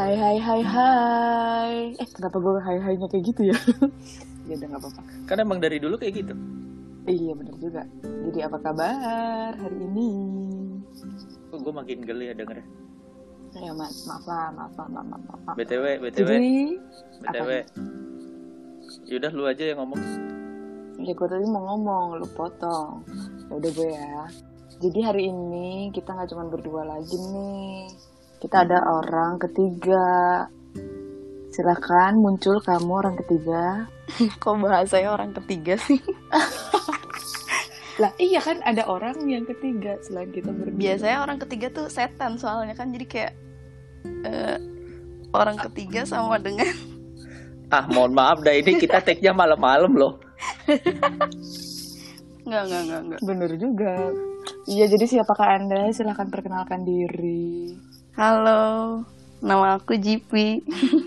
Hai 0.00 0.16
hai 0.16 0.38
hai 0.40 0.62
hai. 0.64 1.72
Eh 2.00 2.08
kenapa 2.08 2.40
gue 2.40 2.56
hai 2.64 2.80
hainya 2.80 3.04
kayak 3.04 3.20
gitu 3.20 3.52
ya? 3.52 3.58
ya 4.48 4.56
udah 4.56 4.68
nggak 4.72 4.80
apa-apa. 4.80 5.00
Kan 5.28 5.36
emang 5.44 5.60
dari 5.60 5.76
dulu 5.76 6.00
kayak 6.00 6.24
gitu. 6.24 6.32
Iya 7.04 7.36
bener 7.36 7.52
juga. 7.60 7.84
Jadi 8.00 8.38
apa 8.40 8.56
kabar 8.64 9.52
hari 9.60 9.76
ini? 9.76 10.08
Kok 11.52 11.60
gue 11.60 11.72
makin 11.76 12.00
geli 12.00 12.32
ya 12.32 12.34
dengernya. 12.34 12.64
Ya 13.60 13.76
ma 13.76 13.92
maaf 14.08 14.24
lah, 14.24 14.48
maaf 14.56 14.72
lah, 14.72 14.88
maaf, 14.88 15.04
maaf, 15.04 15.20
maaf. 15.20 15.40
maaf. 15.44 15.56
BTW, 15.60 15.84
BTW, 16.00 16.28
Jadi, 16.32 16.54
BTW. 17.20 17.50
Yaudah 19.04 19.32
lu 19.36 19.44
aja 19.52 19.64
yang 19.68 19.84
ngomong. 19.84 20.00
ya 20.96 21.12
gue 21.12 21.28
tadi 21.28 21.44
mau 21.44 21.76
ngomong, 21.76 22.24
lu 22.24 22.28
potong. 22.32 23.04
Ya 23.52 23.52
udah 23.52 23.68
gue 23.76 23.90
ya. 23.92 24.24
Jadi 24.80 24.98
hari 25.04 25.28
ini 25.28 25.92
kita 25.92 26.16
nggak 26.16 26.32
cuma 26.32 26.48
berdua 26.48 26.88
lagi 26.88 27.20
nih. 27.20 28.09
Kita 28.40 28.64
ada 28.64 28.80
orang 28.88 29.36
ketiga. 29.36 30.08
Silahkan 31.52 32.16
muncul 32.16 32.56
kamu 32.64 32.92
orang 32.96 33.16
ketiga. 33.20 33.84
Kok 34.42 34.64
bahasanya 34.64 35.12
orang 35.12 35.36
ketiga 35.36 35.76
sih? 35.76 36.00
Lah 38.00 38.16
iya 38.16 38.40
kan 38.40 38.64
ada 38.64 38.88
orang 38.88 39.28
yang 39.28 39.44
ketiga 39.44 40.00
selain 40.00 40.32
kita 40.32 40.48
berdua. 40.56 40.72
Biasanya 40.72 41.20
orang 41.20 41.36
ketiga 41.44 41.68
tuh 41.68 41.92
setan 41.92 42.40
soalnya 42.40 42.72
kan 42.72 42.88
jadi 42.96 43.06
kayak 43.06 43.32
eh, 44.24 44.56
orang 45.36 45.60
ketiga 45.60 46.08
sama 46.08 46.40
dengan 46.40 46.64
Ah, 47.70 47.86
mohon 47.86 48.10
maaf 48.10 48.42
dah 48.42 48.50
ini 48.50 48.82
kita 48.82 48.98
take-nya 48.98 49.30
malam-malam 49.30 49.94
loh. 49.94 50.18
nggak 52.48 52.62
nggak 52.66 52.82
nggak 52.82 53.00
nggak. 53.06 53.20
Bener 53.22 53.50
juga. 53.54 53.94
Iya 54.66 54.90
jadi 54.90 55.06
siapakah 55.06 55.48
anda? 55.54 55.86
Silahkan 55.94 56.26
perkenalkan 56.34 56.82
diri. 56.82 57.70
Halo, 58.12 59.02
nama 59.40 59.78
aku 59.78 59.94
JP. 59.94 60.32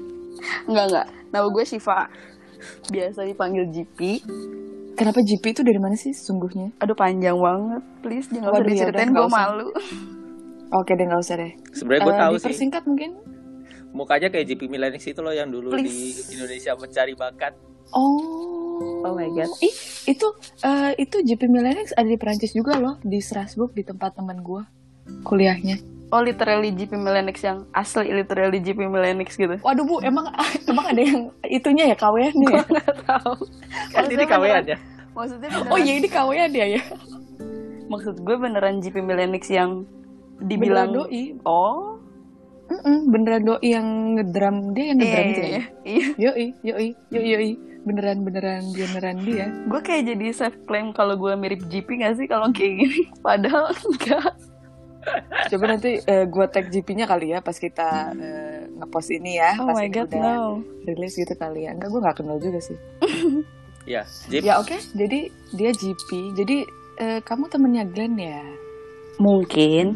nggak 0.70 0.86
nggak. 0.88 1.08
Nama 1.30 1.48
gue 1.48 1.64
Shiva. 1.64 2.08
Biasa 2.88 3.28
dipanggil 3.28 3.68
JP. 3.70 4.00
Kenapa 4.94 5.20
GP 5.20 5.44
itu 5.52 5.62
dari 5.62 5.80
mana 5.82 5.98
sih 5.98 6.14
sesungguhnya? 6.14 6.70
Aduh 6.80 6.94
panjang 6.94 7.36
banget, 7.36 7.82
please 8.00 8.30
jangan 8.30 8.54
Waduh, 8.54 8.62
ya 8.64 8.70
diceritain 8.70 9.10
gue 9.10 9.28
malu. 9.28 9.68
Oke 10.72 10.94
deh 10.94 11.06
nggak 11.06 11.20
usah 11.20 11.36
deh. 11.36 11.52
Sebenarnya 11.74 12.02
gue 12.02 12.14
Eh, 12.14 12.22
tahu 12.22 12.34
sih. 12.34 12.42
dipersingkat 12.46 12.84
mungkin. 12.86 13.12
Mukanya 13.94 14.30
kayak 14.30 14.46
JP 14.48 14.62
Milenix 14.70 15.06
itu 15.06 15.20
loh 15.20 15.34
yang 15.34 15.50
dulu 15.50 15.74
Please. 15.74 16.24
di 16.24 16.38
Indonesia 16.38 16.74
mencari 16.74 17.14
bakat. 17.14 17.54
Oh. 17.92 19.04
Oh 19.04 19.14
my 19.14 19.30
God. 19.30 19.50
Ih, 19.60 19.76
itu 20.08 20.28
eh, 20.64 20.92
itu 20.98 21.16
JP 21.20 21.42
Millennials 21.46 21.94
ada 21.94 22.08
di 22.08 22.18
Perancis 22.18 22.54
juga 22.54 22.78
loh, 22.78 22.98
di 23.02 23.20
Strasbourg 23.20 23.70
di 23.72 23.84
tempat 23.84 24.16
teman 24.16 24.40
gue 24.40 24.62
kuliahnya. 25.22 25.93
Oh 26.14 26.22
literally 26.22 26.70
JP 26.70 26.94
Millenix 26.94 27.42
yang 27.42 27.66
asli 27.74 28.14
literally 28.14 28.62
JP 28.62 28.86
Millenix 28.86 29.34
gitu. 29.34 29.58
Waduh 29.66 29.82
bu, 29.82 29.98
emang 30.06 30.30
emang 30.70 30.86
ada 30.86 31.02
yang 31.02 31.34
itunya 31.42 31.90
ya 31.90 31.98
kaweannya 31.98 32.54
ya? 32.54 32.62
Nggak 32.70 32.98
tahu. 33.10 33.34
Kan 33.90 34.06
ini 34.14 34.26
kawean 34.30 34.64
ya. 34.70 34.78
Maksudnya 35.18 35.50
beneran, 35.50 35.74
Oh 35.74 35.80
iya 35.82 35.94
ini 35.98 36.10
kawean 36.10 36.52
ya 36.54 36.66
ya. 36.78 36.82
maksud 37.90 38.22
gue 38.22 38.36
beneran 38.38 38.78
JP 38.82 39.02
Millenix 39.02 39.50
yang 39.50 39.86
dibilang 40.38 40.94
Beneran 40.94 41.10
doi. 41.10 41.24
Oh, 41.46 41.98
Mm-mm, 42.70 43.10
beneran 43.10 43.44
doi 43.46 43.60
yang 43.62 43.88
ngedram 44.18 44.56
dia 44.74 44.86
yang 44.94 44.98
iya, 44.98 45.06
ngedram 45.06 45.26
iya, 45.26 45.30
itu 45.30 45.42
ya. 45.42 45.50
iya, 45.50 45.64
iya. 45.84 46.06
Yoi, 46.18 46.46
yoi, 46.62 46.88
yoi, 47.10 47.26
yoi. 47.34 47.52
Beneran 47.84 48.18
beneran 48.24 48.64
dia 48.72 48.86
beneran 48.90 49.18
dia. 49.28 49.46
Gue 49.68 49.82
kayak 49.84 50.14
jadi 50.14 50.26
self 50.32 50.56
claim 50.66 50.96
kalau 50.96 51.20
gue 51.20 51.34
mirip 51.36 51.62
JP 51.68 51.90
gak 52.00 52.16
sih 52.22 52.26
kalau 52.30 52.48
kayak 52.54 52.74
gini? 52.80 53.02
Padahal 53.20 53.74
enggak. 53.90 54.32
Coba 55.52 55.64
nanti 55.76 56.00
eh, 56.02 56.26
gue 56.26 56.46
tag 56.50 56.72
GP-nya 56.72 57.06
kali 57.06 57.36
ya 57.36 57.40
pas 57.44 57.56
kita 57.56 58.12
eh, 58.16 58.60
ngepost 58.80 59.10
ini 59.12 59.38
ya. 59.38 59.58
Oh 59.60 59.70
pas 59.70 59.78
my 59.78 59.88
god, 59.92 60.08
udah 60.10 60.22
no. 60.22 60.64
rilis 60.88 61.14
gitu 61.20 61.34
kali 61.36 61.68
ya. 61.68 61.76
Enggak, 61.76 61.90
gue 61.92 62.02
nggak 62.02 62.18
kenal 62.22 62.38
juga 62.40 62.60
sih. 62.62 62.78
Ya. 63.84 64.08
Ya 64.32 64.64
oke, 64.64 64.80
jadi 64.96 65.28
dia 65.52 65.72
GP. 65.76 66.40
Jadi 66.40 66.64
eh, 67.04 67.20
kamu 67.20 67.52
temennya 67.52 67.84
Glenn 67.84 68.16
ya? 68.16 68.40
Mungkin 69.20 69.92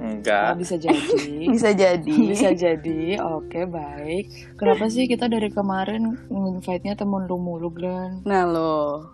Oh, 0.00 0.08
Enggak. 0.16 0.56
bisa 0.56 0.80
jadi. 0.80 1.36
bisa 1.54 1.70
jadi. 1.76 2.16
bisa 2.32 2.50
jadi. 2.56 3.20
Oke, 3.20 3.68
baik. 3.68 4.56
Kenapa 4.56 4.88
sih 4.88 5.04
kita 5.04 5.28
dari 5.28 5.52
kemarin 5.52 6.16
invite-nya 6.32 6.96
temen 6.96 7.28
lu 7.28 7.36
mulu, 7.36 7.68
Glenn? 7.68 8.24
Nah 8.24 8.48
lo, 8.48 9.04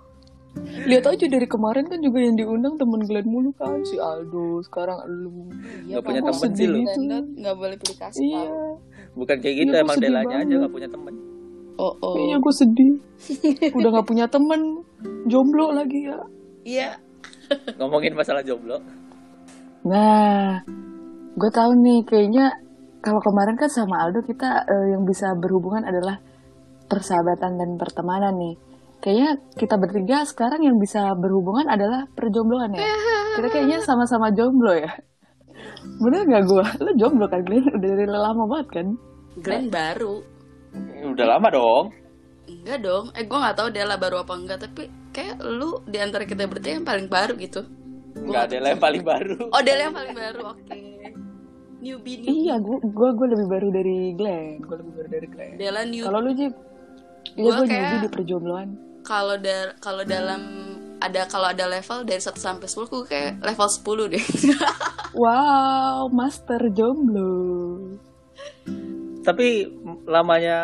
Lihat 0.86 1.04
aja 1.04 1.26
dari 1.26 1.46
kemarin 1.46 1.84
kan 1.86 1.98
juga 2.00 2.18
yang 2.20 2.36
diundang 2.36 2.74
temen 2.76 3.00
Glenn 3.04 3.28
mulu 3.28 3.50
kan 3.54 3.80
si 3.84 3.96
Aldo. 3.96 4.60
Sekarang 4.64 5.02
lu. 5.08 5.50
Nggak 5.86 6.02
punya 6.02 6.20
kamu 6.22 6.32
temen 6.32 6.50
sih 6.54 6.66
lu. 6.66 6.78
gitu. 6.82 7.00
nggak 7.40 7.54
boleh 7.56 7.76
pilih 7.76 7.96
kasih 7.98 8.20
Iya. 8.22 8.44
Bukan 9.16 9.36
kayak 9.40 9.56
gitu 9.56 9.72
Iya, 9.72 9.80
emang 9.80 9.96
gua 9.96 10.00
sedih 10.00 10.08
Delanya 10.12 10.36
aja 10.36 10.44
banget. 10.46 10.62
gak 10.62 10.74
punya 10.74 10.88
temen. 10.88 11.14
Oh 11.76 11.92
oh. 12.00 12.14
Iya, 12.16 12.36
gue 12.40 12.54
sedih. 12.56 12.92
Udah 13.76 13.88
gak 14.00 14.08
punya 14.08 14.26
temen. 14.28 14.60
Jomblo 15.28 15.66
lagi 15.72 16.00
ya. 16.08 16.18
Iya. 16.64 16.90
Ngomongin 17.80 18.16
masalah 18.16 18.40
jomblo. 18.40 18.80
Nah, 19.86 20.60
gue 21.36 21.50
tahu 21.52 21.70
nih 21.78 22.00
kayaknya 22.02 22.58
kalau 23.00 23.20
kemarin 23.22 23.54
kan 23.54 23.70
sama 23.70 24.02
Aldo 24.02 24.24
kita 24.24 24.66
eh, 24.66 24.96
yang 24.96 25.06
bisa 25.06 25.30
berhubungan 25.38 25.86
adalah 25.86 26.18
persahabatan 26.86 27.54
dan 27.54 27.70
pertemanan 27.78 28.34
nih. 28.34 28.54
Kayaknya 29.06 29.30
kita 29.54 29.74
bertiga 29.78 30.26
sekarang 30.26 30.66
yang 30.66 30.82
bisa 30.82 31.14
berhubungan 31.14 31.70
adalah 31.70 32.10
perjombloan 32.10 32.74
ya. 32.74 32.82
Kita 33.38 33.46
kayaknya 33.54 33.78
sama-sama 33.78 34.34
jomblo 34.34 34.74
ya. 34.74 34.90
Bener 36.02 36.26
gak 36.26 36.42
gue? 36.42 36.64
Lo 36.82 36.90
jomblo 36.98 37.30
kan 37.30 37.46
Glenn? 37.46 37.70
Udah 37.70 37.86
dari 37.86 38.06
lama 38.10 38.42
banget 38.50 38.68
kan? 38.74 38.86
Glenn 39.38 39.70
baru. 39.70 40.26
Udah 41.06 41.26
lama 41.38 41.46
dong. 41.54 41.86
Enggak 42.50 42.78
dong. 42.82 43.06
Eh 43.14 43.22
gue 43.22 43.38
nggak 43.38 43.56
tahu 43.56 43.68
Dela 43.70 43.94
baru 43.94 44.26
apa 44.26 44.34
enggak. 44.34 44.58
Tapi 44.66 44.82
kayak 45.14 45.38
lu 45.38 45.78
di 45.86 45.98
antara 46.02 46.26
kita 46.26 46.50
bertiga 46.50 46.74
yang 46.74 46.86
paling 46.86 47.06
baru 47.06 47.38
gitu. 47.38 47.62
Enggak 48.18 48.50
ada 48.50 48.74
yang 48.74 48.82
paling 48.82 49.04
baru. 49.06 49.38
Oh 49.54 49.62
Dela 49.62 49.82
yang 49.86 49.94
paling 49.94 50.14
baru. 50.14 50.40
Oke. 50.50 50.78
Newbie 51.78 52.18
newbie. 52.18 52.42
Iya, 52.42 52.58
gue 52.58 52.78
gue 52.82 53.08
gue 53.14 53.26
lebih 53.30 53.46
baru 53.46 53.68
dari 53.70 53.98
Glenn. 54.18 54.58
Gue 54.66 54.76
lebih 54.82 54.92
baru 54.98 55.08
dari 55.14 55.26
Glenn. 55.30 55.54
Dela 55.54 55.82
new. 55.86 56.02
Kalau 56.02 56.18
lu 56.18 56.30
Jip? 56.34 56.54
Iya 57.36 57.42
Gua 57.42 57.52
gue 57.54 57.66
kayak- 57.66 57.78
newbie 57.78 58.02
di 58.02 58.10
perjombloan. 58.10 58.68
Kalau 59.06 59.38
da 59.38 59.70
kalau 59.78 60.02
dalam 60.02 60.42
ada 60.98 61.30
kalau 61.30 61.46
ada 61.46 61.70
level 61.70 62.02
dari 62.02 62.18
1 62.18 62.34
sampai 62.34 62.66
10 62.66 62.90
gue 62.90 63.04
kayak 63.06 63.32
level 63.38 63.68
10 63.70 64.12
deh. 64.18 64.24
Wow, 65.16 66.12
master 66.12 66.68
jomblo. 66.76 67.96
Tapi 69.24 69.64
lamanya 70.04 70.58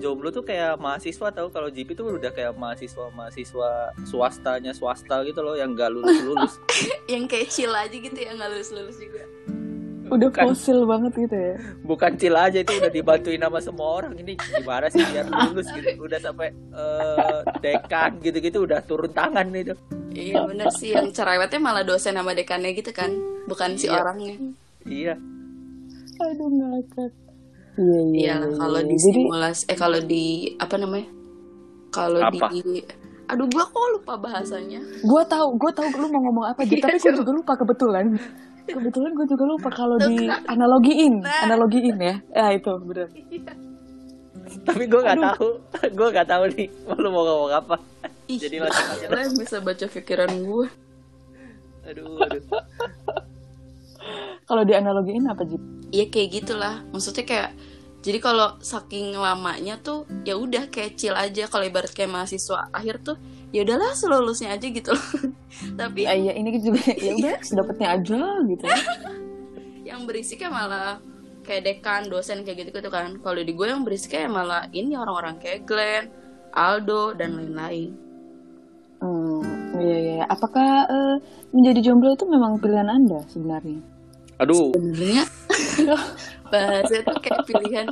jomblo 0.00 0.32
tuh 0.32 0.48
kayak 0.48 0.80
mahasiswa 0.80 1.28
tahu 1.28 1.52
kalau 1.52 1.68
GP 1.68 1.92
tuh 1.92 2.16
udah 2.16 2.32
kayak 2.32 2.56
mahasiswa 2.56 3.12
mahasiswa 3.12 3.92
swastanya 4.08 4.72
swasta 4.72 5.20
gitu 5.28 5.44
loh 5.44 5.60
yang 5.60 5.76
gak 5.76 5.92
lulus 5.92 6.24
lulus. 6.24 6.56
yang 7.12 7.28
kayak 7.28 7.52
chill 7.52 7.74
aja 7.76 7.92
gitu 7.92 8.16
ya 8.16 8.32
nggak 8.32 8.48
lulus-lulus 8.48 8.96
juga. 8.96 9.28
Udah 10.08 10.28
Bukan. 10.28 10.44
fosil 10.48 10.78
banget 10.84 11.12
gitu 11.18 11.36
ya. 11.36 11.54
Bukan 11.82 12.12
cil 12.16 12.34
aja 12.34 12.58
itu 12.58 12.72
udah 12.74 12.88
dibantuin 12.88 13.38
sama 13.38 13.58
semua 13.58 13.88
orang 13.96 14.12
ini 14.16 14.32
gimana 14.34 14.88
sih 14.88 15.00
biar 15.02 15.26
lulus 15.26 15.68
gitu. 15.70 15.88
Udah 16.00 16.18
sampai 16.18 16.48
eh, 16.52 17.40
dekan 17.58 18.16
gitu-gitu 18.18 18.64
udah 18.64 18.80
turun 18.82 19.12
tangan 19.12 19.46
itu. 19.52 19.76
Iya 20.08 20.44
bener 20.44 20.66
sih 20.72 20.92
yang 20.92 21.12
cerewetnya 21.12 21.60
malah 21.60 21.84
dosen 21.84 22.12
sama 22.12 22.32
dekannya 22.32 22.72
gitu 22.72 22.90
kan, 22.90 23.12
bukan 23.44 23.76
si 23.76 23.86
Iya. 23.86 24.00
orangnya. 24.00 24.36
Iya. 24.82 25.14
Aduh 26.18 26.48
ngakak. 26.48 27.12
Iya 27.78 27.98
iya. 28.02 28.16
Iya 28.18 28.34
lah, 28.40 28.50
kalau 28.58 28.80
di 28.82 28.96
Jadi 28.96 29.20
simulasi 29.22 29.62
eh 29.68 29.76
kalau 29.76 30.00
di 30.02 30.24
apa 30.56 30.74
namanya? 30.74 31.08
Kalau 31.88 32.20
Apa? 32.20 32.46
di 32.50 32.82
Aduh 33.28 33.44
gua 33.46 33.60
kok 33.62 33.88
lupa 33.92 34.16
bahasanya. 34.16 34.80
gue 34.80 35.22
tahu 35.28 35.46
gue 35.54 35.70
tahu 35.70 35.84
lu 35.94 36.08
mau 36.08 36.20
ngomong 36.24 36.46
apa 36.48 36.64
Jip, 36.64 36.80
tapi 36.80 36.96
gue 36.96 37.12
juga 37.12 37.28
lupa 37.30 37.52
kebetulan. 37.54 38.16
Kebetulan 38.68 39.10
gue 39.16 39.26
juga 39.26 39.44
lupa 39.48 39.68
kalau 39.72 39.96
di 39.96 40.28
analogiin, 40.28 41.24
analogiin 41.24 41.96
ya. 41.96 42.16
Ya 42.30 42.46
itu 42.52 42.68
bener. 42.84 43.08
Tapi 44.68 44.84
gue 44.88 45.00
nggak 45.00 45.20
tahu. 45.20 45.48
Gue 45.98 46.08
nggak 46.08 46.28
tahu 46.28 46.44
nih 46.56 46.68
lu 46.96 47.08
mau 47.12 47.24
ngomong 47.24 47.52
apa. 47.52 47.76
Ih, 48.28 48.40
Jadi 48.40 48.60
aja. 48.60 49.08
lo 49.08 49.16
yang 49.16 49.36
bisa 49.36 49.60
baca 49.60 49.84
pikiran 49.88 50.28
gue. 50.44 50.66
Aduh, 51.88 52.20
aduh. 52.24 52.44
Kalau 54.48 54.62
di 54.64 54.72
analogiin 54.76 55.28
apa 55.28 55.44
Jip? 55.44 55.60
Iya 55.92 56.08
kayak 56.12 56.28
gitulah. 56.32 56.84
Maksudnya 56.92 57.24
kayak 57.24 57.50
jadi 58.00 58.18
kalau 58.22 58.56
saking 58.62 59.16
lamanya 59.16 59.80
tuh 59.80 60.08
ya 60.24 60.38
udah 60.38 60.70
kayak 60.72 60.96
chill 60.96 61.16
aja 61.16 61.50
kalau 61.50 61.66
ibarat 61.66 61.92
kayak 61.92 62.14
mahasiswa 62.14 62.70
akhir 62.72 63.02
tuh 63.04 63.16
ya 63.50 63.64
udahlah 63.64 63.92
selulusnya 63.96 64.54
aja 64.56 64.66
gitu 64.68 64.92
loh. 64.92 65.08
Tapi 65.76 66.04
Ah, 66.04 66.16
iya 66.16 66.32
ini 66.36 66.54
juga 66.60 66.82
ya 67.06 67.12
udah 67.16 67.34
sedapatnya 67.40 67.88
aja 67.96 68.20
gitu. 68.44 68.64
yang 69.82 70.04
berisiknya 70.04 70.52
malah 70.52 71.00
kayak 71.42 71.64
dekan, 71.64 72.12
dosen 72.12 72.44
kayak 72.44 72.68
gitu 72.68 72.76
gitu 72.76 72.90
kan. 72.92 73.16
Kalau 73.24 73.40
di 73.40 73.52
gue 73.56 73.66
yang 73.66 73.82
berisiknya 73.82 74.28
ya 74.28 74.30
malah 74.30 74.62
ini 74.70 74.92
orang-orang 74.94 75.40
kayak 75.40 75.64
Glenn, 75.64 76.12
Aldo 76.52 77.16
dan 77.16 77.40
lain-lain. 77.40 77.96
Hmm, 79.00 79.40
iya 79.80 79.96
iya. 79.96 80.24
Apakah 80.28 80.84
eh, 80.90 81.16
menjadi 81.54 81.80
jomblo 81.88 82.12
itu 82.12 82.26
memang 82.28 82.60
pilihan 82.60 82.90
anda 82.90 83.24
sebenarnya? 83.30 83.80
Aduh, 84.38 84.70
Sebenarnya 84.76 85.24
bahasa 86.52 86.94
itu 87.00 87.14
kayak 87.20 87.42
pilihan 87.44 87.86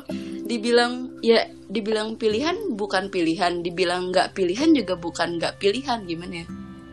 dibilang 0.47 0.93
ya 1.20 1.44
dibilang 1.69 2.17
pilihan 2.17 2.55
bukan 2.73 3.11
pilihan 3.11 3.61
dibilang 3.61 4.09
nggak 4.14 4.32
pilihan 4.32 4.70
juga 4.73 4.94
bukan 4.97 5.37
nggak 5.37 5.59
pilihan 5.61 6.06
gimana 6.06 6.44
ya 6.44 6.47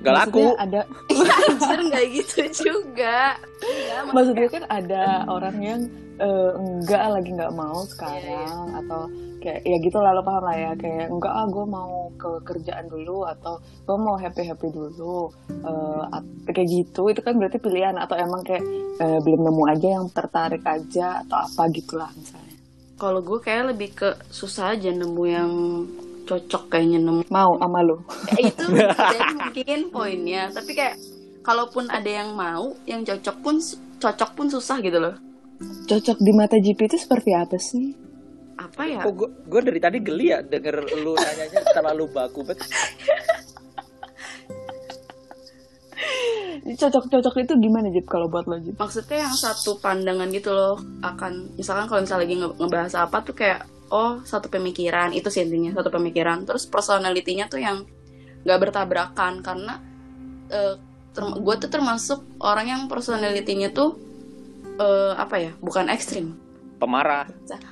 Gak 0.04 0.16
laku. 0.20 0.46
Ada 0.60 0.82
anjir 1.08 1.80
nggak 1.88 2.06
gitu 2.12 2.42
juga. 2.68 3.40
Iya, 3.64 3.98
maksudnya 4.12 4.48
kan 4.52 4.64
ada 4.68 5.04
orang 5.32 5.58
yang 5.64 5.82
eh, 6.20 6.52
enggak 6.60 7.04
lagi 7.08 7.30
nggak 7.32 7.56
mau 7.56 7.82
Iya, 7.82 7.90
sekarang 7.96 8.60
atau 8.84 9.02
kayak 9.44 9.60
ya 9.68 9.78
gitu 9.80 9.98
lah 10.00 10.12
lo 10.16 10.24
paham 10.24 10.44
lah 10.44 10.56
ya. 10.60 10.72
Kayak 10.76 11.08
enggak 11.08 11.34
ah 11.34 11.46
gue 11.48 11.66
mau 11.68 12.12
ke 12.20 12.30
kerjaan 12.44 12.86
dulu 12.92 13.24
atau 13.24 13.60
gue 13.64 13.98
mau 13.98 14.16
happy 14.20 14.44
happy 14.44 14.68
dulu. 14.76 15.32
Eh, 15.50 16.04
at- 16.12 16.52
kayak 16.52 16.68
gitu 16.68 17.08
itu 17.08 17.24
kan 17.24 17.40
berarti 17.40 17.58
pilihan 17.64 17.96
atau 17.96 18.20
emang 18.20 18.44
kayak 18.44 18.64
eh, 19.00 19.20
belum 19.24 19.42
nemu 19.48 19.64
aja 19.72 19.88
yang 20.00 20.06
tertarik 20.12 20.64
aja 20.68 21.24
atau 21.24 21.48
apa 21.48 21.72
gitulah 21.72 22.12
misalnya. 22.12 22.52
Kalau 22.94 23.20
gue 23.24 23.40
kayak 23.40 23.74
lebih 23.76 23.90
ke 23.96 24.10
susah 24.32 24.76
aja 24.76 24.92
nemu 24.92 25.24
yang 25.28 25.52
cocok 26.24 26.64
kayaknya 26.72 27.00
nemu 27.00 27.24
mau 27.28 27.60
sama 27.60 27.80
lo 27.84 28.04
Eh, 28.36 28.48
itu 28.48 28.64
mungkin 28.74 29.80
poinnya. 29.92 30.50
Tapi 30.50 30.72
kayak 30.72 30.96
kalaupun 31.44 31.92
ada 31.92 32.08
yang 32.08 32.34
mau 32.34 32.74
yang 32.88 33.04
cocok 33.04 33.36
pun 33.44 33.56
cocok 34.00 34.30
pun 34.34 34.48
susah 34.48 34.80
gitu 34.80 35.00
loh. 35.00 35.16
Cocok 35.88 36.18
di 36.20 36.31
mata 36.31 36.58
GP 36.58 36.80
itu 36.88 36.98
seperti 37.00 37.31
apa 37.36 37.56
sih? 37.60 37.96
Apa 38.56 38.84
ya? 38.88 39.02
Kok 39.04 39.14
gue, 39.14 39.30
gue 39.48 39.62
dari 39.64 39.80
tadi 39.80 39.98
geli 40.00 40.31
ya 40.31 40.40
denger 40.40 40.88
lu 41.04 41.16
nanyanya 41.16 41.62
terlalu 41.74 42.06
baku 42.10 42.42
banget. 42.48 42.68
cocok-cocok 46.64 47.44
itu 47.44 47.54
gimana 47.60 47.92
Jip 47.92 48.08
kalau 48.08 48.31
buat 48.31 48.48
lo 48.48 48.56
Jip? 48.60 48.80
Maksudnya 48.80 49.28
yang 49.28 49.36
satu 49.36 49.76
pandangan 49.84 50.31
gitu 50.31 50.56
loh 50.56 50.80
akan 51.04 51.60
misalkan 51.60 51.86
kalau 51.92 52.02
misalnya 52.04 52.24
lagi 52.24 52.36
nge- 52.40 52.56
ngebahas 52.56 52.94
apa 53.04 53.18
tuh 53.19 53.36
kayak 53.36 53.68
oh 53.94 54.25
satu 54.25 54.50
pemikiran 54.50 55.13
itu 55.13 55.30
sih 55.30 55.45
intinya 55.45 55.78
satu 55.78 55.94
pemikiran. 55.94 56.50
Terus 56.50 56.66
personalitinya 56.66 57.45
tuh 57.45 57.62
yang 57.62 57.86
nggak 58.44 58.60
bertabrakan 58.60 59.45
karena 59.45 59.78
gue 61.13 61.56
tuh 61.62 61.69
termasuk 61.69 62.25
orang 62.42 62.66
yang 62.68 62.81
personalitinya 62.90 63.69
tuh 63.69 63.95
eh, 64.81 65.13
apa 65.13 65.36
ya 65.38 65.51
bukan 65.62 65.94
ekstrim. 65.94 66.34
Pemarah. 66.81 67.30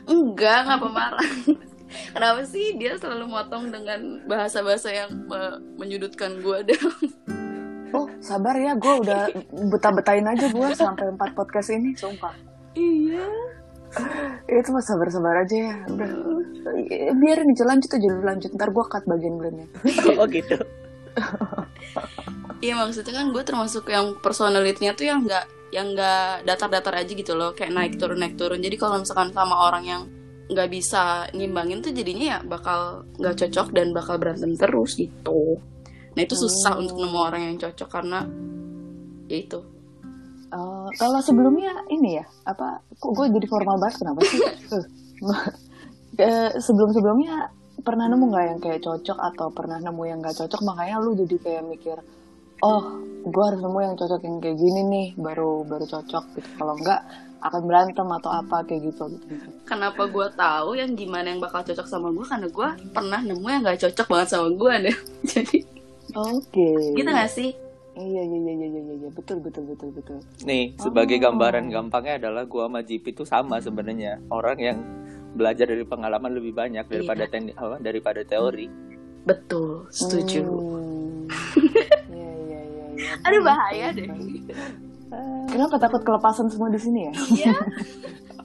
enggak 0.07 0.69
nggak 0.69 0.79
pemarah. 0.79 1.29
Kenapa 2.15 2.47
sih 2.47 2.79
dia 2.79 2.95
selalu 2.95 3.27
motong 3.27 3.67
dengan 3.67 4.23
bahasa-bahasa 4.23 4.87
yang 4.95 5.11
me- 5.27 5.59
menyudutkan 5.75 6.39
gue 6.39 6.63
deh 6.71 6.79
Oh 7.91 8.07
sabar 8.23 8.55
ya, 8.55 8.71
gue 8.79 8.93
udah 9.03 9.27
betah-betahin 9.51 10.23
aja 10.23 10.47
gue 10.47 10.67
sampai 10.71 11.11
empat 11.11 11.35
podcast 11.35 11.75
ini, 11.75 11.91
sumpah. 11.99 12.31
iya 12.71 13.27
Itu 14.47 14.69
mah 14.71 14.83
sabar-sabar 14.83 15.43
aja 15.43 15.55
ya, 15.55 15.75
udah. 15.87 16.09
Biarin 17.15 17.51
aja 17.51 17.63
lanjut 17.67 17.89
aja 17.91 18.07
dulu 18.07 18.23
lanjut, 18.23 18.49
ntar 18.55 18.69
gue 18.69 18.85
cut 18.87 19.03
bagian 19.05 19.35
belumnya. 19.39 19.67
Oh 20.19 20.27
gitu. 20.27 20.55
Iya 22.61 22.77
maksudnya 22.77 23.13
kan 23.17 23.33
gue 23.33 23.43
termasuk 23.43 23.89
yang 23.89 24.15
personalitinya 24.21 24.93
tuh 24.93 25.05
yang 25.09 25.25
nggak 25.25 25.45
yang 25.73 25.91
nggak 25.95 26.45
datar-datar 26.45 26.93
aja 26.93 27.11
gitu 27.11 27.33
loh 27.33 27.55
kayak 27.55 27.73
naik 27.73 27.93
turun 27.97 28.19
naik 28.19 28.35
turun 28.37 28.59
jadi 28.61 28.75
kalau 28.77 29.01
misalkan 29.01 29.31
sama 29.33 29.55
orang 29.65 29.83
yang 29.87 30.01
nggak 30.51 30.67
bisa 30.69 31.25
ngimbangin 31.31 31.79
tuh 31.79 31.95
jadinya 31.95 32.37
ya 32.37 32.39
bakal 32.43 33.07
nggak 33.17 33.39
cocok 33.39 33.67
dan 33.71 33.95
bakal 33.95 34.19
berantem 34.19 34.51
terus 34.59 34.99
gitu 34.99 35.57
nah 36.11 36.21
itu 36.21 36.35
susah 36.35 36.75
Hmm. 36.75 36.83
untuk 36.85 36.95
nemu 37.01 37.17
orang 37.17 37.41
yang 37.49 37.55
cocok 37.57 37.87
karena 37.87 38.19
ya 39.31 39.37
itu 39.41 39.59
Eh, 40.51 40.89
kalau 40.99 41.19
sebelumnya 41.23 41.71
ini 41.87 42.19
ya, 42.19 42.25
apa? 42.43 42.83
Kok 42.99 43.11
gue 43.15 43.25
jadi 43.39 43.47
formal 43.47 43.79
banget 43.79 44.03
kenapa 44.03 44.19
sih? 44.27 44.39
Eh, 46.19 46.51
sebelum-sebelumnya 46.59 47.55
pernah 47.87 48.11
nemu 48.11 48.35
nggak 48.35 48.45
yang 48.51 48.59
kayak 48.59 48.83
cocok 48.83 49.15
atau 49.31 49.47
pernah 49.47 49.79
nemu 49.79 50.03
yang 50.11 50.19
nggak 50.19 50.43
cocok? 50.43 50.59
Makanya 50.59 50.99
lu 50.99 51.15
jadi 51.15 51.35
kayak 51.39 51.63
mikir 51.71 51.97
oh 52.61 52.99
gue 53.23 53.43
harus 53.47 53.63
nemu 53.63 53.79
yang 53.79 53.95
cocok 53.95 54.21
yang 54.27 54.37
kayak 54.43 54.59
gini 54.59 54.81
nih 54.91 55.07
baru 55.15 55.63
baru 55.63 55.87
cocok 55.87 56.23
gitu. 56.35 56.49
Kalau 56.59 56.75
enggak 56.75 56.99
akan 57.41 57.61
berantem 57.63 58.05
atau 58.05 58.29
apa 58.29 58.61
kayak 58.67 58.91
gitu 58.93 59.17
gitu 59.17 59.33
kenapa 59.65 60.05
gue 60.05 60.27
tahu 60.37 60.77
yang 60.77 60.93
gimana 60.93 61.33
yang 61.33 61.41
bakal 61.41 61.65
cocok 61.65 61.87
sama 61.89 62.13
gue 62.13 62.21
karena 62.21 62.47
gue 62.53 62.69
pernah 62.93 63.19
nemu 63.23 63.47
yang 63.49 63.61
nggak 63.65 63.81
cocok 63.81 64.07
banget 64.11 64.27
sama 64.29 64.49
gue 64.53 64.73
deh. 64.85 64.97
Jadi 65.31 65.57
oke. 66.13 66.69
gitu 66.99 67.09
gak 67.09 67.31
sih 67.31 67.70
iya 67.93 68.21
iya 68.21 68.37
iya 68.39 68.53
iya 68.53 68.67
iya 68.69 68.93
iya 68.97 69.09
betul 69.11 69.37
betul 69.39 69.63
betul 69.65 69.89
betul 69.91 70.17
Nih, 70.41 70.71
sebagai 70.75 71.17
Oh. 71.17 71.23
gambaran 71.25 71.67
gampangnya 71.67 72.15
adalah 72.17 72.43
gua 72.43 72.65
sama 72.65 72.79
JP 72.81 73.05
itu 73.09 73.23
sama 73.23 73.55
sebenarnya. 73.57 74.19
Orang 74.27 74.57
yang 74.57 74.77
belajar 75.31 75.63
dari 75.65 75.83
pengalaman 75.83 76.31
lebih 76.33 76.51
banyak 76.51 76.83
daripada 76.85 77.23
Iya. 77.23 77.31
teknik 77.31 77.55
apa 77.55 77.75
daripada 77.79 78.21
teori. 78.21 78.67
betul 79.21 79.85
setuju 79.87 80.41
Hmm. 80.41 81.29
Iya 82.11 82.31
iya 82.41 82.59
iya. 82.59 82.85
iya. 82.91 83.11
aduh 83.21 83.41
bahaya 83.41 83.87
deh 83.91 84.09
Kenapa 85.45 85.75
takut 85.77 86.01
kelepasan 86.01 86.47
semua 86.47 86.67
di 86.67 86.79
sini 86.79 87.05
ya? 87.05 87.13
iya 87.37 87.55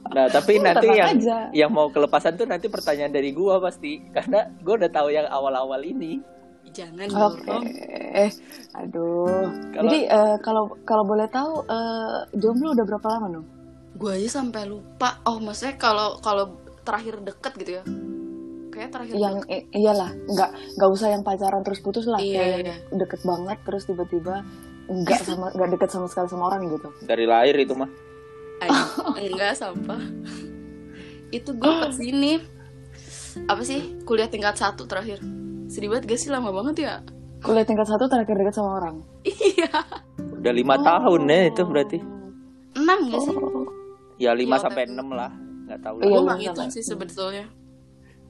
Nah, 0.06 0.28
tapi 0.28 0.56
Oh, 0.56 0.62
nanti 0.62 0.86
yang 0.88 1.08
aja. 1.12 1.36
yang 1.50 1.70
mau 1.70 1.88
kelepasan 1.88 2.34
tuh 2.34 2.44
nanti 2.44 2.66
pertanyaan 2.66 3.10
dari 3.10 3.32
gua 3.32 3.58
pasti 3.58 3.98
karena 4.08 4.46
gua 4.60 4.78
udah 4.78 4.88
tahu 4.88 5.08
yang 5.10 5.26
awal-awal 5.26 5.80
ini. 5.80 6.22
Jangan 6.68 7.06
Oke. 7.08 7.44
dong 7.44 7.64
Eh, 8.16 8.30
aduh. 8.72 9.44
Kalau- 9.70 9.84
Jadi 9.84 9.98
eh, 10.04 10.36
kalau 10.40 10.62
kalau 10.82 11.04
boleh 11.04 11.26
tahu 11.26 11.64
eh, 11.64 12.18
jomblo 12.34 12.72
udah 12.72 12.86
berapa 12.86 13.06
lama 13.10 13.26
nih? 13.30 13.44
gue 13.94 14.12
aja 14.12 14.28
sampai 14.36 14.64
lupa 14.64 15.24
oh 15.24 15.38
maksudnya 15.38 15.74
kalau 15.74 16.20
kalau 16.20 16.52
terakhir 16.82 17.16
deket 17.18 17.52
gitu 17.56 17.72
ya 17.72 17.84
kayak 18.68 18.92
terakhir 18.92 19.16
Yang 19.16 19.36
i- 19.48 19.66
iyalah, 19.74 20.12
nggak 20.12 20.50
nggak 20.76 20.90
usah 20.90 21.08
yang 21.08 21.22
pacaran 21.22 21.60
terus 21.60 21.80
putus 21.80 22.04
lah, 22.04 22.20
Iya, 22.20 22.36
kayak 22.36 22.58
iya. 22.62 22.76
deket 22.92 23.20
banget 23.22 23.56
terus 23.64 23.82
tiba-tiba 23.84 24.44
nggak 24.86 25.16
sama 25.18 25.48
nggak 25.50 25.68
deket 25.72 25.88
sama 25.88 26.06
sekali 26.06 26.28
sama 26.28 26.44
orang 26.46 26.68
gitu. 26.68 26.92
Dari 27.00 27.24
lahir 27.24 27.56
itu 27.56 27.72
mah. 27.72 27.88
Ay, 28.58 28.68
enggak 29.26 29.52
sampah 29.54 30.00
itu 31.28 31.50
gue 31.52 31.72
pas 31.72 31.96
ini 32.04 32.36
apa 33.44 33.62
sih 33.62 33.80
kuliah 34.02 34.28
tingkat 34.28 34.56
satu 34.56 34.84
terakhir 34.84 35.24
sedih 35.66 35.88
banget 35.88 36.04
gak 36.06 36.18
sih 36.18 36.28
lama 36.28 36.50
banget 36.50 36.76
ya 36.80 36.94
Kuliah 37.38 37.62
tingkat 37.62 37.84
satu 37.84 38.06
terakhir 38.06 38.32
deket 38.34 38.54
sama 38.54 38.80
orang. 38.80 38.96
iya 39.22 39.68
Udah 40.32 40.50
lima 40.50 40.74
tahun 40.78 41.20
ya 41.24 41.40
itu 41.46 41.62
berarti. 41.62 41.98
enam 42.74 42.98
gak 43.06 43.20
sih 43.22 43.36
Ya 44.16 44.32
lima 44.32 44.56
Iya, 44.56 44.62
sampai 44.62 44.82
tapi- 44.82 44.92
enam 44.92 45.08
lah. 45.10 45.30
Nggak 45.62 45.80
tahu 45.80 45.94
Iya, 45.94 46.00
lah. 46.00 46.00
gue 46.00 46.10
iya, 46.10 46.24
nggak 46.24 46.38
ngitung 46.40 46.70
sih 46.70 46.82
sebetulnya 46.82 47.44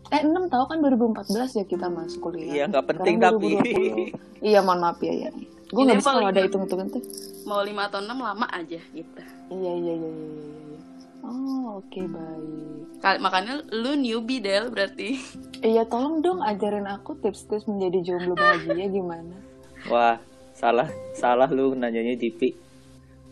Eh 0.06 0.20
6 0.20 0.46
tahu 0.46 0.64
kan 0.64 0.78
2014 0.80 1.26
ya 1.52 1.64
kita 1.64 1.86
masuk 1.88 2.20
kuliah. 2.24 2.46
Iya, 2.48 2.64
nggak 2.68 2.86
penting 2.88 3.14
Sekarang 3.16 3.38
tapi. 3.38 3.50
2020. 3.54 4.44
iya 4.44 4.58
mohon 4.60 4.78
maaf 4.80 4.98
ya 5.00 5.12
ya. 5.16 5.30
Gue 5.66 5.82
nggak 5.82 5.98
bisa 5.98 6.10
kalau 6.12 6.28
ada 6.28 6.40
hitung-hitungan 6.40 6.86
tuh. 6.88 7.02
mau 7.42 7.60
lima 7.60 7.82
atau 7.84 7.98
enam 8.00 8.18
lama 8.20 8.46
aja 8.48 8.78
gitu 8.88 9.20
Iya 9.48 9.72
iya 9.76 9.94
iya 9.94 10.08
iya 10.08 10.34
iya. 10.66 10.78
Oh 11.22 11.78
oke 11.78 12.00
baik. 12.02 12.82
Kali- 12.98 13.20
makanya 13.20 13.54
lu 13.68 13.94
newbie 13.94 14.38
Del 14.38 14.66
berarti 14.68 15.14
Iya 15.58 15.84
tolong 15.84 16.20
dong 16.20 16.40
ajarin 16.40 16.84
aku 16.84 17.16
tips-tips 17.16 17.64
menjadi 17.64 17.98
jomblo 18.04 18.34
bahagia 18.34 18.86
gimana. 18.86 19.36
Wah, 19.86 20.18
salah 20.52 20.88
salah 21.12 21.46
lu 21.46 21.72
nanyanya 21.72 22.16
JP. 22.16 22.40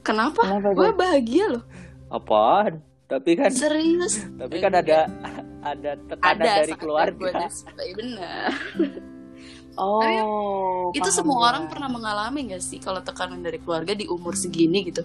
kenapa, 0.01 0.45
Kenapa, 0.45 0.69
gue 0.71 0.91
bahagia 0.93 1.45
loh 1.51 1.65
Apaan? 2.09 2.77
Tapi 3.05 3.33
kan 3.35 3.49
serius 3.49 4.21
tapi 4.37 4.61
kan 4.61 4.73
ada 4.73 5.09
ada 5.61 5.97
tekanan 5.99 6.41
ada 6.41 6.61
dari 6.61 6.75
keluarga. 6.77 7.49
benar 7.97 8.53
Oh. 9.75 10.93
itu 10.93 11.03
paham 11.03 11.11
semua 11.11 11.35
ya. 11.35 11.45
orang 11.51 11.65
pernah 11.67 11.91
mengalami 11.91 12.47
gak 12.47 12.63
sih 12.63 12.79
kalau 12.79 13.03
tekanan 13.03 13.43
dari 13.43 13.59
keluarga 13.59 13.91
di 13.91 14.07
umur 14.07 14.39
segini 14.39 14.87
gitu 14.87 15.03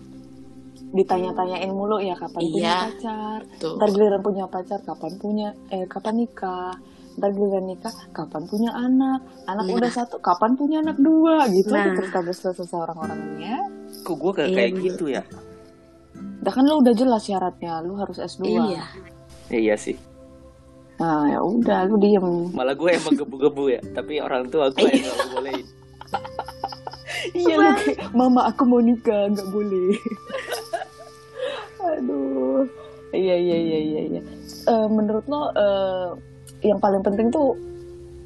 ditanya-tanyain 0.91 1.69
mulu 1.69 1.97
ya 1.97 2.13
kapan 2.13 2.37
punya 2.43 2.53
Iya. 2.53 2.77
pacar. 2.85 3.39
tuh 3.57 3.73
Ntar 3.77 3.89
giliran 3.89 4.21
punya 4.21 4.45
pacar 4.45 4.79
kapan 4.83 5.11
punya 5.17 5.47
eh 5.69 5.85
kapan 5.85 6.15
nikah. 6.19 6.75
Ntar 7.19 7.29
giliran 7.29 7.65
nikah 7.65 7.91
kapan 8.09 8.43
punya 8.47 8.71
anak. 8.71 9.19
Anak 9.45 9.63
Nah. 9.67 9.75
udah 9.75 9.91
satu 9.91 10.15
kapan 10.17 10.55
punya 10.55 10.79
anak 10.79 10.95
dua 10.97 11.45
gitu 11.49 11.69
Nah. 11.69 11.91
terus 11.91 12.09
terus 12.09 12.55
selesai 12.55 12.79
orang-orang 12.79 13.19
ini 13.19 13.43
ya. 13.45 13.59
Kok 14.01 14.15
gue 14.15 14.31
kayak, 14.33 14.49
Iya, 14.49 14.55
kayak 14.55 14.71
gitu 14.81 15.05
ya? 15.09 15.21
Udah 16.39 16.51
kan 16.51 16.63
lu 16.63 16.79
udah 16.79 16.93
jelas 16.93 17.21
syaratnya, 17.21 17.83
lu 17.83 17.93
harus 17.93 18.17
S2. 18.17 18.47
iya 18.47 18.83
Ya, 19.49 19.59
iya 19.59 19.75
sih. 19.75 19.99
Nah, 20.95 21.27
ya 21.27 21.39
udah 21.39 21.83
lu 21.85 21.95
diem. 21.97 22.27
Malah 22.51 22.71
gue 22.73 22.89
emang 22.89 23.15
gebu-gebu 23.15 23.63
ya. 23.69 23.81
Tapi 23.89 24.19
orang 24.19 24.47
tua 24.47 24.67
gue 24.69 24.83
yang 24.85 25.03
gak 25.05 25.29
bolehin. 25.29 25.65
Iya 27.29 27.53
lu 27.53 27.69
kayak, 27.73 27.97
mama 28.11 28.41
aku 28.45 28.63
mau 28.63 28.79
nikah, 28.79 29.27
nggak 29.27 29.49
boleh. 29.49 29.91
Aduh. 31.89 32.63
Iya 33.09 33.35
iya 33.35 33.57
iya 33.57 33.79
iya. 33.81 34.01
iya. 34.07 34.21
Eh, 34.65 34.87
menurut 34.87 35.25
lo 35.25 35.49
eh, 35.51 36.07
yang 36.61 36.79
paling 36.79 36.99
penting 36.99 37.29
tuh 37.29 37.55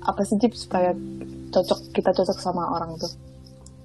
apa 0.04 0.22
sih 0.24 0.36
Jip 0.36 0.54
supaya 0.54 0.92
cocok 1.50 1.94
kita 1.94 2.12
cocok 2.12 2.38
sama 2.38 2.66
orang 2.74 2.98
tuh? 2.98 3.12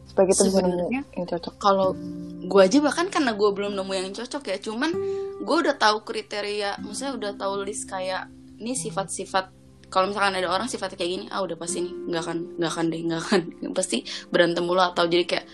Supaya 0.09 0.25
kita 0.29 0.49
Sebenarnya- 0.49 1.05
yang 1.15 1.27
cocok. 1.27 1.55
kalau 1.61 1.95
gue 2.39 2.61
aja 2.65 2.79
bahkan 2.81 3.07
karena 3.07 3.37
gue 3.37 3.51
belum 3.53 3.77
nemu 3.77 3.93
yang 3.93 4.11
cocok 4.11 4.43
ya 4.49 4.57
cuman 4.59 4.91
gue 5.39 5.57
udah 5.59 5.77
tahu 5.77 6.01
kriteria 6.03 6.81
maksudnya 6.81 7.13
udah 7.13 7.33
tahu 7.37 7.63
list 7.63 7.85
kayak 7.85 8.27
ini 8.57 8.73
sifat-sifat 8.73 9.53
kalau 9.93 10.09
misalkan 10.09 10.37
ada 10.37 10.49
orang 10.49 10.65
sifatnya 10.65 10.97
kayak 10.97 11.13
gini 11.13 11.27
ah 11.29 11.45
udah 11.45 11.57
pasti 11.61 11.85
nih 11.85 11.93
nggak 12.09 12.23
akan 12.25 12.39
nggak 12.57 12.71
akan 12.73 12.85
deh 12.89 13.01
nggak 13.05 13.21
akan 13.21 13.41
pasti 13.77 13.97
berantem 14.33 14.65
mulu 14.65 14.81
atau 14.81 15.05
jadi 15.05 15.25
kayak 15.29 15.47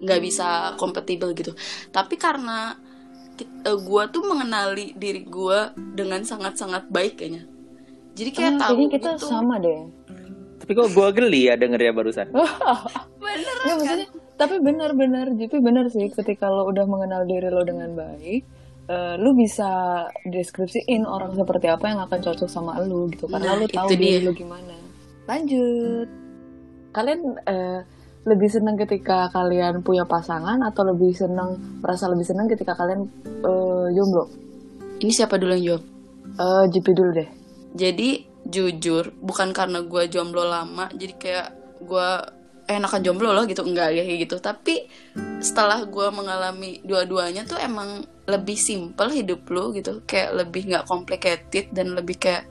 nggak 0.00 0.20
bisa 0.22 0.48
kompatibel 0.76 1.34
gitu 1.34 1.52
tapi 1.90 2.14
karena 2.14 2.78
gue 3.64 4.02
tuh 4.12 4.22
mengenali 4.22 4.92
diri 4.94 5.24
gue 5.24 5.58
dengan 5.96 6.20
sangat-sangat 6.22 6.88
baik 6.88 7.20
kayaknya 7.20 7.44
jadi 8.20 8.30
kayak 8.30 8.52
Ah, 8.52 8.58
tahu 8.60 8.74
kayaknya 8.76 8.88
kita 8.92 9.10
gitu 9.10 9.24
sama 9.26 9.54
deh. 9.56 9.80
Tapi 10.60 10.70
kok 10.70 10.88
gua 10.92 11.08
geli 11.10 11.48
ya 11.48 11.56
denger 11.56 11.80
ya 11.80 11.92
barusan. 11.92 12.26
bener 13.24 13.54
Ya 13.60 13.72
maksudnya, 13.74 14.08
tapi 14.34 14.54
benar-benar, 14.58 15.26
jadi 15.32 15.56
benar 15.58 15.88
sih 15.88 16.08
ketika 16.10 16.46
lo 16.46 16.64
udah 16.66 16.84
mengenal 16.84 17.24
diri 17.24 17.48
lo 17.48 17.62
dengan 17.62 17.90
baik, 17.92 18.40
eh, 18.86 19.14
lo 19.16 19.30
bisa 19.32 19.68
deskripsiin 20.24 21.02
orang 21.02 21.32
seperti 21.32 21.66
apa 21.66 21.84
yang 21.86 22.00
akan 22.00 22.18
cocok 22.20 22.46
sama 22.46 22.76
lo 22.80 23.08
gitu 23.08 23.24
karena 23.24 23.50
Nah, 23.50 23.56
lo 23.56 23.66
tahu 23.66 23.88
itu 23.88 23.96
diri 23.96 24.08
dia. 24.14 24.20
lo 24.20 24.32
gimana. 24.32 24.76
Lanjut. 25.26 26.08
Kalian 26.90 27.20
eh, 27.44 27.80
lebih 28.22 28.48
senang 28.48 28.76
ketika 28.76 29.30
kalian 29.30 29.80
punya 29.80 30.04
pasangan 30.04 30.60
atau 30.60 30.84
lebih 30.84 31.10
senang 31.10 31.54
merasa 31.80 32.04
lebih 32.04 32.22
senang 32.22 32.44
ketika 32.46 32.74
kalian 32.74 33.08
eh, 33.40 33.86
jomblo? 33.90 34.28
ini 34.98 35.08
siapa 35.08 35.34
dulu 35.34 35.50
yang 35.50 35.64
jawab 35.66 35.82
Eh, 36.30 36.64
JP 36.70 36.86
dulu 36.92 37.10
deh. 37.12 37.28
Jadi 37.74 38.26
jujur 38.40 39.14
bukan 39.20 39.52
karena 39.52 39.84
gue 39.84 40.08
jomblo 40.08 40.42
lama 40.48 40.88
jadi 40.96 41.14
kayak 41.20 41.48
gue 41.84 42.10
eh, 42.70 42.78
enakan 42.78 43.02
jomblo 43.02 43.34
loh 43.34 43.44
gitu. 43.50 43.66
Enggak 43.66 43.90
ya 43.94 44.02
kayak 44.06 44.20
gitu. 44.30 44.36
Tapi 44.38 44.86
setelah 45.42 45.82
gue 45.86 46.06
mengalami 46.14 46.78
dua-duanya 46.86 47.42
tuh 47.42 47.58
emang 47.58 48.06
lebih 48.30 48.54
simple 48.54 49.10
hidup 49.10 49.42
lu 49.50 49.74
gitu. 49.74 50.06
Kayak 50.06 50.46
lebih 50.46 50.70
nggak 50.70 50.86
complicated 50.86 51.74
dan 51.74 51.98
lebih 51.98 52.16
kayak 52.22 52.46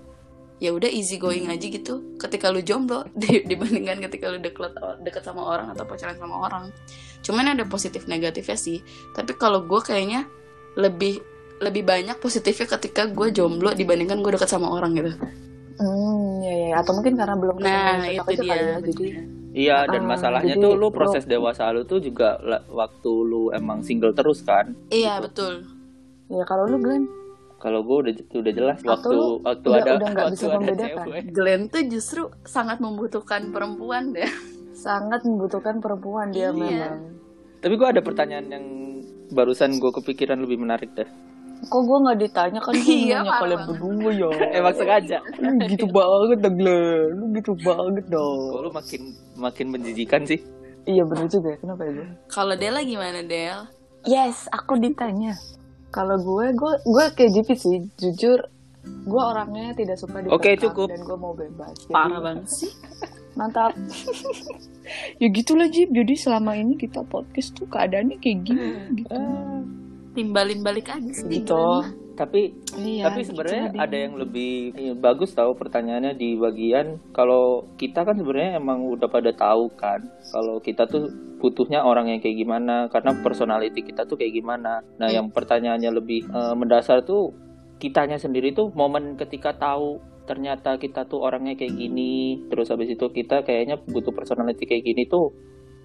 ya 0.59 0.75
udah 0.75 0.91
easy 0.91 1.15
going 1.15 1.47
aja 1.47 1.63
gitu. 1.63 2.19
Ketika 2.19 2.51
lu 2.51 2.59
jomblo 2.59 3.07
di- 3.19 3.47
dibandingkan 3.47 4.03
ketika 4.11 4.27
lu 4.27 4.43
deket 4.43 4.75
deket 5.07 5.23
sama 5.23 5.47
orang 5.47 5.71
atau 5.71 5.87
pacaran 5.87 6.19
sama 6.19 6.35
orang. 6.35 6.67
Cuman 7.23 7.55
ada 7.55 7.63
positif 7.63 8.07
negatifnya 8.11 8.59
sih. 8.59 8.83
Tapi 9.15 9.39
kalau 9.39 9.63
gue 9.63 9.79
kayaknya 9.79 10.27
lebih 10.75 11.23
lebih 11.59 11.83
banyak 11.83 12.17
positifnya 12.17 12.67
ketika 12.69 13.05
gue 13.05 13.29
jomblo 13.29 13.71
dibandingkan 13.71 14.19
gue 14.19 14.31
deket 14.33 14.49
sama 14.49 14.69
orang 14.69 14.93
gitu 14.93 15.11
Hmm, 15.75 16.39
ya, 16.39 16.51
ya, 16.51 16.67
ya. 16.67 16.75
atau 16.77 16.91
mungkin 16.91 17.15
karena 17.15 17.35
belum 17.35 17.55
ketemu 17.55 17.71
Nah, 17.71 18.03
itu 18.05 18.31
dia. 18.35 18.51
kali 18.51 18.59
ya. 18.59 18.77
Jadi 18.81 19.03
Iya 19.49 19.77
dan 19.87 20.03
Ah, 20.03 20.07
masalahnya 20.09 20.53
jadi 20.53 20.61
tuh 20.61 20.73
lu 20.73 20.81
lo- 20.83 20.91
proses 20.91 21.23
dewasa 21.25 21.71
lu 21.71 21.81
tuh 21.83 21.97
juga 21.97 22.35
waktu 22.69 23.11
lu 23.23 23.49
emang 23.49 23.79
single 23.79 24.11
terus 24.11 24.39
kan. 24.41 24.75
Iya 24.89 25.19
betul. 25.19 25.63
ya 26.27 26.43
kalau 26.43 26.63
lu 26.65 26.77
Glenn 26.77 27.07
Kalau 27.57 27.81
gua 27.81 27.97
udah 28.01 28.13
udah 28.13 28.53
jelas 28.53 28.77
Atau 28.77 28.87
waktu 28.89 29.07
lu 29.09 29.25
waktu 29.41 29.67
udah- 29.67 29.79
ada 29.79 29.91
udah 29.95 30.09
nggak 30.09 30.25
waktu 30.25 30.35
bisa 30.37 30.45
ada 30.45 30.55
membedakan? 30.57 31.05
Glenn 31.29 31.61
tuh 31.65 31.83
justru 31.87 32.21
sangat 32.43 32.77
membutuhkan 32.77 33.41
perempuan 33.49 34.03
deh. 34.11 34.31
sangat 34.71 35.21
membutuhkan 35.21 35.75
perempuan 35.77 36.27
dia 36.29 36.49
Iya. 36.49 36.51
memang. 36.51 37.19
Tapi 37.57 37.73
gua 37.73 37.89
ada 37.89 37.99
pertanyaan 37.99 38.47
yang 38.47 38.65
barusan 39.29 39.75
gua 39.75 39.91
kepikiran 39.93 40.37
lebih 40.37 40.55
menarik 40.57 40.91
deh. 40.93 41.07
Kok 41.59 41.81
gue 41.83 41.97
nggak 41.99 42.17
ditanya 42.23 42.59
kan 42.63 42.71
gue 42.71 42.95
Iya, 43.03 43.17
nanya 43.19 43.33
kalian 43.35 43.61
berdua 43.67 44.11
ya. 44.15 44.29
Emang 44.57 44.75
sengaja. 44.75 45.17
Lu 45.37 45.51
gitu 45.67 45.85
banget 45.91 46.39
dong. 46.39 46.55
Lu 47.11 47.25
gitu 47.35 47.51
banget 47.59 48.05
Kok 48.07 48.13
dong. 48.13 48.63
lu 48.63 48.69
makin 48.71 49.01
makin 49.35 49.65
menjijikan 49.69 50.23
sih? 50.23 50.39
Iya 50.87 51.03
bener 51.03 51.27
juga 51.27 51.53
ya. 51.53 51.57
Kenapa 51.59 51.83
ya? 51.83 52.05
Kalau 52.31 52.55
Dela 52.55 52.79
gimana 52.81 53.19
Del? 53.21 53.59
Yes, 54.07 54.47
aku 54.49 54.79
ditanya. 54.79 55.35
Kalau 55.91 56.15
gue, 56.15 56.55
gue, 56.55 56.73
gue 56.87 57.05
kayak 57.13 57.31
JP 57.35 57.49
sih. 57.53 57.77
Jujur, 57.99 58.39
gue 58.85 59.21
orangnya 59.21 59.75
tidak 59.75 59.99
suka 59.99 60.23
dikekang 60.23 60.37
Oke, 60.39 60.51
cukup. 60.55 60.87
dan 60.87 61.01
gue 61.03 61.17
mau 61.19 61.35
bebas. 61.35 61.75
Jadi, 61.75 61.91
Parah 61.91 62.19
banget 62.23 62.47
sih. 62.47 62.71
Mantap. 63.37 63.75
ya 65.17 65.27
gitulah 65.29 65.67
Jip. 65.67 65.91
Jadi 65.91 66.13
selama 66.15 66.55
ini 66.55 66.73
kita 66.75 67.03
podcast 67.03 67.53
tuh 67.53 67.67
keadaannya 67.67 68.17
kayak 68.17 68.37
gini. 68.41 68.69
Gitu. 68.95 69.13
Timbalin 70.19 70.59
balik 70.59 70.91
aja 70.91 71.11
sih. 71.15 71.39
gitu. 71.39 71.63
Tapi 72.13 72.51
Iya, 72.75 73.07
tapi 73.07 73.23
gitu 73.23 73.31
sebenarnya 73.31 73.71
ada 73.79 73.95
yang 73.95 74.19
lebih 74.19 74.75
iya, 74.75 74.91
bagus 74.91 75.31
tahu 75.31 75.55
pertanyaannya 75.55 76.19
di 76.19 76.35
bagian 76.35 76.99
kalau 77.15 77.63
kita 77.79 78.03
kan 78.03 78.19
sebenarnya 78.19 78.59
emang 78.59 78.83
udah 78.83 79.07
pada 79.07 79.31
tahu 79.31 79.71
kan 79.79 80.03
kalau 80.35 80.59
kita 80.59 80.83
tuh 80.83 81.07
butuhnya 81.39 81.79
orang 81.79 82.11
yang 82.11 82.19
kayak 82.19 82.35
gimana 82.35 82.91
karena 82.91 83.15
personality 83.23 83.79
kita 83.79 84.03
tuh 84.03 84.19
kayak 84.19 84.35
gimana. 84.35 84.83
Nah, 84.99 85.07
Hmm. 85.07 85.15
yang 85.15 85.27
pertanyaannya 85.31 85.91
lebih 85.95 86.27
eh, 86.27 86.53
mendasar 86.59 87.07
tuh 87.07 87.31
kitanya 87.79 88.19
sendiri 88.19 88.51
tuh 88.51 88.67
momen 88.75 89.15
ketika 89.15 89.55
tahu 89.55 90.03
ternyata 90.27 90.75
kita 90.77 91.07
tuh 91.09 91.23
orangnya 91.23 91.57
kayak 91.57 91.73
gini, 91.73 92.43
terus 92.51 92.69
habis 92.69 92.91
itu 92.91 93.01
kita 93.09 93.41
kayaknya 93.41 93.79
butuh 93.81 94.13
personality 94.13 94.67
kayak 94.67 94.83
gini 94.85 95.07
tuh 95.09 95.33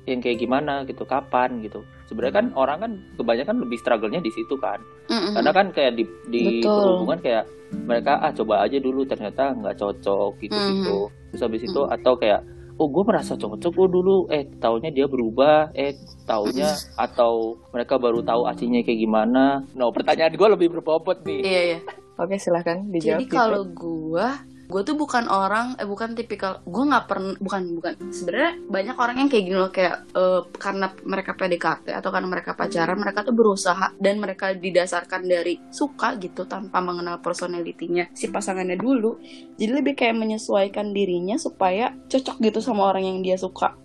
yang 0.04 0.20
kayak 0.20 0.38
gimana 0.40 0.84
gitu, 0.84 1.04
kapan 1.08 1.60
gitu. 1.64 1.80
Sebenarnya 2.04 2.34
kan 2.36 2.46
orang 2.54 2.78
kan 2.80 2.92
kebanyakan 3.16 3.56
lebih 3.64 3.78
struggle-nya 3.80 4.20
di 4.20 4.28
situ 4.28 4.54
kan 4.60 4.76
Mm-mm. 5.08 5.32
karena 5.36 5.50
kan 5.56 5.66
kayak 5.72 5.92
di 5.96 6.04
di 6.28 6.60
Betul. 6.60 6.76
perhubungan 6.76 7.18
kayak 7.24 7.44
mereka 7.74 8.12
ah 8.20 8.32
coba 8.32 8.54
aja 8.62 8.78
dulu 8.78 9.02
ternyata 9.08 9.56
nggak 9.56 9.76
cocok 9.80 10.32
gitu 10.38 10.54
gitu 10.54 10.98
terus 11.32 11.42
habis 11.42 11.62
itu 11.64 11.80
atau 11.88 12.12
kayak 12.14 12.44
oh 12.76 12.86
gue 12.86 13.02
merasa 13.02 13.34
cocok 13.34 13.72
gue 13.72 13.88
dulu 13.88 14.16
eh 14.30 14.46
taunya 14.60 14.92
dia 14.92 15.06
berubah 15.08 15.74
eh 15.74 15.96
taunya 16.28 16.70
atau 16.94 17.58
mereka 17.72 17.98
baru 17.98 18.22
tahu 18.22 18.46
aslinya 18.46 18.84
kayak 18.84 19.00
gimana 19.00 19.64
no 19.74 19.90
pertanyaan 19.90 20.36
gue 20.36 20.48
lebih 20.54 20.68
berbobot 20.78 21.24
nih 21.26 21.40
Iya 21.42 21.62
iya. 21.72 21.78
Oke 22.22 22.38
silahkan 22.38 22.78
dijawab. 22.94 23.18
Jadi 23.18 23.24
kalau 23.26 23.66
gua, 23.74 24.38
gua 24.66 24.82
tuh 24.82 24.96
bukan 24.96 25.28
orang, 25.28 25.76
eh 25.76 25.86
bukan 25.86 26.16
tipikal, 26.16 26.64
gua 26.64 26.84
nggak 26.88 27.06
pernah, 27.06 27.34
bukan 27.38 27.62
bukan. 27.76 27.92
Sebenarnya 28.10 28.52
banyak 28.68 28.96
orang 28.96 29.16
yang 29.20 29.28
kayak 29.28 29.44
gini 29.44 29.56
loh 29.56 29.72
kayak 29.72 29.96
eh, 30.12 30.40
karena 30.56 30.86
mereka 31.04 31.32
PDKT 31.36 31.86
atau 31.92 32.10
karena 32.10 32.28
mereka 32.28 32.50
pacaran, 32.56 32.96
mereka 32.96 33.20
tuh 33.22 33.34
berusaha 33.36 33.86
dan 34.00 34.16
mereka 34.18 34.56
didasarkan 34.56 35.22
dari 35.28 35.60
suka 35.68 36.16
gitu 36.18 36.48
tanpa 36.48 36.80
mengenal 36.80 37.20
personalitinya 37.20 38.08
si 38.16 38.32
pasangannya 38.32 38.80
dulu. 38.80 39.20
Jadi 39.60 39.72
lebih 39.72 39.94
kayak 39.94 40.16
menyesuaikan 40.16 40.92
dirinya 40.96 41.36
supaya 41.36 41.92
cocok 42.08 42.40
gitu 42.40 42.58
sama 42.64 42.88
orang 42.88 43.04
yang 43.04 43.18
dia 43.20 43.36
suka. 43.36 43.76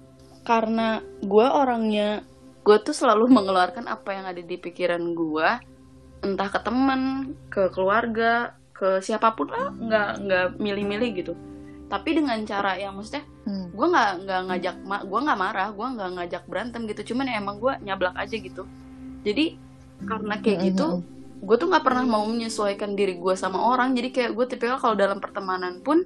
Karena 0.48 1.04
gua 1.22 1.60
orangnya, 1.60 2.24
gua 2.64 2.80
tuh 2.80 2.96
selalu 2.96 3.28
mengeluarkan 3.38 3.86
apa 3.88 4.10
yang 4.16 4.26
ada 4.32 4.42
di 4.42 4.56
pikiran 4.56 5.04
gua 5.14 5.60
entah 6.20 6.50
ke 6.52 6.60
teman, 6.60 7.34
ke 7.48 7.72
keluarga, 7.72 8.59
ke 8.80 9.04
siapa 9.04 9.36
pun 9.36 9.52
lah, 9.52 9.76
nggak 9.76 10.10
nggak 10.24 10.46
milih-milih 10.56 11.10
gitu. 11.20 11.34
Tapi 11.92 12.10
dengan 12.16 12.40
cara 12.48 12.78
yang 12.80 12.96
maksudnya, 12.96 13.26
Hmm. 13.44 13.68
gue 13.74 13.88
nggak 13.90 14.12
nggak 14.24 14.42
ngajak, 14.48 14.76
gue 15.10 15.20
nggak 15.26 15.40
marah, 15.42 15.70
gue 15.74 15.88
nggak 15.96 16.10
ngajak 16.16 16.44
berantem 16.48 16.82
gitu. 16.88 17.02
Cuman 17.14 17.28
ya 17.28 17.36
emang 17.42 17.58
gue 17.60 17.74
nyablak 17.84 18.16
aja 18.16 18.36
gitu. 18.38 18.64
Jadi 19.26 19.58
karena 20.08 20.36
kayak 20.40 20.60
Mm, 20.64 20.66
gitu, 20.72 20.88
mm, 20.88 21.02
gue 21.44 21.56
tuh 21.60 21.68
nggak 21.68 21.84
pernah 21.84 22.04
mau 22.08 22.24
menyesuaikan 22.24 22.96
diri 22.96 23.20
gue 23.20 23.36
sama 23.36 23.60
orang. 23.60 23.92
Jadi 23.98 24.10
kayak 24.16 24.32
gue 24.38 24.46
tipikal 24.48 24.78
kalau 24.80 24.96
dalam 24.96 25.20
pertemanan 25.20 25.82
pun, 25.84 26.06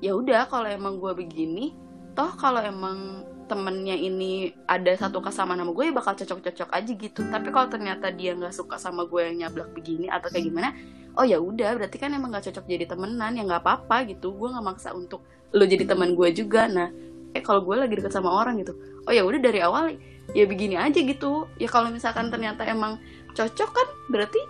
ya 0.00 0.16
udah 0.16 0.48
kalau 0.48 0.70
emang 0.70 0.96
gue 1.02 1.12
begini, 1.12 1.74
toh 2.16 2.32
kalau 2.38 2.62
emang 2.64 3.26
temennya 3.46 3.94
ini 3.94 4.50
ada 4.66 4.90
satu 4.98 5.22
kesamaan 5.22 5.62
sama 5.62 5.70
gue 5.70 5.84
ya 5.86 5.94
bakal 5.94 6.18
cocok-cocok 6.18 6.66
aja 6.74 6.92
gitu 6.98 7.20
tapi 7.30 7.54
kalau 7.54 7.70
ternyata 7.70 8.10
dia 8.10 8.34
nggak 8.34 8.50
suka 8.50 8.74
sama 8.74 9.06
gue 9.06 9.22
yang 9.22 9.46
nyablak 9.46 9.70
begini 9.70 10.10
atau 10.10 10.26
kayak 10.34 10.50
gimana 10.50 10.74
oh 11.16 11.24
ya 11.24 11.40
udah 11.40 11.80
berarti 11.80 11.96
kan 11.96 12.12
emang 12.12 12.30
nggak 12.32 12.52
cocok 12.52 12.64
jadi 12.68 12.84
temenan 12.86 13.32
ya 13.36 13.42
nggak 13.42 13.62
apa-apa 13.64 14.06
gitu. 14.12 14.36
Gue 14.36 14.52
nggak 14.52 14.64
maksa 14.64 14.92
untuk 14.92 15.24
lo 15.52 15.64
jadi 15.64 15.88
teman 15.88 16.12
gue 16.12 16.28
juga. 16.36 16.68
Nah 16.68 16.92
eh 17.36 17.42
kalau 17.44 17.64
gue 17.64 17.76
lagi 17.76 17.92
deket 18.00 18.12
sama 18.16 18.32
orang 18.32 18.56
gitu 18.64 18.72
oh 19.06 19.12
ya 19.12 19.20
udah 19.22 19.40
dari 19.40 19.60
awal 19.60 19.92
ya 20.34 20.44
begini 20.44 20.74
aja 20.76 20.98
gitu. 20.98 21.46
Ya 21.56 21.68
kalau 21.70 21.88
misalkan 21.94 22.28
ternyata 22.28 22.66
emang 22.66 22.98
cocok 23.32 23.70
kan 23.70 23.88
berarti 24.10 24.40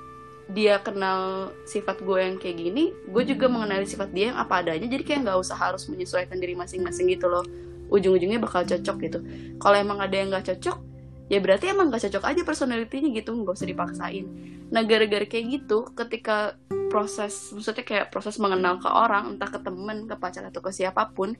dia 0.46 0.78
kenal 0.78 1.50
sifat 1.66 2.06
gue 2.06 2.18
yang 2.22 2.38
kayak 2.38 2.62
gini 2.62 2.94
gue 3.10 3.22
juga 3.26 3.50
mengenali 3.50 3.82
sifat 3.82 4.14
dia 4.14 4.32
yang 4.32 4.38
apa 4.38 4.62
adanya. 4.64 4.86
Jadi 4.86 5.02
kayak 5.02 5.20
nggak 5.28 5.38
usah 5.42 5.58
harus 5.58 5.86
menyesuaikan 5.90 6.38
diri 6.38 6.54
masing-masing 6.56 7.10
gitu 7.12 7.26
loh. 7.28 7.44
Ujung-ujungnya 7.86 8.42
bakal 8.42 8.66
cocok 8.66 8.96
gitu. 9.02 9.18
Kalau 9.62 9.76
emang 9.78 9.98
ada 10.02 10.14
yang 10.14 10.30
nggak 10.30 10.54
cocok 10.54 10.85
ya 11.26 11.38
berarti 11.42 11.70
emang 11.70 11.90
nggak 11.90 12.06
cocok 12.06 12.24
aja 12.24 12.42
personalitinya 12.46 13.10
gitu 13.10 13.34
nggak 13.34 13.56
usah 13.58 13.68
dipaksain. 13.68 14.26
Nah 14.70 14.82
gara-gara 14.86 15.26
kayak 15.26 15.46
gitu 15.62 15.90
ketika 15.94 16.54
proses 16.86 17.50
maksudnya 17.50 17.82
kayak 17.82 18.06
proses 18.14 18.38
mengenal 18.38 18.78
ke 18.78 18.86
orang 18.86 19.34
entah 19.34 19.50
ke 19.50 19.58
temen 19.58 20.06
ke 20.06 20.14
pacar 20.14 20.46
atau 20.46 20.62
ke 20.62 20.70
siapa 20.70 21.10
pun 21.10 21.34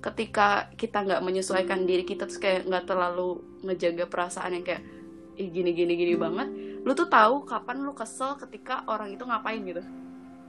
ketika 0.00 0.72
kita 0.74 1.04
nggak 1.04 1.22
menyesuaikan 1.22 1.84
diri 1.84 2.02
kita 2.02 2.26
terus 2.26 2.40
kayak 2.40 2.66
nggak 2.66 2.88
terlalu 2.88 3.38
ngejaga 3.62 4.08
perasaan 4.08 4.56
yang 4.58 4.64
kayak 4.64 4.82
ih 5.38 5.48
gini 5.48 5.72
gini 5.72 5.94
gini 5.94 6.14
banget 6.18 6.48
lu 6.84 6.92
tuh 6.96 7.06
tahu 7.06 7.44
kapan 7.44 7.84
lu 7.84 7.92
kesel 7.92 8.34
ketika 8.40 8.82
orang 8.88 9.14
itu 9.14 9.22
ngapain 9.22 9.60
gitu. 9.62 9.84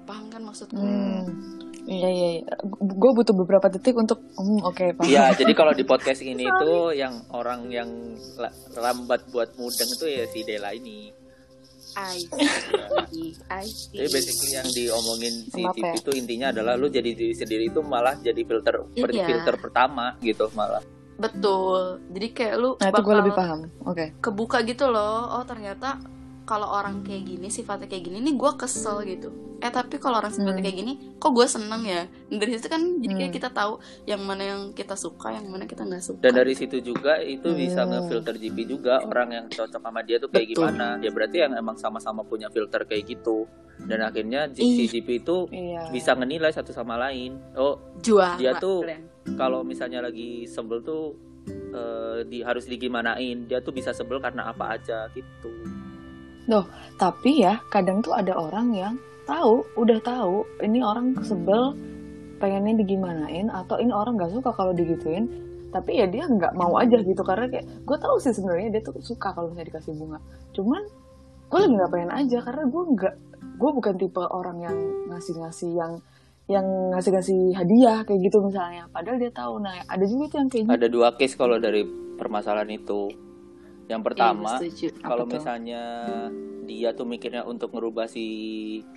Paham 0.07 0.33
kan 0.33 0.41
maksud 0.41 0.73
gue 0.73 0.81
Hmm. 0.81 1.70
Iya 1.83 2.09
iya. 2.09 2.27
iya. 2.35 2.41
Gue 2.77 3.11
butuh 3.11 3.33
beberapa 3.33 3.65
detik 3.67 3.93
untuk. 3.93 4.21
Hmm, 4.33 4.61
Oke 4.61 4.91
paham. 4.91 5.05
Iya, 5.05 5.33
jadi 5.33 5.51
kalau 5.51 5.71
di 5.71 5.83
podcast 5.83 6.21
ini 6.21 6.45
tuh 6.57 6.91
yang 6.91 7.13
orang 7.29 7.67
yang 7.67 7.89
la- 8.35 8.53
lambat 8.75 9.25
buat 9.27 9.53
mudeng 9.55 9.89
itu 9.89 10.05
ya 10.05 10.25
si 10.25 10.41
Dela 10.41 10.71
ini. 10.71 11.09
I 11.91 12.23
see, 12.23 13.35
I 13.49 13.67
see. 13.67 13.91
Jadi 13.93 14.09
basically 14.09 14.51
yang 14.53 14.63
diomongin 14.65 15.33
si 15.43 15.59
Maaf 15.59 15.75
Tip 15.75 15.83
ya. 15.83 15.93
itu 15.97 16.11
intinya 16.13 16.47
adalah 16.49 16.73
lu 16.73 16.87
jadi 16.87 17.11
diri 17.11 17.35
sendiri 17.35 17.67
itu 17.67 17.81
malah 17.81 18.15
jadi 18.15 18.39
filter 18.41 18.87
per- 18.87 19.11
Iya. 19.11 19.27
filter 19.27 19.55
pertama 19.59 20.15
gitu 20.19 20.47
malah. 20.53 20.79
Betul. 21.17 21.99
Jadi 22.09 22.27
kayak 22.31 22.55
lu 22.55 22.69
Nah 22.73 22.87
itu 22.87 22.95
gue 22.95 23.03
bakal 23.03 23.19
lebih 23.19 23.35
paham. 23.35 23.59
Oke. 23.83 24.05
kebuka 24.17 24.63
gitu 24.63 24.87
loh. 24.87 25.27
Oh 25.31 25.43
ternyata 25.43 25.99
kalau 26.43 26.67
orang 26.67 27.01
kayak 27.01 27.23
gini 27.23 27.47
sifatnya 27.47 27.85
kayak 27.85 28.03
gini 28.03 28.17
nih 28.19 28.33
gue 28.33 28.51
kesel 28.55 29.01
gitu. 29.03 29.29
Eh 29.57 29.69
tapi 29.69 29.95
kalau 29.95 30.17
orang 30.17 30.29
sifatnya 30.29 30.57
Hmm. 30.57 30.65
kayak 30.65 30.73
gini, 30.75 30.93
kok 31.15 31.31
gue 31.31 31.45
seneng 31.45 31.85
ya. 31.85 32.01
Dari 32.27 32.51
situ 32.51 32.65
kan 32.65 32.81
jadi 32.97 33.13
kayak 33.15 33.29
Hmm. 33.29 33.37
kita 33.37 33.49
tahu 33.51 33.73
yang 34.03 34.21
mana 34.21 34.43
yang 34.43 34.61
kita 34.71 34.95
suka, 34.95 35.29
yang 35.31 35.45
mana 35.45 35.63
kita 35.63 35.85
nggak 35.85 36.01
suka. 36.01 36.17
Dan 36.19 36.33
dari 36.33 36.53
situ 36.53 36.81
juga 36.81 37.21
itu 37.21 37.53
bisa 37.53 37.85
Hmm. 37.85 37.93
ngefilter 37.95 38.35
GP 38.35 38.57
juga 38.67 38.99
orang 38.99 39.29
yang 39.31 39.45
cocok 39.47 39.77
sama 39.77 40.01
dia 40.01 40.17
tuh 40.17 40.27
kayak 40.27 40.49
Betul. 40.49 40.65
gimana. 40.65 40.87
Ya 40.97 41.09
berarti 41.09 41.37
yang 41.39 41.53
emang 41.53 41.77
sama-sama 41.77 42.21
punya 42.21 42.49
filter 42.49 42.81
kayak 42.83 43.05
gitu. 43.07 43.45
Dan 43.79 44.01
akhirnya 44.01 44.45
G- 44.47 44.61
si. 44.61 44.85
GP 44.89 45.21
itu 45.21 45.45
Iya. 45.47 45.89
bisa 45.89 46.13
ngenilai 46.13 46.49
satu 46.49 46.69
sama 46.69 46.97
lain. 46.99 47.37
Oh, 47.53 47.77
juara. 47.97 48.37
Dia 48.37 48.53
tuh- 48.55 48.81
kalau 49.35 49.61
misalnya 49.61 50.01
lagi 50.01 50.45
sebel 50.45 50.81
tuh 50.81 51.13
eh, 51.71 52.21
di 52.23 52.43
harus 52.43 52.65
digimanain. 52.65 53.47
Dia 53.47 53.61
tuh 53.61 53.71
bisa 53.71 53.89
sebel 53.91 54.19
karena 54.19 54.45
apa 54.45 54.75
aja 54.75 55.07
gitu. 55.09 55.49
Tapi 56.97 57.41
ya 57.41 57.57
kadang 57.73 58.05
tuh 58.05 58.13
ada 58.13 58.37
orang 58.37 58.73
yang 58.73 58.93
tahu, 59.25 59.65
udah 59.77 59.99
tahu 60.01 60.45
ini 60.61 60.81
orang 60.85 61.17
sebel 61.25 61.73
pengennya 62.41 62.81
digimanain 62.81 63.53
atau 63.53 63.77
ini 63.77 63.93
orang 63.93 64.17
nggak 64.17 64.33
suka 64.33 64.49
kalau 64.53 64.73
digituin. 64.73 65.29
Tapi 65.71 66.03
ya 66.03 66.05
dia 66.09 66.27
nggak 66.27 66.51
mau 66.57 66.75
aja 66.75 66.99
gitu 66.99 67.23
karena 67.23 67.47
kayak 67.47 67.65
gue 67.87 67.97
tahu 67.97 68.15
sih 68.19 68.35
sebenarnya 68.35 68.75
dia 68.75 68.81
tuh 68.83 68.97
suka 68.99 69.31
kalau 69.31 69.53
misalnya 69.53 69.71
dikasih 69.71 69.93
bunga. 69.95 70.19
Cuman 70.51 70.83
gue 71.47 71.59
lagi 71.63 71.73
nggak 71.79 71.91
pengen 71.91 72.11
aja 72.11 72.37
karena 72.43 72.63
gue 72.67 72.83
nggak 72.91 73.15
gue 73.55 73.71
bukan 73.71 73.93
tipe 73.95 74.23
orang 74.25 74.57
yang 74.59 74.77
ngasih-ngasih 75.13 75.71
yang 75.77 75.93
yang 76.51 76.67
ngasih-ngasih 76.91 77.55
hadiah 77.55 78.03
kayak 78.03 78.19
gitu 78.19 78.43
misalnya. 78.43 78.83
Padahal 78.91 79.15
dia 79.15 79.31
tahu. 79.31 79.63
Nah 79.63 79.79
ada 79.87 80.03
juga 80.03 80.23
tuh 80.27 80.37
yang 80.43 80.49
kayak 80.51 80.63
gitu. 80.67 80.75
Ada 80.75 80.87
dua 80.91 81.09
case 81.15 81.35
kalau 81.39 81.55
dari 81.55 81.87
permasalahan 82.19 82.71
itu. 82.75 83.30
Yang 83.91 84.01
pertama, 84.05 84.55
Iya, 84.55 84.71
setuju. 84.71 84.87
kalau 85.03 85.25
tuh? 85.25 85.35
misalnya 85.35 85.81
dia 86.63 86.89
tuh 86.91 87.03
mikirnya 87.03 87.43
untuk 87.43 87.75
ngerubah 87.75 88.07
si 88.07 88.25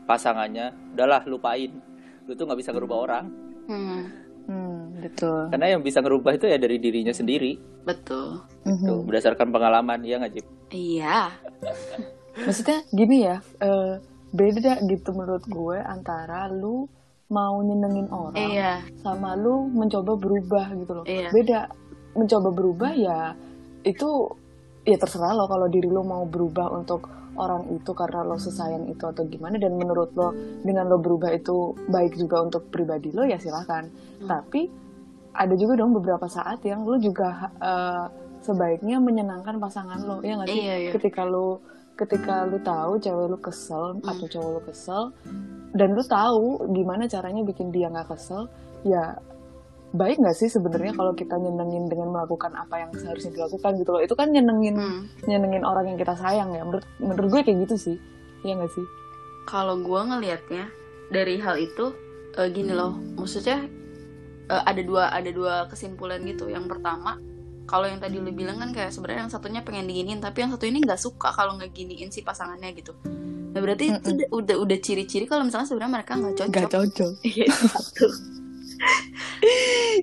pasangannya, 0.05 0.95
udahlah 0.95 1.27
lupain. 1.27 1.75
Lu 2.25 2.33
tuh 2.33 2.47
nggak 2.47 2.61
bisa 2.63 2.71
ngerubah 2.71 2.99
orang. 3.01 3.25
Hmm, 3.67 4.03
Hmm, 4.45 5.01
betul. 5.01 5.49
Karena 5.49 5.73
yang 5.73 5.81
bisa 5.81 5.99
ngerubah 5.99 6.37
itu 6.37 6.45
ya 6.45 6.57
dari 6.57 6.77
dirinya 6.77 7.11
sendiri. 7.11 7.57
betul. 7.81 8.45
Tuh, 8.61 8.71
Mhm. 8.71 9.05
berdasarkan 9.05 9.49
pengalaman, 9.49 10.01
ya 10.01 10.17
nggak 10.17 10.33
Jip? 10.33 10.47
Iya. 10.71 11.33
Maksudnya 12.45 12.85
gini 12.91 13.25
ya, 13.25 13.37
eh, 13.59 14.01
beda 14.31 14.85
gitu 14.85 15.11
menurut 15.13 15.45
gue 15.45 15.79
antara 15.79 16.45
lu 16.47 16.85
mau 17.27 17.57
nyenengin 17.59 18.09
orang 18.09 18.37
Iya. 18.37 18.73
sama 18.99 19.33
lu 19.33 19.69
mencoba 19.71 20.13
berubah 20.15 20.67
gitu 20.75 20.93
loh. 20.93 21.05
Iya. 21.05 21.29
Beda. 21.31 21.61
Mencoba 22.13 22.49
berubah 22.51 22.93
ya 22.93 23.33
itu 23.83 24.09
ya 24.85 24.97
terserah 25.01 25.33
lo 25.33 25.49
kalau 25.49 25.67
diri 25.73 25.89
lo 25.89 26.05
mau 26.05 26.29
berubah 26.29 26.69
untuk 26.77 27.09
orang 27.35 27.67
itu 27.75 27.91
karena 27.97 28.23
lo 28.23 28.39
sesayang 28.39 28.87
itu 28.87 29.03
atau 29.03 29.27
gimana 29.27 29.59
dan 29.59 29.75
menurut 29.75 30.15
lo 30.15 30.31
dengan 30.63 30.87
lo 30.87 31.03
berubah 31.03 31.35
itu 31.35 31.75
baik 31.91 32.15
juga 32.15 32.45
untuk 32.47 32.71
pribadi 32.71 33.11
lo 33.11 33.27
ya 33.27 33.41
silahkan. 33.41 33.89
Hmm. 34.23 34.29
Tapi 34.29 34.71
ada 35.35 35.55
juga 35.59 35.83
dong 35.83 35.97
beberapa 35.99 36.31
saat 36.31 36.63
yang 36.63 36.87
lo 36.87 36.95
juga 37.01 37.51
eh, 37.59 38.05
sebaiknya 38.45 39.01
menyenangkan 39.03 39.57
pasangan 39.59 39.99
lo 40.05 40.23
ya 40.23 40.39
nggak 40.39 40.49
sih? 40.53 40.61
Iya, 40.63 40.75
iya. 40.79 40.91
Ketika 40.95 41.25
lo 41.27 41.59
ketika 41.95 42.43
lu 42.47 42.59
tahu 42.59 42.99
cewek 42.99 43.27
lu 43.31 43.39
kesel 43.39 43.99
Hmm. 43.99 44.11
atau 44.11 44.27
cowok 44.27 44.51
lu 44.51 44.61
kesel 44.67 45.03
dan 45.75 45.89
lu 45.95 46.03
tahu 46.03 46.71
gimana 46.75 47.07
caranya 47.07 47.43
bikin 47.47 47.71
dia 47.71 47.87
nggak 47.91 48.11
kesel 48.15 48.51
ya 48.83 49.15
baik 49.95 50.19
nggak 50.19 50.35
sih 50.35 50.51
sebenarnya 50.51 50.91
kalau 50.93 51.15
kita 51.15 51.39
nyenengin 51.39 51.87
dengan 51.87 52.11
melakukan 52.11 52.51
apa 52.53 52.83
yang 52.83 52.91
seharusnya 52.93 53.31
dilakukan 53.33 53.79
gitu 53.79 53.91
loh 53.95 54.03
itu 54.03 54.13
kan 54.13 54.27
nyenengin 54.29 54.75
Hmm. 54.75 55.03
nyenengin 55.23 55.63
orang 55.63 55.87
yang 55.87 55.97
kita 55.97 56.19
sayang 56.19 56.51
ya 56.51 56.67
menurut 56.67 56.83
menurut 56.99 57.29
gue 57.31 57.41
kayak 57.43 57.59
gitu 57.65 57.77
sih 57.79 57.97
Iya 58.43 58.59
nggak 58.59 58.73
sih 58.73 58.87
Kalau 59.45 59.79
gue 59.79 60.01
ngelihatnya 60.03 60.65
dari 61.09 61.39
hal 61.39 61.57
itu 61.57 61.95
eh, 62.35 62.51
gini 62.51 62.73
loh, 62.73 62.93
maksudnya 63.15 63.71
eh, 64.47 64.63
ada 64.65 64.83
dua 64.83 65.09
ada 65.09 65.31
dua 65.31 65.65
kesimpulan 65.65 66.19
gitu. 66.25 66.49
Yang 66.49 66.67
pertama, 66.67 67.21
kalau 67.65 67.85
yang 67.85 68.01
tadi 68.01 68.19
lu 68.19 68.33
bilang 68.33 68.57
kan 68.57 68.73
kayak 68.73 68.91
sebenarnya 68.91 69.29
yang 69.29 69.33
satunya 69.33 69.61
pengen 69.61 69.85
diginiin, 69.85 70.19
tapi 70.19 70.43
yang 70.43 70.51
satu 70.51 70.65
ini 70.65 70.81
nggak 70.81 70.99
suka 70.99 71.31
kalau 71.31 71.55
ngeginiin 71.57 72.09
si 72.09 72.21
pasangannya 72.21 72.73
gitu. 72.75 72.93
Nah 73.53 73.61
berarti 73.61 73.95
itu 73.95 74.01
Mm-mm. 74.01 74.17
udah 74.17 74.29
udah, 74.35 74.57
udah 74.61 74.79
ciri-ciri 74.81 75.25
kalau 75.25 75.45
misalnya 75.45 75.69
sebenarnya 75.69 75.93
mereka 75.95 76.13
nggak 76.17 76.35
cocok. 76.35 76.51
nggak 76.51 76.69
cocok 76.69 77.13
Iya 77.23 77.45
itu 77.47 77.65
satu. 77.65 78.07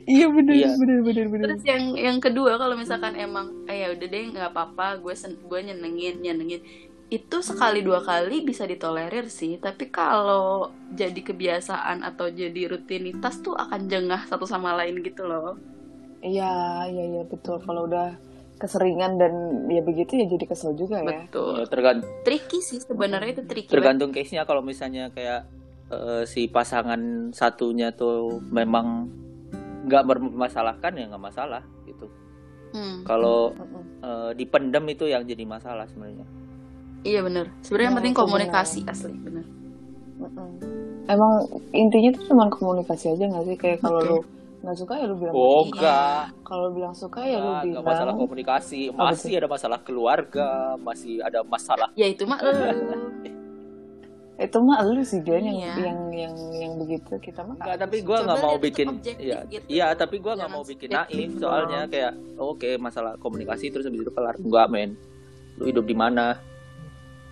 Iya 0.07 0.27
bener 0.27 0.53
Iya. 0.53 0.69
bener 0.75 0.99
bener 1.01 1.25
bener. 1.27 1.45
Terus 1.47 1.63
yang 1.63 1.83
yang 1.93 2.17
kedua 2.17 2.55
kalau 2.55 2.73
misalkan 2.73 3.13
emang 3.13 3.65
eh 3.65 3.81
ya 3.81 3.87
udah 3.89 4.07
deh 4.07 4.23
nggak 4.31 4.49
apa-apa 4.49 4.97
gue 4.97 5.13
sen 5.13 5.35
gue 5.37 5.59
nyenengin 5.61 6.19
nyenengin. 6.19 6.61
Itu 7.07 7.39
sekali 7.41 7.81
dua 7.81 7.99
kali 7.99 8.39
bisa 8.39 8.63
ditolerir 8.63 9.27
sih 9.27 9.57
tapi 9.57 9.87
kalau 9.87 10.67
jadi 10.89 11.17
kebiasaan 11.17 12.01
atau 12.01 12.27
jadi 12.27 12.71
rutinitas 12.71 13.39
tuh 13.39 13.51
akan 13.53 13.85
jengah 13.85 14.23
satu 14.25 14.43
sama 14.43 14.73
lain 14.73 14.99
gitu 14.99 15.23
loh. 15.23 15.59
Iya 16.19 16.51
iya 16.87 17.03
iya 17.09 17.23
betul. 17.23 17.59
Kalau 17.59 17.83
udah 17.83 18.15
keseringan 18.55 19.17
dan 19.17 19.33
ya 19.67 19.81
begitu 19.81 20.15
ya 20.15 20.25
jadi 20.25 20.45
kesel 20.45 20.71
juga 20.73 21.01
ya. 21.01 21.25
Betul. 21.25 21.59
Ya, 21.59 21.65
tergan- 21.65 22.05
tricky 22.21 22.61
sih 22.61 22.77
sebenarnya 22.77 23.35
itu 23.35 23.43
tricky 23.43 23.67
tergantung 23.67 24.11
case-nya. 24.11 24.45
Kalau 24.45 24.61
misalnya 24.61 25.09
kayak 25.09 25.49
eh, 25.89 26.23
si 26.23 26.47
pasangan 26.47 27.01
satunya 27.31 27.91
tuh 27.91 28.39
memang 28.47 29.11
nggak 29.81 30.03
bermasalahkan 30.05 30.91
ya 30.93 31.05
nggak 31.09 31.23
masalah 31.23 31.63
gitu. 31.83 32.05
Hmm, 32.71 33.03
Kalau 33.03 33.51
Mm-mm. 33.51 33.83
eh, 33.99 34.31
dipendam 34.33 34.85
itu 34.87 35.05
yang 35.05 35.23
jadi 35.23 35.43
masalah 35.43 35.85
sebenarnya. 35.85 36.23
iya 37.03 37.19
bener. 37.19 37.49
Sebenarnya 37.59 37.87
yang 37.87 37.95
Ya, 37.95 37.99
penting 37.99 38.15
komunikasi 38.15 38.79
asli 38.85 39.15
bener. 39.17 39.45
Mm-mm. 40.21 40.49
emang 41.09 41.33
intinya 41.73 42.09
tuh 42.13 42.23
cuma 42.29 42.45
komunikasi 42.47 43.11
aja 43.11 43.25
nggak 43.27 43.43
sih? 43.43 43.55
Kayak 43.57 43.77
kalau 43.81 43.99
lu 44.01 44.17
nggak 44.61 44.77
suka 44.77 44.93
ya 44.93 45.05
lu 45.09 45.15
bilang 45.17 45.33
Oh 45.33 45.65
enggak, 45.65 46.29
kalau 46.45 46.69
lu 46.69 46.77
bilang 46.77 46.93
suka 46.93 47.25
ya 47.25 47.41
lu 47.41 47.49
enggak, 47.49 47.63
bilang 47.65 47.81
enggak 47.81 47.85
masalah 47.89 48.13
komunikasi, 48.13 48.81
masih 48.93 49.33
ada 49.41 49.47
masalah 49.49 49.79
keluarga, 49.81 50.49
masih 50.77 51.17
ada 51.19 51.41
masalah 51.41 51.89
ya 51.97 52.05
itu 52.05 52.23
mah 52.23 52.37
eh, 52.45 52.53
itu 54.41 54.57
mah 54.57 54.81
lu 54.81 55.05
sih 55.05 55.21
yang 55.21 55.45
Iya. 55.45 55.73
yang 55.77 55.99
yang 56.09 56.33
yang 56.57 56.73
begitu. 56.81 57.13
Kita 57.21 57.45
mah 57.45 57.53
Enggak, 57.55 57.65
nggak 57.69 57.79
tapi 57.85 57.97
gue 58.01 58.17
nggak 58.17 58.39
mau 58.41 58.55
bikin, 58.57 58.87
ya, 59.21 59.39
gitu. 59.45 59.65
iya, 59.69 59.87
tapi 59.93 60.15
gue 60.17 60.33
nggak 60.33 60.51
mau 60.51 60.63
bikin 60.65 60.89
naif, 60.89 61.29
dong. 61.37 61.41
soalnya 61.45 61.81
kayak, 61.85 62.13
oke 62.35 62.69
masalah 62.81 63.13
komunikasi 63.21 63.69
terus 63.69 63.85
habis 63.85 64.01
itu 64.01 64.11
kelar, 64.11 64.35
enggak 64.41 64.67
men, 64.73 64.97
lu 65.61 65.69
hidup 65.69 65.85
di 65.85 65.93
mana? 65.93 66.41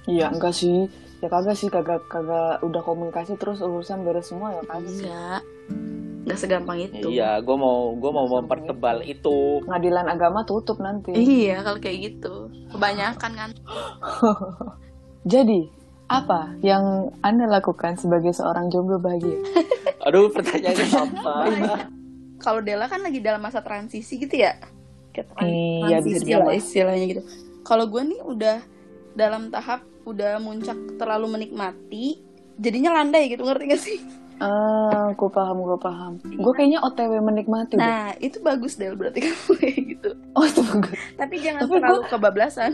iya 0.06 0.30
enggak 0.30 0.54
sih. 0.54 0.86
Ya 1.20 1.28
kagak 1.28 1.60
sih 1.60 1.68
kagak 1.68 2.08
kagak 2.08 2.64
udah 2.64 2.80
komunikasi 2.80 3.36
terus 3.36 3.60
urusan 3.60 4.08
beres 4.08 4.32
semua 4.32 4.56
ya 4.56 4.64
kagak 4.64 4.88
sih. 4.88 5.04
Enggak 5.04 5.44
nggak 6.20 6.40
segampang 6.40 6.78
itu. 6.78 7.10
Iya, 7.10 7.42
gue 7.42 7.56
mau, 7.58 7.96
gue 7.98 8.12
mau 8.14 8.30
mempertebal 8.30 9.02
itu. 9.02 9.66
pengadilan 9.66 10.06
agama 10.06 10.46
tutup 10.46 10.78
nanti. 10.78 11.10
Iya 11.10 11.66
kalau 11.66 11.82
kayak 11.82 11.98
gitu. 12.06 12.54
Kebanyakan 12.70 13.32
kan. 13.34 13.50
Jadi 15.34 15.79
apa 16.10 16.50
yang 16.60 16.82
anda 17.22 17.46
lakukan 17.46 17.94
sebagai 17.96 18.34
seorang 18.34 18.68
jomblo 18.68 18.98
bahagia? 18.98 19.38
Aduh, 20.10 20.34
pertanyaannya 20.34 20.88
apa? 20.90 21.34
kalau 22.44 22.60
Della 22.60 22.90
kan 22.90 23.00
lagi 23.00 23.22
dalam 23.22 23.40
masa 23.40 23.62
transisi 23.62 24.18
gitu 24.18 24.34
ya? 24.34 24.58
Kayak 25.12 25.38
Iya, 25.38 26.02
bisa 26.02 26.18
transisi 26.18 26.20
dibilang. 26.24 26.42
lah 26.42 26.48
lah. 26.48 26.58
istilahnya 26.58 27.06
gitu. 27.08 27.22
Kalau 27.62 27.86
gue 27.86 28.02
nih 28.02 28.22
udah 28.24 28.58
dalam 29.14 29.54
tahap 29.54 29.86
udah 30.04 30.42
muncak 30.42 30.78
terlalu 30.98 31.30
menikmati 31.30 32.18
jadinya 32.58 32.98
landai 32.98 33.30
gitu 33.30 33.46
ngerti 33.46 33.64
gak 33.68 33.82
sih? 33.82 34.00
Ah 34.40 35.12
gue 35.12 35.30
paham 35.30 35.62
gue 35.62 35.78
paham. 35.78 36.14
Gue 36.24 36.54
kayaknya 36.56 36.80
otw 36.80 37.12
menikmati 37.20 37.76
deh. 37.76 37.84
nah 37.84 38.16
itu 38.18 38.40
bagus 38.40 38.80
Del 38.80 38.96
berarti 38.96 39.20
kamu 39.28 39.52
kayak 39.60 39.80
gitu. 39.94 40.10
Oh 40.32 40.48
itu 40.48 40.62
bagus. 40.64 40.96
Tapi 41.20 41.36
jangan 41.44 41.62
Tapi 41.62 41.74
terlalu 41.76 42.02
kebablasan 42.08 42.72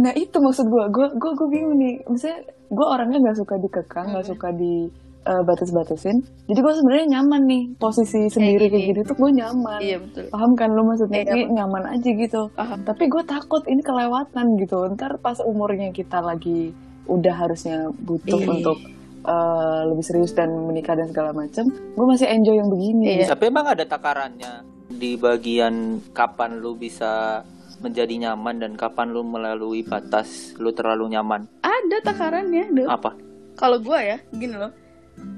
Nah 0.00 0.12
itu 0.14 0.36
maksud 0.36 0.66
gue, 0.66 0.84
gue 0.88 1.06
gue 1.12 1.30
gue 1.34 1.48
bingung 1.48 1.76
nih. 1.76 1.94
Misalnya 2.06 2.40
gue 2.66 2.86
orangnya 2.86 3.18
nggak 3.20 3.38
suka 3.38 3.54
dikekang, 3.56 4.06
nggak 4.10 4.24
Hmm. 4.24 4.32
suka 4.32 4.48
di 4.50 4.74
eh, 5.20 5.42
batas-batasin. 5.44 6.16
Jadi 6.46 6.58
gue 6.58 6.72
sebenarnya 6.74 7.06
nyaman 7.12 7.42
nih 7.44 7.62
posisi 7.76 8.24
sendiri 8.26 8.66
kayak 8.66 8.72
gini. 8.72 8.88
gitu 8.90 9.00
tuh 9.04 9.16
gue 9.18 9.30
nyaman. 9.36 9.78
iya 9.78 9.96
betul 9.96 10.24
Paham 10.26 10.52
kan 10.54 10.68
lo 10.70 10.82
maksudnya? 10.82 11.20
Iya, 11.20 11.32
Ini 11.36 11.52
nyaman 11.52 11.82
aja 11.90 12.10
gitu. 12.10 12.42
Paham. 12.50 12.78
Tapi 12.82 13.04
gue 13.04 13.22
takut 13.24 13.62
ini 13.64 13.80
kelewatan 13.80 14.46
gitu. 14.56 14.80
Ntar 14.90 15.20
pas 15.20 15.36
umurnya 15.38 15.92
kita 15.92 16.18
lagi 16.20 16.72
udah 17.04 17.34
harusnya 17.36 17.76
butuh 17.94 18.32
Iya. 18.34 18.48
untuk 18.50 18.78
eh, 19.20 19.80
lebih 19.84 20.00
serius 20.00 20.32
dan 20.32 20.48
menikah 20.64 20.96
dan 20.96 21.04
segala 21.06 21.36
macam 21.36 21.68
gue 21.68 22.06
masih 22.08 22.24
enjoy 22.26 22.56
yang 22.56 22.72
begini 22.72 23.20
Iya. 23.20 23.28
Tapi 23.28 23.44
emang 23.46 23.68
ada 23.68 23.84
takarannya 23.84 24.64
di 24.88 25.14
bagian 25.14 25.74
kapan 26.10 26.56
lu 26.56 26.72
bisa 26.74 27.44
menjadi 27.80 28.28
nyaman 28.28 28.60
dan 28.60 28.72
kapan 28.76 29.10
lu 29.10 29.24
melalui 29.24 29.80
batas 29.82 30.52
lu 30.60 30.70
terlalu 30.70 31.16
nyaman. 31.16 31.48
Ada 31.64 32.04
takarannya, 32.04 32.64
Dul. 32.70 32.88
Apa? 32.88 33.16
Kalau 33.56 33.80
gue 33.80 33.98
ya, 33.98 34.18
gini 34.32 34.54
loh. 34.54 34.72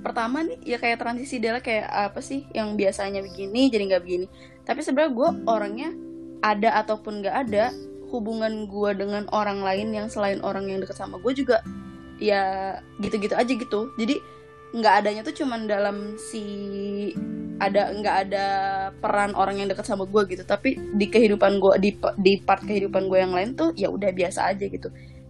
Pertama 0.03 0.47
nih, 0.47 0.59
ya 0.63 0.79
kayak 0.79 1.03
transisi 1.03 1.43
Dela 1.43 1.59
kayak 1.59 1.91
apa 1.91 2.23
sih 2.23 2.47
yang 2.55 2.79
biasanya 2.79 3.23
begini 3.23 3.71
jadi 3.71 3.83
nggak 3.95 4.03
begini. 4.03 4.27
Tapi 4.63 4.79
sebenarnya 4.83 5.13
gue 5.15 5.29
orangnya 5.47 5.91
ada 6.43 6.83
ataupun 6.83 7.23
nggak 7.23 7.37
ada 7.49 7.75
hubungan 8.11 8.69
gue 8.69 8.91
dengan 8.95 9.25
orang 9.33 9.65
lain 9.65 9.95
yang 9.95 10.07
selain 10.07 10.39
orang 10.45 10.69
yang 10.69 10.85
deket 10.85 10.99
sama 11.01 11.17
gue 11.19 11.33
juga 11.33 11.65
ya 12.21 12.77
gitu-gitu 13.03 13.35
aja 13.35 13.49
gitu. 13.49 13.91
Jadi 13.99 14.23
nggak 14.73 14.95
adanya 15.05 15.21
tuh 15.21 15.37
cuman 15.37 15.69
dalam 15.69 16.17
si 16.17 16.43
ada 17.61 17.95
nggak 17.95 18.17
ada 18.27 18.47
peran 18.99 19.37
orang 19.39 19.63
yang 19.63 19.69
dekat 19.71 19.87
sama 19.87 20.09
gue 20.09 20.23
gitu. 20.33 20.43
Tapi 20.43 20.81
di 20.97 21.07
kehidupan 21.07 21.61
gue 21.63 21.75
di 21.79 21.91
di 22.19 22.33
part 22.43 22.65
kehidupan 22.65 23.07
gue 23.07 23.19
yang 23.21 23.33
lain 23.37 23.55
tuh 23.55 23.71
ya 23.79 23.93
udah 23.93 24.11
biasa 24.11 24.51
aja 24.51 24.65
gitu. 24.67 24.89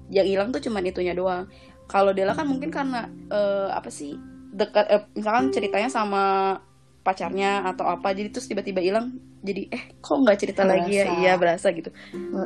Yang 0.08 0.26
hilang 0.32 0.48
tuh 0.54 0.62
cuman 0.62 0.82
itunya 0.88 1.12
doang. 1.12 1.50
Kalau 1.90 2.14
Dela 2.16 2.32
kan 2.32 2.48
mungkin 2.48 2.72
karena 2.72 3.10
eh, 3.28 3.68
apa 3.68 3.90
sih 3.92 4.16
dekat 4.52 4.86
eh, 4.88 5.02
misalkan 5.18 5.52
ceritanya 5.52 5.90
sama 5.92 6.56
pacarnya 7.02 7.66
atau 7.66 7.90
apa 7.90 8.14
jadi 8.14 8.30
terus 8.30 8.46
tiba-tiba 8.46 8.78
hilang 8.78 9.18
jadi 9.42 9.66
eh 9.74 9.82
kok 9.98 10.22
nggak 10.22 10.38
cerita 10.38 10.62
lagi 10.62 11.02
ya? 11.02 11.04
Berasa. 11.04 11.18
iya 11.18 11.32
berasa 11.34 11.66
gitu. 11.74 11.90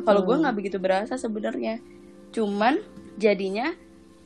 Kalau 0.03 0.21
gue 0.25 0.35
nggak 0.35 0.55
begitu 0.57 0.77
berasa 0.81 1.13
sebenarnya. 1.15 1.77
Cuman 2.33 2.81
jadinya 3.21 3.71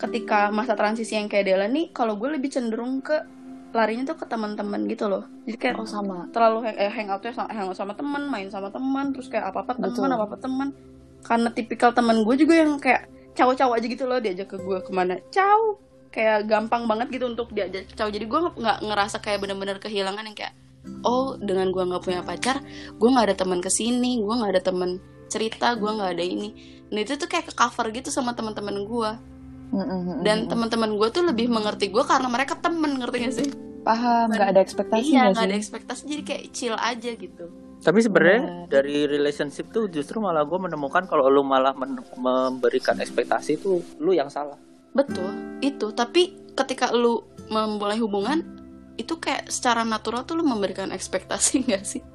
ketika 0.01 0.49
masa 0.49 0.73
transisi 0.73 1.13
yang 1.13 1.29
kayak 1.29 1.45
Dela 1.45 1.69
nih 1.69 1.93
kalau 1.93 2.17
gue 2.17 2.33
lebih 2.33 2.49
cenderung 2.49 3.05
ke 3.05 3.13
larinya 3.71 4.11
tuh 4.11 4.17
ke 4.19 4.25
teman-teman 4.27 4.83
gitu 4.89 5.07
loh. 5.07 5.23
Jadi 5.47 5.57
kayak 5.61 5.75
oh 5.79 5.87
sama. 5.87 6.27
terlalu 6.35 6.67
hang, 6.67 6.75
eh, 6.75 6.91
hangoutnya 6.91 7.31
sama, 7.31 7.49
hangout 7.53 7.77
sama 7.77 7.93
teman 7.95 8.23
main 8.27 8.47
sama 8.51 8.67
teman 8.67 9.15
terus 9.15 9.31
kayak 9.31 9.53
apa 9.53 9.63
apa 9.63 9.79
teman 9.79 10.11
apa 10.11 10.25
apa 10.27 10.37
teman. 10.41 10.67
Karena 11.23 11.49
tipikal 11.53 11.95
teman 11.95 12.25
gue 12.25 12.35
juga 12.35 12.53
yang 12.57 12.75
kayak 12.81 13.07
caw-caw 13.31 13.77
aja 13.77 13.85
gitu 13.87 14.03
loh 14.09 14.19
diajak 14.19 14.51
ke 14.51 14.57
gue 14.59 14.77
ke 14.83 14.91
mana. 14.91 15.21
Caw! 15.31 15.79
Kayak 16.11 16.51
gampang 16.51 16.83
banget 16.91 17.07
gitu 17.15 17.31
untuk 17.31 17.55
diajak 17.55 17.87
caw. 17.95 18.11
Jadi 18.11 18.27
gue 18.27 18.39
nggak 18.59 18.77
ngerasa 18.83 19.23
kayak 19.23 19.39
bener-bener 19.39 19.79
kehilangan 19.79 20.27
yang 20.27 20.35
kayak 20.35 20.53
oh 21.05 21.37
dengan 21.37 21.69
gue 21.69 21.83
nggak 21.85 22.01
punya 22.01 22.25
pacar 22.25 22.57
gue 22.97 23.09
nggak 23.09 23.25
ada 23.29 23.37
teman 23.37 23.61
ke 23.61 23.69
sini 23.69 24.17
gue 24.17 24.33
nggak 24.33 24.57
ada 24.57 24.63
teman 24.65 24.97
cerita 25.31 25.79
gue 25.79 25.87
nggak 25.87 26.11
ada 26.19 26.25
ini. 26.25 26.49
Nah 26.91 26.99
itu 26.99 27.15
tuh 27.15 27.31
kayak 27.31 27.47
ke 27.47 27.53
cover 27.55 27.87
gitu 27.95 28.11
sama 28.11 28.35
teman-teman 28.35 28.83
gue 28.83 29.11
Dan 30.21 30.45
teman-teman 30.45 30.91
gue 30.93 31.07
tuh 31.09 31.23
lebih 31.23 31.47
mengerti 31.47 31.87
gue 31.87 32.03
karena 32.03 32.27
mereka 32.27 32.59
temen 32.59 32.99
ngerti 32.99 33.17
gak 33.23 33.33
sih 33.33 33.49
paham 33.81 34.29
nggak 34.29 34.49
ada 34.53 34.61
ekspektasi 34.61 35.01
iya 35.09 35.21
nggak 35.25 35.33
nggak 35.33 35.47
ada 35.49 35.57
ekspektasi 35.57 36.01
jadi 36.05 36.21
kayak 36.21 36.43
chill 36.53 36.75
aja 36.77 37.11
gitu 37.17 37.45
Tapi 37.81 37.97
sebenarnya 37.97 38.41
Benar. 38.45 38.69
dari 38.69 39.09
relationship 39.09 39.73
tuh 39.73 39.89
justru 39.89 40.21
malah 40.21 40.45
gue 40.45 40.53
menemukan 40.53 41.09
kalau 41.09 41.33
lu 41.33 41.41
malah 41.41 41.73
men- 41.73 41.97
memberikan 42.13 42.93
ekspektasi 43.01 43.57
tuh 43.57 43.81
lu 43.97 44.13
yang 44.13 44.29
salah. 44.29 44.53
Betul, 44.93 45.33
itu. 45.65 45.89
Tapi 45.89 46.53
ketika 46.53 46.93
lu 46.93 47.25
memulai 47.49 47.97
hubungan, 47.97 48.45
itu 49.01 49.17
kayak 49.17 49.49
secara 49.49 49.81
natural 49.81 50.29
tuh 50.29 50.37
lu 50.37 50.45
memberikan 50.45 50.93
ekspektasi 50.93 51.65
gak 51.73 51.81
sih? 51.81 52.05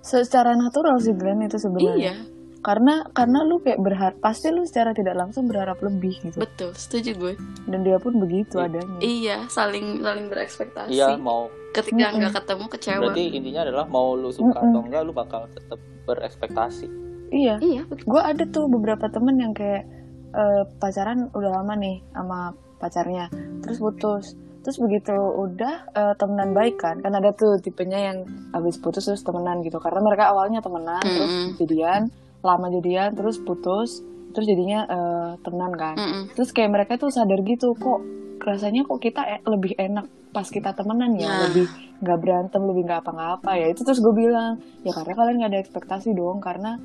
secara 0.00 0.56
natural 0.56 0.96
sih 0.96 1.12
Glenn 1.12 1.44
itu 1.44 1.60
sebenarnya 1.60 1.94
Iya, 1.94 2.14
karena 2.62 3.02
karena 3.10 3.42
lu 3.42 3.58
kayak 3.58 3.76
berharap 3.76 4.16
pasti 4.18 4.48
lu 4.48 4.62
secara 4.62 4.90
tidak 4.90 5.14
langsung 5.14 5.44
berharap 5.44 5.76
lebih 5.78 6.14
gitu 6.22 6.38
betul. 6.38 6.70
Setuju 6.72 7.10
gue. 7.12 7.34
dan 7.66 7.82
dia 7.82 7.98
pun 7.98 8.14
begitu 8.16 8.56
Iya. 8.56 8.66
adanya 8.68 8.96
Iya, 8.98 9.36
saling 9.48 9.98
saling 9.98 10.26
berekspektasi. 10.28 10.90
Iya 10.90 11.14
mau 11.16 11.50
Ketika 11.70 12.12
nggak 12.12 12.32
ketemu 12.34 12.64
kecewa. 12.68 13.00
berarti 13.02 13.24
intinya 13.32 13.60
adalah 13.62 13.86
mau 13.86 14.12
lu 14.12 14.30
suka 14.30 14.54
Mm-mm. 14.54 14.70
atau 14.70 14.80
enggak 14.80 15.02
lu 15.02 15.12
bakal 15.12 15.40
tetap 15.50 15.78
berekspektasi. 16.06 16.86
iya 17.30 17.56
Iya, 17.58 17.82
betul. 17.84 18.06
gue 18.08 18.22
ada 18.22 18.44
tuh 18.46 18.64
beberapa 18.66 19.08
temen 19.08 19.36
yang 19.36 19.52
kayak 19.52 19.82
eh, 20.30 20.62
pacaran 20.78 21.28
udah 21.30 21.50
lama 21.52 21.74
nih 21.74 21.98
sama 22.10 22.38
pacarnya 22.76 23.26
terus 23.60 23.78
putus 23.78 24.24
terus 24.60 24.78
begitu 24.78 25.10
udah 25.12 25.74
eh, 25.90 26.14
temenan 26.14 26.52
baik 26.52 26.76
kan 26.76 26.98
kan 26.98 27.10
ada 27.10 27.32
tuh 27.32 27.58
tipenya 27.58 27.98
yang 28.06 28.18
habis 28.50 28.76
putus 28.76 29.02
terus 29.04 29.20
temenan 29.20 29.60
gitu 29.60 29.76
karena 29.76 29.98
mereka 29.98 30.28
awalnya 30.28 30.60
temenan 30.60 31.00
terus 31.00 31.26
Mm-mm. 31.26 31.48
jadian 31.56 32.02
lama 32.42 32.66
jadian 32.68 33.10
terus 33.12 33.38
putus 33.38 34.02
terus 34.32 34.46
jadinya 34.46 34.84
eh, 34.84 35.30
temenan 35.40 35.72
kan 35.72 35.94
Mm-mm. 35.94 36.22
terus 36.32 36.50
kayak 36.50 36.70
mereka 36.70 36.92
tuh 36.96 37.08
sadar 37.08 37.40
gitu 37.40 37.72
kok 37.74 38.00
rasanya 38.38 38.82
kok 38.82 38.98
kita 38.98 39.22
e- 39.22 39.44
lebih 39.46 39.72
enak 39.76 40.04
pas 40.30 40.44
kita 40.44 40.72
temenan 40.72 41.14
ya 41.14 41.28
Nah. 41.28 41.40
lebih 41.46 41.66
nggak 42.02 42.18
berantem 42.18 42.62
lebih 42.64 42.82
nggak 42.82 43.00
apa-apa 43.00 43.52
ya 43.54 43.66
itu 43.68 43.80
terus 43.80 44.00
gue 44.00 44.10
bilang 44.10 44.56
ya 44.82 44.90
karena 44.90 45.14
kalian 45.14 45.36
nggak 45.38 45.50
ada 45.50 45.60
ekspektasi 45.60 46.08
dong 46.12 46.42
karena 46.42 46.80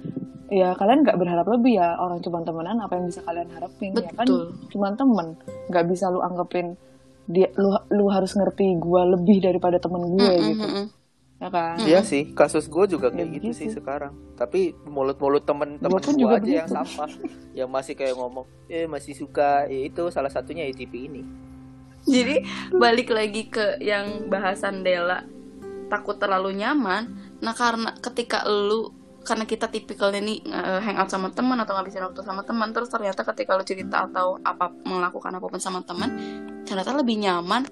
ya 0.48 0.78
kalian 0.78 1.02
nggak 1.02 1.18
berharap 1.18 1.48
lebih 1.50 1.76
ya 1.76 1.98
orang 1.98 2.22
cuma 2.22 2.40
temenan 2.40 2.78
apa 2.78 2.94
yang 2.96 3.10
bisa 3.10 3.20
kalian 3.20 3.50
harapin 3.50 3.92
ya 3.94 4.12
kan 4.14 4.24
Betul. 4.24 4.44
cuma 4.70 4.88
temen 4.94 5.28
nggak 5.68 5.86
bisa 5.88 6.08
lu 6.08 6.22
anggapin 6.22 6.78
dia 7.26 7.50
lu 7.56 7.74
lu 7.90 8.06
harus 8.08 8.32
ngerti 8.32 8.78
gue 8.78 9.02
lebih 9.10 9.38
daripada 9.42 9.76
temen 9.78 10.06
gue 10.08 10.22
Mm-mm, 10.30 10.48
gitu 10.48 10.64
mm-mm. 10.64 10.86
Ya 11.38 11.50
kan 11.54 11.78
Iya 11.78 12.02
sih, 12.02 12.34
kasus 12.34 12.66
gue 12.66 12.86
juga 12.90 13.14
kayak 13.14 13.28
Ya, 13.30 13.34
gitu 13.38 13.50
begitu. 13.54 13.60
sih 13.62 13.70
sekarang. 13.70 14.14
Tapi 14.34 14.74
mulut-mulut 14.86 15.46
temen-temen 15.46 16.02
gue 16.02 16.14
juga 16.18 16.42
aja 16.42 16.66
yang 16.66 16.66
begitu. 16.66 16.74
sampah, 16.74 17.10
yang 17.54 17.70
masih 17.70 17.94
kayak 17.94 18.18
ngomong, 18.18 18.46
eh 18.68 18.90
masih 18.90 19.14
suka, 19.14 19.70
ya 19.70 19.80
itu 19.86 20.10
salah 20.10 20.34
satunya 20.34 20.66
ATP 20.66 20.94
ini. 20.98 21.22
Jadi 22.08 22.40
balik 22.74 23.12
lagi 23.12 23.52
ke 23.52 23.78
yang 23.84 24.32
bahasan 24.32 24.82
Dela 24.82 25.28
takut 25.88 26.16
terlalu 26.16 26.56
nyaman. 26.56 27.04
Nah 27.44 27.54
karena 27.54 27.92
ketika 28.00 28.48
lu 28.48 28.96
karena 29.28 29.44
kita 29.44 29.68
tipikalnya 29.68 30.24
nih 30.24 30.40
eh, 30.48 30.80
hangout 30.80 31.12
sama 31.12 31.28
teman 31.36 31.60
atau 31.60 31.76
ngabisin 31.76 32.00
waktu 32.00 32.24
sama 32.24 32.48
teman 32.48 32.72
terus 32.72 32.88
ternyata 32.88 33.28
ketika 33.28 33.60
lu 33.60 33.64
cerita 33.68 34.08
atau 34.08 34.40
apa 34.40 34.72
melakukan 34.88 35.36
apa 35.36 35.46
pun 35.52 35.60
sama 35.60 35.84
teman 35.84 36.16
ternyata 36.64 36.96
lebih 36.96 37.20
nyaman 37.20 37.68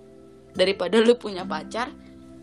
daripada 0.51 0.99
lu 0.99 1.15
punya 1.15 1.47
pacar. 1.47 1.95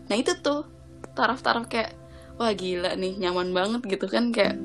Nah 0.09 0.17
itu 0.17 0.33
tuh 0.41 0.65
taraf-taraf 1.13 1.65
kayak 1.67 1.93
wah 2.35 2.49
gila 2.51 2.93
nih 2.93 3.17
nyaman 3.17 3.53
banget 3.53 3.81
gitu 3.87 4.05
kan 4.05 4.29
kayak 4.29 4.57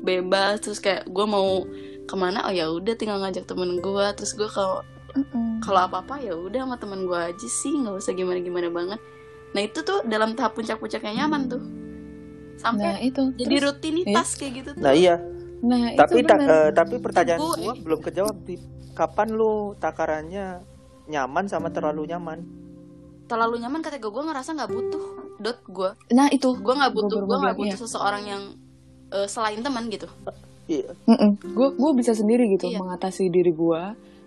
bebas. 0.00 0.60
Terus 0.60 0.78
kayak 0.78 1.08
gue 1.08 1.26
mau 1.26 1.64
ke 2.04 2.14
mana? 2.14 2.46
Oh 2.46 2.52
ya 2.52 2.70
udah 2.70 2.94
tinggal 2.94 3.18
ngajak 3.18 3.44
temen 3.44 3.80
gue 3.80 4.06
terus 4.14 4.32
gue 4.32 4.46
kalau 4.46 4.84
kalau 5.64 5.80
apa 5.88 6.04
apa 6.04 6.14
ya 6.20 6.36
udah 6.36 6.68
sama 6.68 6.76
teman 6.76 7.08
gue 7.08 7.16
aja 7.16 7.48
sih 7.48 7.72
nggak 7.72 7.96
usah 7.98 8.12
gimana 8.12 8.38
gimana 8.38 8.68
banget. 8.68 9.00
Nah 9.56 9.62
itu 9.64 9.80
tuh 9.80 10.04
dalam 10.04 10.36
tahap 10.36 10.52
puncak-puncaknya 10.54 11.24
nyaman 11.24 11.48
tuh. 11.48 11.62
Nah 11.62 12.58
sampai 12.60 13.04
itu. 13.04 13.32
jadi 13.36 13.56
Terus- 13.56 13.64
rutinitas 13.72 14.28
kayak 14.36 14.52
gitu 14.60 14.70
tuh. 14.76 14.80
Nah 14.80 14.92
iya, 14.92 15.16
nah 15.60 15.92
tapi 15.96 16.20
itu 16.20 16.28
ta- 16.28 16.40
eh, 16.40 16.70
tapi 16.72 16.94
pertanyaan 17.00 17.40
Gue- 17.40 17.56
gue 17.58 17.74
belum 17.80 18.00
kejawab 18.00 18.36
di 18.44 18.56
kapan 18.92 19.28
lu 19.32 19.76
takarannya 19.76 20.60
nyaman 21.06 21.44
sama 21.48 21.68
terlalu 21.68 22.08
nyaman? 22.08 22.44
Terlalu 23.26 23.58
nyaman 23.60 23.82
ketika 23.82 24.06
gue 24.08 24.22
ngerasa 24.22 24.54
nggak 24.54 24.70
butuh 24.70 25.04
dot 25.38 25.58
gue 25.66 25.90
nah 26.14 26.26
itu 26.30 26.48
gue 26.54 26.74
nggak 26.74 26.92
butuh 26.94 27.18
gue 27.22 27.36
nggak 27.42 27.56
butuh 27.58 27.78
seseorang 27.78 28.24
yang 28.24 28.42
eh, 29.10 29.26
selain 29.26 29.60
teman 29.60 29.86
gitu 29.90 30.06
Iya. 30.66 30.98
gue 31.46 31.68
gue 31.78 31.90
bisa 31.94 32.10
sendiri 32.10 32.50
gitu 32.58 32.66
Iya. 32.66 32.82
mengatasi 32.82 33.30
diri 33.30 33.54
gue 33.54 33.82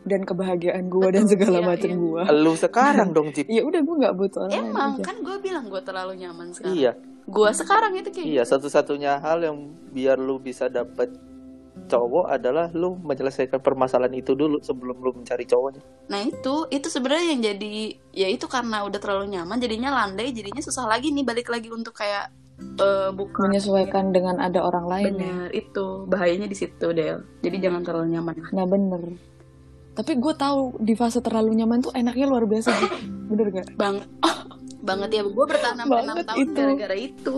dan 0.08 0.24
kebahagiaan 0.24 0.88
gue 0.88 1.08
dan 1.12 1.28
segala 1.28 1.60
iya, 1.60 1.68
macam 1.68 1.92
iya. 1.92 2.00
gue 2.00 2.22
Lu 2.40 2.54
sekarang 2.56 3.10
dong, 3.12 3.36
Cip. 3.36 3.52
ya 3.52 3.62
udah 3.68 3.82
gue 3.84 3.96
nggak 4.00 4.16
butuh 4.16 4.48
orang 4.48 4.52
lain 4.56 4.72
emang 4.72 4.92
aja. 4.96 5.04
kan 5.04 5.16
gue 5.20 5.36
bilang 5.44 5.66
gue 5.68 5.82
terlalu 5.84 6.14
nyaman 6.24 6.48
sekarang 6.56 6.76
Iya, 6.80 6.92
gue 7.28 7.50
sekarang 7.52 7.92
itu 8.00 8.10
kayak 8.16 8.28
iya. 8.32 8.44
Satu-satunya 8.48 9.20
hal 9.20 9.44
yang 9.44 9.58
biar 9.92 10.16
lu 10.16 10.40
bisa 10.40 10.72
dapet 10.72 11.12
cowok 11.90 12.26
adalah 12.30 12.70
lu 12.72 12.96
menyelesaikan 13.02 13.58
permasalahan 13.60 14.14
itu 14.14 14.38
dulu 14.38 14.62
sebelum 14.62 15.02
lu 15.02 15.12
mencari 15.18 15.44
cowoknya. 15.50 15.82
Nah 16.08 16.22
itu, 16.22 16.70
itu 16.70 16.88
sebenarnya 16.88 17.34
yang 17.34 17.42
jadi, 17.42 17.76
ya 18.14 18.28
itu 18.30 18.46
karena 18.46 18.86
udah 18.86 19.00
terlalu 19.02 19.34
nyaman, 19.34 19.58
jadinya 19.58 19.90
landai, 20.06 20.30
jadinya 20.30 20.62
susah 20.62 20.86
lagi 20.86 21.10
nih 21.10 21.26
balik 21.26 21.50
lagi 21.50 21.74
untuk 21.74 21.98
kayak 21.98 22.30
eh 22.60 23.10
bukan 23.16 23.56
menyesuaikan 23.56 24.12
dengan 24.12 24.36
ada 24.44 24.60
orang 24.60 24.84
lain 24.84 25.14
ya 25.16 25.32
Bener, 25.32 25.50
itu 25.56 25.86
bahayanya 26.12 26.48
di 26.52 26.58
situ 26.60 26.92
Del. 26.92 27.24
Jadi 27.40 27.56
jangan 27.56 27.82
terlalu 27.88 28.20
nyaman. 28.20 28.36
nah 28.52 28.68
bener 28.68 29.04
tapi 29.96 30.16
gue 30.16 30.32
tahu 30.32 30.80
di 30.80 30.96
fase 30.96 31.20
terlalu 31.20 31.60
nyaman 31.60 31.84
tuh 31.84 31.92
enaknya 31.92 32.24
luar 32.28 32.48
biasa 32.48 32.72
sih 32.72 32.92
bener 33.32 33.48
gak 33.52 33.68
Bang, 33.76 34.00
banget 34.88 35.10
ya. 35.20 35.22
Gue 35.28 35.46
bertahan 35.46 35.76
sampai 35.76 36.02
enam 36.04 36.18
tahun 36.24 36.38
itu. 36.40 36.56
gara-gara 36.56 36.96
itu. 36.96 37.36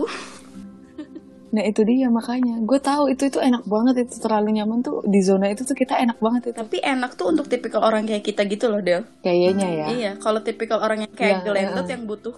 Nah 1.52 1.62
itu 1.62 1.80
dia 1.82 2.08
makanya. 2.08 2.56
Gue 2.60 2.78
tahu 2.78 3.08
itu 3.08 3.26
itu 3.26 3.36
enak 3.36 3.64
banget 3.64 3.94
itu 4.02 4.16
terlalu 4.18 4.56
nyaman 4.56 4.80
tuh. 4.80 5.04
Di 5.04 5.20
zona 5.20 5.46
itu 5.46 5.62
tuh 5.62 5.72
kita 5.72 5.94
enak 5.94 6.16
banget 6.16 6.42
itu. 6.48 6.56
Tapi 6.58 6.80
enak 6.80 7.12
tuh 7.12 7.28
untuk 7.28 7.46
tipikal 7.46 7.80
orang 7.80 8.02
kayak 8.02 8.20
kita 8.22 8.42
gitu 8.44 8.66
loh 8.66 8.80
Del. 8.80 9.04
kayaknya 9.20 9.68
ya. 9.68 9.86
Iya, 9.88 10.12
kalau 10.16 10.40
tipikal 10.40 10.80
orang 10.80 11.04
yang 11.04 11.12
kayak 11.12 11.30
Iya, 11.34 11.44
gelentot 11.44 11.84
iya. 11.84 11.92
yang 11.92 12.02
butuh 12.04 12.34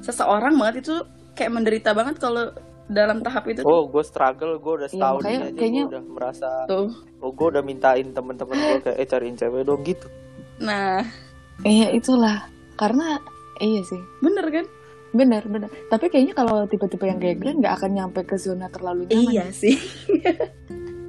seseorang 0.00 0.54
banget 0.54 0.82
itu 0.82 0.94
kayak 1.32 1.52
menderita 1.52 1.90
banget 1.92 2.16
kalau 2.16 2.50
dalam 2.86 3.18
tahap 3.18 3.46
itu 3.46 3.62
Oh, 3.62 3.84
gue 3.84 4.02
struggle, 4.02 4.56
gue 4.56 4.72
udah 4.76 4.88
Iya, 4.88 4.94
setahun 4.94 5.20
aja 5.20 5.46
kayaknya- 5.52 5.84
gue 5.84 5.92
udah 5.92 6.04
merasa, 6.04 6.48
tuh. 6.66 6.86
oh 7.18 7.30
gue 7.30 7.46
udah 7.48 7.62
mintain 7.62 8.06
temen-temen 8.08 8.54
gue 8.56 8.78
kayak, 8.84 8.96
eh 8.96 9.06
cariin 9.06 9.34
cewek 9.34 9.62
dong 9.62 9.82
gitu. 9.82 10.06
Nah, 10.58 11.02
Iya 11.58 11.88
itulah. 11.90 12.46
Karena 12.74 13.16
iya 13.58 13.80
sih. 13.80 13.96
Bener 14.20 14.44
kan 14.46 14.66
benar 15.16 15.42
benar. 15.44 15.68
Tapi 15.88 16.06
kayaknya 16.06 16.34
kalau 16.34 16.64
tipe-tipe 16.64 17.02
yang 17.02 17.16
kayak 17.16 17.36
Glenn 17.40 17.58
nggak 17.58 17.74
akan 17.74 17.90
nyampe 17.92 18.20
ke 18.22 18.36
zona 18.36 18.68
terlalu 18.68 19.08
nyaman. 19.08 19.24
Iya 19.26 19.44
sih. 19.50 19.76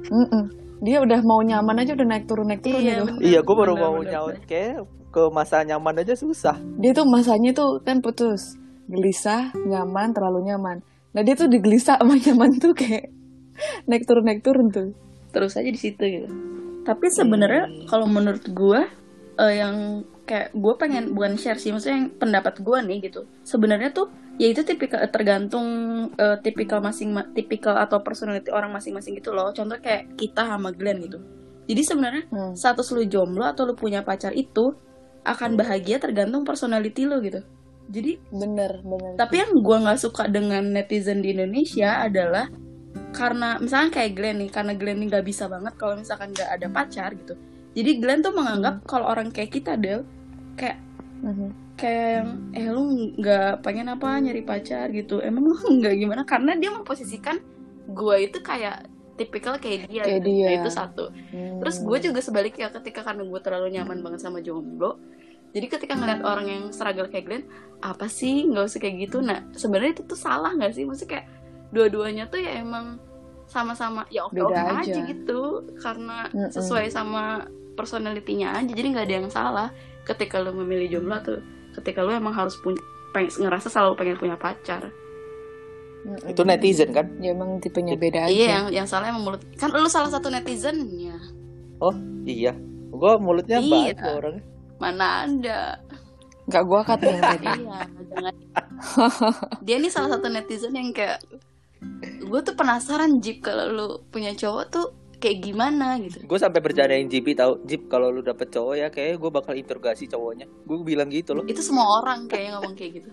Mm-mm. 0.08 0.44
dia 0.78 1.02
udah 1.02 1.20
mau 1.20 1.42
nyaman 1.42 1.82
aja 1.82 1.92
udah 1.92 2.06
naik 2.06 2.24
turun 2.24 2.46
naik 2.46 2.62
turun 2.62 2.78
Iya, 2.78 2.94
gitu. 2.94 3.04
bener. 3.04 3.20
Iya, 3.20 3.38
gue 3.42 3.56
baru 3.56 3.74
Bener, 3.74 3.84
mau 3.84 3.94
bener, 3.98 4.10
nyaut 4.14 4.30
bener. 4.32 4.46
kayak 4.46 4.76
ke 5.08 5.22
masa 5.28 5.56
nyaman 5.62 5.94
aja 5.98 6.14
susah. 6.14 6.56
dia 6.76 6.92
tuh 6.92 7.04
masanya 7.04 7.50
tuh 7.52 7.82
kan 7.82 7.98
putus. 7.98 8.54
Gelisah 8.86 9.52
nyaman 9.58 10.14
terlalu 10.14 10.48
nyaman. 10.48 10.80
Nah 11.12 11.20
dia 11.20 11.34
tuh 11.34 11.44
digelisah 11.46 11.98
sama 11.98 12.14
nyaman 12.16 12.56
tuh 12.56 12.72
kayak 12.72 13.10
naik 13.84 14.06
turun 14.06 14.24
naik 14.24 14.40
turun 14.40 14.70
tuh. 14.70 14.94
Terus 15.28 15.58
aja 15.58 15.66
di 15.66 15.76
situ 15.76 15.98
gitu. 16.00 16.28
Tapi 16.86 17.06
sebenarnya 17.10 17.68
kalau 17.84 18.06
menurut 18.06 18.46
gue 18.48 18.80
eh, 19.36 19.54
yang 19.58 20.06
kayak 20.28 20.52
gue 20.52 20.74
pengen 20.76 21.16
bukan 21.16 21.40
share 21.40 21.56
sih 21.56 21.72
maksudnya 21.72 22.04
yang 22.04 22.12
pendapat 22.12 22.60
gue 22.60 22.78
nih 22.84 22.98
gitu. 23.08 23.24
Sebenarnya 23.42 23.96
tuh 23.96 24.12
ya 24.36 24.52
itu 24.52 24.60
tipikal 24.62 25.00
tergantung 25.08 25.66
eh, 26.14 26.36
tipikal 26.44 26.84
masing 26.84 27.16
tipikal 27.32 27.80
atau 27.80 28.04
personality 28.04 28.52
orang 28.52 28.68
masing-masing 28.76 29.16
gitu 29.16 29.32
loh. 29.32 29.48
Contoh 29.56 29.80
kayak 29.80 30.20
kita 30.20 30.44
sama 30.44 30.68
Glenn 30.76 31.00
gitu. 31.00 31.18
Jadi 31.68 31.82
sebenarnya 31.84 32.24
Hmm. 32.28 32.52
status 32.52 32.92
lu 32.92 33.08
jomblo 33.08 33.48
atau 33.48 33.64
lu 33.64 33.72
punya 33.72 34.04
pacar 34.04 34.36
itu 34.36 34.76
akan 35.24 35.56
bahagia 35.56 35.96
tergantung 35.96 36.44
personality 36.44 37.08
lu 37.08 37.20
gitu. 37.24 37.40
Jadi 37.88 38.20
bener 38.28 38.84
bener. 38.84 39.16
tapi 39.16 39.40
yang 39.40 39.52
gue 39.64 39.76
nggak 39.80 39.96
suka 39.96 40.28
dengan 40.28 40.60
netizen 40.60 41.24
di 41.24 41.32
Indonesia 41.32 42.04
adalah 42.04 42.52
karena 43.16 43.56
misalnya 43.56 43.88
kayak 43.88 44.12
Glenn 44.12 44.38
nih, 44.44 44.50
karena 44.52 44.72
Glenn 44.76 45.00
nih 45.00 45.08
nggak 45.08 45.24
bisa 45.24 45.48
banget 45.48 45.72
kalau 45.80 45.96
misalkan 45.96 46.28
nggak 46.36 46.50
ada 46.52 46.66
pacar 46.68 47.16
gitu. 47.16 47.32
Jadi 47.72 47.90
Glenn 48.00 48.20
tuh 48.20 48.36
menganggap 48.36 48.84
kalau 48.84 49.08
orang 49.08 49.32
kayak 49.32 49.52
kita 49.56 49.76
Del 49.80 50.04
kayak 50.58 50.78
Mhm. 51.18 51.48
kayak 51.74 52.06
yang 52.14 52.28
eh 52.52 52.66
lu 52.70 52.82
nggak 53.14 53.62
pengen 53.62 53.86
apa 53.88 54.18
nyari 54.18 54.42
pacar 54.42 54.90
gitu. 54.90 55.18
Emang 55.18 55.46
lu 55.46 55.54
nggak 55.78 55.94
gimana? 55.94 56.22
Karena 56.22 56.54
dia 56.54 56.70
memposisikan 56.70 57.38
gue 57.88 58.16
itu 58.20 58.38
kayak 58.38 58.86
tipikal 59.14 59.58
kayak 59.58 59.90
dia. 59.90 60.02
Kayak 60.06 60.22
gitu. 60.22 60.28
dia. 60.30 60.46
Nah, 60.46 60.54
itu 60.62 60.70
satu. 60.70 61.04
Hmm. 61.10 61.58
Terus 61.58 61.76
gue 61.82 61.98
juga 62.10 62.20
sebaliknya 62.20 62.70
ketika 62.70 63.02
karena 63.02 63.22
gue 63.22 63.40
terlalu 63.42 63.66
nyaman 63.74 63.98
banget 63.98 64.20
sama 64.22 64.38
jomblo. 64.38 64.98
Jadi 65.48 65.66
ketika 65.66 65.96
ngeliat 65.96 66.22
orang 66.22 66.46
yang 66.46 66.64
struggle 66.70 67.08
kayak 67.08 67.24
Glenn, 67.24 67.44
apa 67.80 68.04
sih 68.06 68.44
nggak 68.44 68.68
usah 68.68 68.78
kayak 68.78 69.08
gitu. 69.08 69.18
Nah 69.24 69.48
sebenarnya 69.56 69.96
itu 69.96 70.02
tuh 70.04 70.18
salah 70.18 70.52
nggak 70.54 70.70
sih? 70.70 70.84
Maksudnya 70.84 71.10
kayak 71.18 71.26
dua-duanya 71.72 72.28
tuh 72.28 72.38
ya 72.38 72.60
emang 72.60 73.00
sama-sama 73.48 74.04
ya 74.12 74.28
oke 74.28 74.36
oke 74.44 74.52
aja. 74.52 74.84
aja. 74.84 75.00
gitu 75.08 75.64
karena 75.80 76.28
sesuai 76.52 76.92
sama 76.92 77.48
personalitinya 77.74 78.60
aja. 78.60 78.70
Jadi 78.70 78.86
nggak 78.92 79.06
ada 79.08 79.14
yang 79.24 79.30
salah 79.32 79.68
ketika 80.08 80.40
lu 80.40 80.56
memilih 80.56 80.98
jomblo 80.98 81.20
atau 81.20 81.36
ketika 81.76 82.00
lu 82.00 82.10
emang 82.10 82.32
harus 82.32 82.56
punya 82.58 82.80
pengen 83.12 83.30
ngerasa 83.44 83.68
selalu 83.68 83.92
pengen 83.94 84.16
punya 84.16 84.36
pacar. 84.36 84.88
Itu 86.24 86.46
netizen 86.46 86.94
kan? 86.94 87.04
ya 87.20 87.34
emang 87.34 87.58
tipenya 87.58 87.98
beda 87.98 88.26
aja 88.26 88.32
Iya 88.32 88.46
yang 88.48 88.64
yang 88.72 88.86
salah 88.88 89.12
emang 89.12 89.28
mulut. 89.28 89.42
Kan 89.58 89.68
lu 89.74 89.90
salah 89.90 90.08
satu 90.08 90.30
netizennya. 90.30 91.18
Oh, 91.78 91.92
iya. 92.24 92.54
Gue 92.88 93.12
mulutnya 93.20 93.60
Iya. 93.60 93.68
baik 93.68 93.94
kok 93.98 94.14
orangnya. 94.16 94.42
Mana 94.78 95.06
ada. 95.26 95.60
nggak 96.48 96.64
gua 96.64 96.80
cut 96.80 96.96
yang 97.04 97.20
tadi 97.28 97.44
Iya, 97.60 97.78
jangan. 98.08 98.34
Dia 99.60 99.76
nih 99.76 99.92
salah 99.92 100.16
satu 100.16 100.32
netizen 100.32 100.72
yang 100.72 100.96
kayak 100.96 101.20
gue 102.24 102.40
tuh 102.40 102.54
penasaran 102.56 103.20
Jeep 103.20 103.44
kalau 103.44 103.68
lu 103.68 103.88
punya 104.08 104.32
cowok 104.32 104.64
tuh 104.72 104.86
kayak 105.18 105.38
gimana 105.42 105.98
gitu. 105.98 106.22
Gue 106.24 106.38
sampai 106.38 106.62
bercandain 106.62 107.06
JP 107.06 107.26
tahu 107.34 107.52
Jeep 107.66 107.90
kalau 107.90 108.08
lu 108.08 108.22
dapet 108.22 108.48
cowok 108.48 108.74
ya 108.74 108.88
kayak 108.88 109.18
gue 109.18 109.30
bakal 109.30 109.54
interogasi 109.54 110.06
cowoknya. 110.06 110.46
Gue 110.64 110.78
bilang 110.82 111.10
gitu 111.10 111.34
loh. 111.34 111.44
Itu 111.44 111.60
semua 111.60 112.00
orang 112.00 112.26
kayaknya 112.26 112.58
ngomong 112.58 112.74
kayak 112.74 112.92
gitu. 113.02 113.10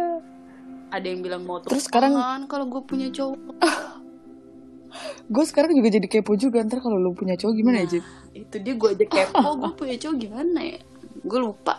Ada 0.94 1.06
yang 1.06 1.22
bilang 1.22 1.42
mau 1.46 1.62
Terus 1.62 1.86
sekarang- 1.86 2.14
kalau 2.46 2.66
gue 2.66 2.82
punya 2.82 3.10
cowok. 3.10 3.38
gue 5.34 5.44
sekarang 5.46 5.70
juga 5.70 5.88
jadi 5.94 6.08
kepo 6.10 6.34
juga 6.34 6.58
ntar 6.66 6.82
kalau 6.82 6.98
lu 6.98 7.14
punya 7.14 7.38
cowok 7.38 7.54
gimana 7.54 7.86
ya 7.86 7.98
Jip? 7.98 8.04
Itu 8.34 8.56
dia 8.58 8.74
gue 8.74 8.88
aja 8.90 9.06
kepo, 9.06 9.48
gue 9.62 9.72
punya 9.78 9.94
cowok 9.98 10.16
gimana 10.18 10.58
ya? 10.66 10.78
Gue 11.22 11.38
lupa. 11.38 11.78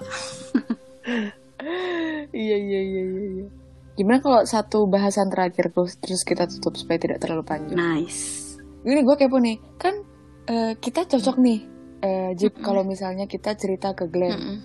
iya 2.32 2.56
iya 2.58 2.80
iya 2.82 3.04
iya 3.04 3.26
iya. 3.38 3.48
gimana 3.94 4.17
kalau 4.17 4.41
satu 4.48 4.88
bahasan 4.88 5.30
terakhir 5.30 5.70
terus 6.00 6.24
kita 6.24 6.48
tutup 6.48 6.74
supaya 6.74 6.98
tidak 6.98 7.20
terlalu 7.22 7.44
panjang 7.44 7.76
Nice. 7.78 8.50
Ini 8.84 9.00
gue 9.00 9.15
kepo 9.15 9.38
nih 9.38 9.58
kan 9.76 9.96
eh, 10.46 10.74
kita 10.76 11.06
cocok 11.06 11.36
nih 11.38 11.60
eh, 12.00 12.30
Jip 12.34 12.60
kalau 12.60 12.82
misalnya 12.82 13.26
kita 13.26 13.54
cerita 13.54 13.91
ke 13.91 14.06
Glenn 14.06 14.34
Mm-mm. 14.34 14.58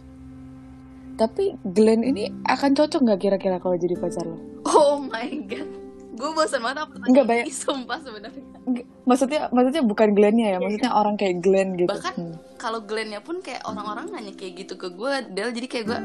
tapi 1.15 1.57
Glenn 1.63 2.03
ini 2.03 2.29
akan 2.43 2.71
cocok 2.75 3.01
nggak 3.03 3.21
kira-kira 3.21 3.57
kalau 3.57 3.75
jadi 3.75 3.95
pacar 3.95 4.25
lo 4.25 4.39
Oh 4.67 4.99
my 4.99 5.31
god. 5.47 5.69
Gue 6.13 6.31
bosan 6.33 6.59
banget 6.59 6.83
apa 6.83 6.93
Enggak, 7.03 7.25
bayang- 7.25 7.45
ini, 7.45 7.55
sumpah 7.55 7.99
sebenarnya. 7.99 8.45
Nggak, 8.63 8.87
maksudnya 9.05 9.41
maksudnya 9.49 9.83
bukan 9.85 10.09
Glennnya 10.11 10.47
ya 10.49 10.59
maksudnya 10.59 10.91
orang 10.91 11.15
kayak 11.15 11.39
Glenn 11.39 11.77
gitu 11.77 11.87
Bahkan 11.87 12.15
Hmm. 12.15 12.35
kalau 12.57 12.81
Glennnya 12.83 13.21
pun 13.21 13.39
kayak 13.39 13.63
orang-orang 13.63 14.11
nanya 14.11 14.33
kayak 14.33 14.53
gitu 14.59 14.75
ke 14.75 14.89
gue, 14.91 15.13
Del 15.31 15.49
jadi 15.51 15.67
kayak 15.67 15.85
gue, 15.87 16.01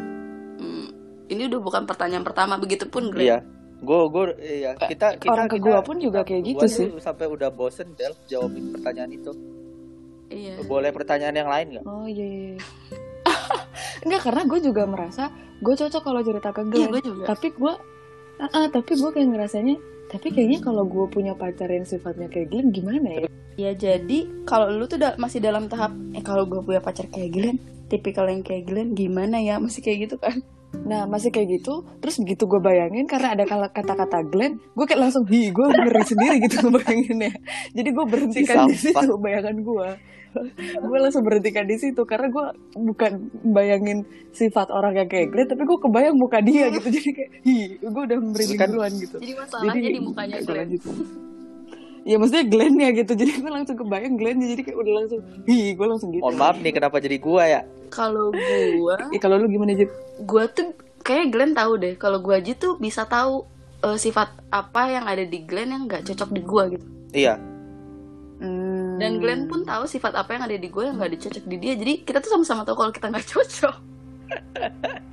hmm, 0.58 0.86
ini 1.28 1.42
udah 1.48 1.60
bukan 1.60 1.84
pertanyaan 1.86 2.22
pertama, 2.22 2.56
begitupun 2.56 3.08
Glenn. 3.10 3.24
Iya. 3.26 3.38
Gue 3.82 4.00
gue 4.08 4.24
iya 4.40 4.72
kita 4.78 5.18
kita 5.18 5.34
orang 5.34 5.50
ke 5.50 5.58
gua 5.58 5.82
pun 5.82 5.98
juga 5.98 6.22
kayak 6.22 6.42
gitu 6.46 6.66
sih. 6.66 6.88
sampai 7.02 7.26
udah 7.26 7.50
bosen 7.50 7.98
Del 7.98 8.14
jawabin 8.26 8.70
pertanyaan 8.72 9.12
itu. 9.12 9.32
Iya. 10.30 10.62
Boleh 10.64 10.94
pertanyaan 10.94 11.36
yang 11.36 11.50
lain 11.50 11.68
nggak? 11.74 11.84
oh 11.84 12.06
iya 12.06 12.24
iya 12.24 12.42
iya. 12.52 12.62
Enggak 14.06 14.22
karena 14.24 14.42
gue 14.46 14.60
juga 14.64 14.84
merasa 14.86 15.24
gue 15.60 15.74
cocok 15.76 16.02
kalau 16.02 16.22
cerita 16.22 16.50
ke 16.50 16.62
Glenn 16.64 16.78
Iya, 16.80 16.90
gue 16.90 17.02
juga. 17.04 17.24
tapi 17.28 17.48
gue 17.52 17.74
ah, 18.40 18.50
ah, 18.56 18.66
tapi 18.70 18.92
gue 18.96 19.10
kayak 19.12 19.28
ngerasanya 19.30 19.76
tapi 20.10 20.28
kayaknya 20.30 20.60
kalau 20.60 20.84
gue 20.84 21.06
punya 21.08 21.34
pacar 21.34 21.68
yang 21.68 21.86
sifatnya 21.86 22.26
kayak 22.28 22.50
Glenn 22.50 22.70
gimana 22.72 23.10
ya 23.12 23.22
Ya 23.52 23.72
jadi 23.76 24.26
kalau 24.42 24.72
lu 24.72 24.88
tuh 24.88 24.96
da- 24.96 25.20
masih 25.20 25.38
dalam 25.38 25.68
tahap, 25.68 25.92
eh 26.16 26.24
kalau 26.24 26.48
gue 26.48 26.64
punya 26.64 26.80
pacar 26.80 27.12
kayak 27.12 27.30
Glenn, 27.30 27.58
tipikal 27.88 28.24
yang 28.26 28.42
kayak 28.42 28.64
Glenn 28.64 28.96
gimana 28.96 29.38
ya? 29.38 29.60
Masih 29.60 29.84
kayak 29.84 30.08
gitu 30.08 30.16
kan? 30.18 30.40
Nah 30.82 31.04
masih 31.04 31.30
kayak 31.30 31.62
gitu 31.62 31.84
terus 32.00 32.16
begitu 32.24 32.48
gue 32.48 32.62
bayangin 32.64 33.04
karena 33.06 33.36
ada 33.36 33.44
kata-kata 33.70 34.24
Glenn 34.32 34.56
gue 34.58 34.86
kayak 34.88 35.02
langsung 35.04 35.28
hi 35.28 35.52
gue 35.52 35.68
ngeri 35.68 36.04
sendiri 36.08 36.36
gitu 36.48 36.72
bayanginnya. 36.72 37.32
Jadi 37.76 37.90
gue 37.92 38.06
berhentikan 38.08 38.66
di 38.66 38.76
situ 38.80 39.08
bayangan 39.20 39.58
gue 39.60 39.88
gue 40.80 41.00
langsung 41.04 41.28
berhentikan 41.28 41.68
di 41.68 41.76
situ 41.76 42.02
karena 42.08 42.32
gue 42.32 42.46
bukan 42.80 43.12
bayangin 43.52 44.08
sifat 44.32 44.72
orang 44.72 44.96
yang 44.96 45.10
kayak 45.12 45.28
Glenn 45.28 45.48
tapi 45.52 45.64
gue 45.68 45.80
kebayang 45.84 46.16
muka 46.16 46.40
dia 46.40 46.72
gitu. 46.72 46.88
Jadi 46.88 47.10
kayak 47.12 47.32
hi 47.44 47.58
gue 47.78 48.04
udah 48.08 48.18
merinding 48.24 48.60
Kan- 48.60 48.72
duluan 48.72 48.92
gitu. 48.96 49.18
Jadi 49.20 49.34
masalahnya 49.36 49.90
di 49.92 50.02
mukanya 50.02 50.36
gue 50.40 50.48
Glenn. 50.48 50.60
lanjut. 50.72 50.82
Ya 52.02 52.16
maksudnya 52.18 52.46
Glenn 52.48 52.76
ya 52.80 52.90
gitu. 52.96 53.12
Jadi 53.14 53.32
gue 53.44 53.52
langsung 53.52 53.76
kebayang 53.76 54.16
Glenn 54.16 54.40
jadi 54.40 54.62
kayak 54.64 54.78
udah 54.80 54.94
langsung 55.04 55.20
Hi 55.46 55.60
gue 55.76 55.88
langsung 55.92 56.10
gitu. 56.16 56.24
Mohon 56.24 56.38
maaf 56.40 56.58
nih 56.64 56.74
kenapa 56.74 56.98
jadi 57.04 57.18
gua 57.20 57.44
ya? 57.46 57.62
Kalau 57.92 58.32
gue, 58.32 58.96
Ya 59.12 59.20
kalau 59.20 59.36
lu 59.36 59.48
gimana 59.48 59.76
Jip? 59.76 59.92
gue 60.18 60.44
tuh 60.50 60.72
kayak 61.02 61.30
Glenn 61.30 61.52
tahu 61.52 61.76
deh. 61.76 61.94
Kalau 61.96 62.18
gue 62.18 62.32
aja 62.32 62.54
tuh 62.54 62.76
bisa 62.78 63.04
tahu 63.04 63.44
eh, 63.82 63.98
sifat 63.98 64.32
apa 64.50 64.82
yang 64.90 65.06
ada 65.06 65.22
di 65.22 65.44
Glenn 65.44 65.70
yang 65.70 65.84
nggak 65.86 66.08
cocok 66.08 66.30
di 66.30 66.42
gue 66.42 66.64
gitu. 66.72 66.86
Iya. 67.12 67.36
Hmm. 68.38 68.98
Dan 68.98 69.18
Glenn 69.18 69.46
pun 69.46 69.62
tahu 69.62 69.86
sifat 69.86 70.14
apa 70.14 70.34
yang 70.34 70.44
ada 70.44 70.56
di 70.56 70.66
gue 70.66 70.84
yang 70.84 70.96
nggak 70.96 71.12
dicocok 71.12 71.46
di 71.46 71.58
dia. 71.58 71.74
Jadi 71.76 72.02
kita 72.02 72.18
tuh 72.18 72.32
sama-sama 72.32 72.64
tahu 72.64 72.74
kalau 72.76 72.92
kita 72.92 73.08
nggak 73.08 73.28
cocok. 73.28 73.76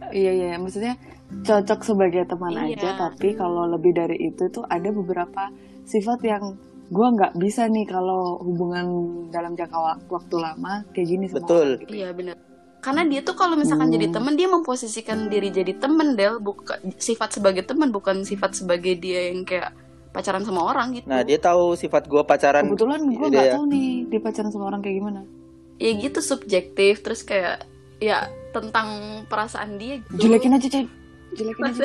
Iya 0.08 0.30
iya 0.32 0.56
maksudnya 0.56 0.94
cocok 1.42 1.80
sebagai 1.82 2.22
teman 2.24 2.54
Iya. 2.54 2.78
aja 2.78 2.88
Tapi 3.10 3.34
kalau 3.34 3.66
lebih 3.66 3.92
dari 3.92 4.16
itu 4.22 4.46
tuh 4.48 4.64
ada 4.64 4.88
beberapa 4.88 5.50
sifat 5.84 6.22
yang 6.22 6.54
gue 6.88 7.08
nggak 7.10 7.36
bisa 7.36 7.66
nih 7.66 7.84
kalau 7.84 8.40
hubungan 8.40 8.86
dalam 9.28 9.52
jangka 9.52 9.76
wa- 9.76 10.00
waktu 10.08 10.36
lama 10.38 10.80
kayak 10.88 11.06
gini 11.06 11.24
sama 11.26 11.36
Betul. 11.42 11.68
orang 11.68 11.82
gitu. 11.82 11.92
Iya 11.92 12.08
benar. 12.14 12.36
Karena 12.78 13.02
dia 13.02 13.20
tuh 13.20 13.34
kalau 13.34 13.54
misalkan 13.54 13.90
Hmm. 13.90 13.96
jadi 13.98 14.06
temen 14.10 14.34
dia 14.34 14.46
memposisikan 14.46 15.26
diri 15.26 15.50
jadi 15.50 15.72
temen 15.74 16.14
Del, 16.14 16.38
bukan 16.38 16.78
sifat 16.94 17.34
sebagai 17.34 17.66
teman 17.66 17.90
bukan 17.90 18.22
sifat 18.22 18.54
sebagai 18.54 18.94
dia 18.94 19.28
yang 19.30 19.42
kayak 19.42 19.74
pacaran 20.08 20.42
sama 20.42 20.62
orang 20.64 20.94
gitu. 20.94 21.06
Nah 21.06 21.20
dia 21.20 21.36
tahu 21.36 21.74
sifat 21.74 22.06
gua 22.06 22.22
pacaran. 22.22 22.64
Kebetulan 22.64 23.02
gue 23.02 23.18
Iya, 23.18 23.28
nggak 23.28 23.44
iya. 23.44 23.54
tahu 23.58 23.64
nih 23.66 23.90
dia 24.06 24.20
pacaran 24.22 24.50
sama 24.50 24.64
orang 24.66 24.80
kayak 24.80 24.96
gimana 24.96 25.20
Ya 25.78 25.90
gitu 25.94 26.18
subjektif 26.18 27.02
terus 27.02 27.22
kayak 27.22 27.62
ya 27.98 28.26
tentang 28.50 28.88
perasaan 29.26 29.76
dia 29.76 29.98
gitu. 30.00 30.26
Jelekin 30.26 30.54
aja 30.54 30.66
Jip 30.66 30.88
Jelekin 31.34 31.64
aja 31.66 31.82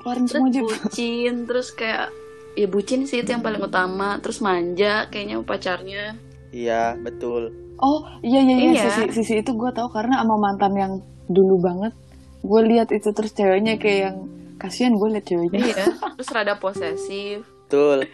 Keluarin 0.00 0.24
semua 0.26 0.48
Jip 0.50 0.64
bucin 0.66 1.34
terus 1.44 1.68
kayak 1.70 2.08
ya 2.52 2.66
bucin 2.66 3.04
sih 3.04 3.20
itu 3.20 3.30
yang 3.30 3.40
paling 3.40 3.60
utama 3.60 4.16
terus 4.18 4.40
manja 4.40 5.08
kayaknya 5.08 5.40
pacarnya 5.40 6.04
Iya 6.50 6.98
betul. 6.98 7.54
Oh 7.80 7.98
iya 8.20 8.40
iya 8.40 8.56
iya 8.58 8.72
Iya. 8.74 8.82
sisi 8.86 9.02
sisi 9.14 9.34
itu 9.38 9.50
gue 9.50 9.70
tahu 9.70 9.88
karena 9.88 10.20
sama 10.20 10.36
mantan 10.36 10.72
yang 10.74 10.92
dulu 11.26 11.56
banget 11.58 11.92
gue 12.40 12.60
lihat 12.66 12.88
itu 12.88 13.08
terus 13.08 13.30
ceweknya 13.30 13.76
kayak 13.76 14.00
yang 14.06 14.16
kasihan 14.56 14.92
gue 14.92 15.08
liat 15.10 15.24
ceweknya. 15.24 15.60
iya 15.62 15.84
terus 16.16 16.30
rada 16.30 16.54
posesif 16.54 17.40
Betul. 17.62 18.04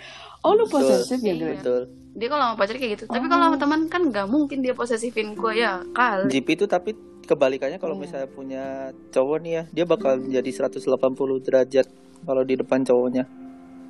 Oh 0.41 0.53
lu 0.53 0.65
posesif 0.65 1.19
ya. 1.19 1.33
Glenn? 1.33 1.59
Betul. 1.59 1.83
dia 2.13 2.29
kalau 2.29 2.45
sama 2.45 2.57
pacar 2.57 2.75
kayak 2.75 2.93
gitu 2.95 3.05
tapi 3.07 3.27
kalau 3.27 3.45
sama 3.45 3.57
teman 3.57 3.81
kan 3.87 4.03
nggak 4.05 4.27
mungkin 4.27 4.59
dia 4.61 4.73
posesifin 4.73 5.33
gue 5.33 5.53
ya 5.55 5.85
kali 5.91 6.31
Jeep 6.31 6.49
itu 6.49 6.65
tapi 6.65 6.95
kebalikannya 7.23 7.77
kalau 7.77 7.93
Iya. 7.93 8.01
misalnya 8.01 8.29
punya 8.29 8.65
cowok 9.11 9.39
nih 9.39 9.53
ya 9.53 9.63
dia 9.69 9.85
bakal 9.85 10.17
menjadi 10.17 10.51
180 10.63 10.97
derajat 11.43 11.87
kalau 12.23 12.43
di 12.43 12.55
depan 12.55 12.81
cowoknya 12.81 13.27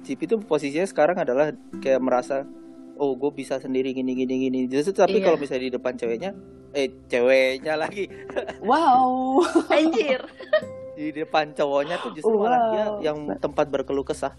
Cip 0.03 0.23
itu 0.23 0.39
posisinya 0.41 0.83
sekarang 0.85 1.19
adalah 1.19 1.51
kayak 1.77 1.99
merasa 1.99 2.47
oh 2.97 3.13
gue 3.13 3.31
bisa 3.31 3.57
sendiri 3.57 3.93
gini 3.93 4.13
gini 4.13 4.35
gini 4.43 4.59
justru 4.67 4.93
tapi 4.95 5.19
Iya. 5.19 5.25
kalau 5.25 5.37
misalnya 5.37 5.65
di 5.65 5.73
depan 5.73 5.93
ceweknya 5.95 6.31
eh 6.73 6.89
ceweknya 7.07 7.75
lagi 7.75 8.09
Wow. 8.63 9.41
Anjir. 9.69 10.21
di 10.93 11.13
depan 11.13 11.53
cowoknya 11.53 12.01
tuh 12.01 12.11
justru 12.11 12.33
malah 12.35 12.61
dia 12.71 12.85
Wow. 12.87 13.01
yang 13.03 13.19
tempat 13.39 13.69
berkeluh 13.69 14.03
kesah 14.03 14.33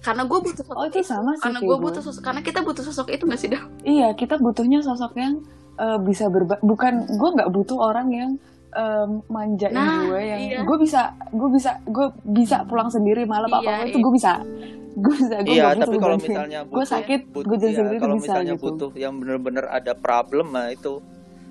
Karena 0.00 0.24
gue 0.24 0.38
butuh 0.38 0.64
sosok 0.64 0.74
Oh 0.74 0.86
itu 0.86 1.00
sama 1.00 1.36
sih 1.36 1.44
Karena 1.44 1.60
gue 1.60 1.76
butuh 1.78 2.00
sosok. 2.00 2.22
Karena 2.22 2.40
kita 2.40 2.60
butuh 2.60 2.82
sosok 2.82 3.06
itu 3.10 3.22
gak 3.22 3.36
sih 3.36 3.46
dah? 3.46 3.62
Iya, 3.82 4.08
kita 4.14 4.36
butuhnya 4.36 4.80
sosok 4.80 5.12
yang 5.14 5.44
eh, 5.76 5.98
bisa 6.00 6.26
berba 6.26 6.56
bukan 6.60 7.04
gue 7.06 7.30
nggak 7.30 7.50
butuh 7.50 7.78
orang 7.78 8.08
yang 8.08 8.30
em, 8.72 9.10
manjain 9.26 9.72
Nah, 9.72 10.04
gue 10.04 10.20
yang 10.20 10.40
iya. 10.40 10.58
gue 10.60 10.76
bisa 10.78 11.00
gue 11.28 11.48
bisa 11.50 11.70
gue 11.84 12.06
bisa 12.24 12.56
pulang 12.64 12.86
sendiri 12.86 13.22
malam 13.24 13.48
apa 13.48 13.60
Iya, 13.60 13.72
apa 13.72 13.84
itu 13.84 13.90
iya. 13.92 14.02
gue 14.02 14.12
bisa 14.12 14.32
gue 15.02 15.14
bisa 15.16 15.36
gue 15.40 15.52
iya 15.52 15.66
tapi 15.72 15.96
kalau 15.96 16.16
misalnya 16.16 16.60
gue 16.64 16.84
sakit 16.84 17.20
gue 17.30 17.56
jalan 17.56 17.62
iya, 17.64 17.76
sendiri 17.76 17.94
itu 17.94 18.02
kalau 18.02 18.16
bisa 18.16 18.24
misalnya 18.28 18.52
gitu 18.52 18.64
butuh 18.66 18.90
yang 18.94 19.12
bener-bener 19.14 19.64
ada 19.66 19.92
problem 19.92 20.46
nah 20.50 20.66
itu 20.68 20.98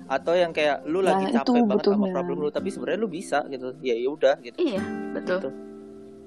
atau 0.06 0.32
yang 0.34 0.50
kayak 0.50 0.82
lu 0.84 1.00
lagi 1.00 1.24
Nah, 1.24 1.38
capek 1.38 1.54
itu 1.54 1.62
banget 1.62 1.84
sama 1.84 1.94
butuhnya. 1.96 2.12
problem 2.12 2.36
lu 2.36 2.48
tapi 2.50 2.68
sebenarnya 2.68 2.98
lu 2.98 3.08
bisa 3.08 3.38
gitu 3.46 3.68
ya 3.78 3.94
ya 3.94 4.08
udah 4.08 4.34
gitu 4.40 4.56
Iya, 4.58 4.82
betul. 5.12 5.38
Gitu. 5.38 5.50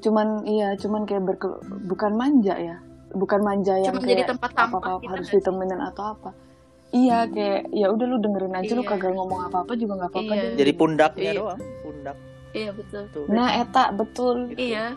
cuman 0.02 0.28
iya 0.44 0.68
cuman 0.74 1.02
kayak 1.04 1.24
berke- 1.24 1.60
bukan 1.86 2.12
manja 2.14 2.56
ya 2.56 2.76
bukan 3.12 3.40
manja 3.40 3.78
yang 3.78 3.94
Cuma 3.94 4.04
jadi 4.04 4.20
kayak 4.20 4.32
tempat 4.32 4.50
apa 4.52 4.60
sampah 4.68 4.80
apa 4.82 5.00
kita 5.00 5.12
harus 5.14 5.30
ditemenin 5.30 5.80
atau 5.82 6.04
apa 6.10 6.30
iya 6.94 7.26
kayak 7.26 7.74
ya 7.74 7.90
udah 7.90 8.06
lu 8.06 8.18
dengerin 8.18 8.54
aja 8.54 8.72
lu 8.72 8.82
Iya. 8.82 8.90
kagak 8.90 9.12
ngomong 9.12 9.40
apa 9.44 9.58
apa 9.62 9.74
juga 9.74 9.94
nggak 9.98 10.10
apa 10.10 10.20
apa 10.20 10.32
Iya. 10.32 10.42
deh 10.44 10.52
jadi 10.56 10.72
pundaknya 10.74 11.24
Iya. 11.26 11.34
doang 11.36 11.62
pundak 11.82 12.18
Iya, 12.54 12.70
betul. 12.72 13.04
tuh 13.10 13.26
nah 13.28 13.50
eta 13.52 13.84
betul 13.92 14.38
Iya. 14.54 14.94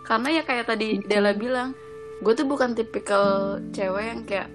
Karena 0.00 0.28
ya 0.32 0.42
kayak 0.42 0.66
tadi 0.66 0.86
Gitu. 0.96 1.04
Della 1.04 1.36
bilang, 1.36 1.76
gue 2.18 2.32
tuh 2.32 2.46
bukan 2.46 2.72
tipikal 2.72 3.26
cewek 3.68 4.04
yang 4.06 4.20
kayak 4.24 4.48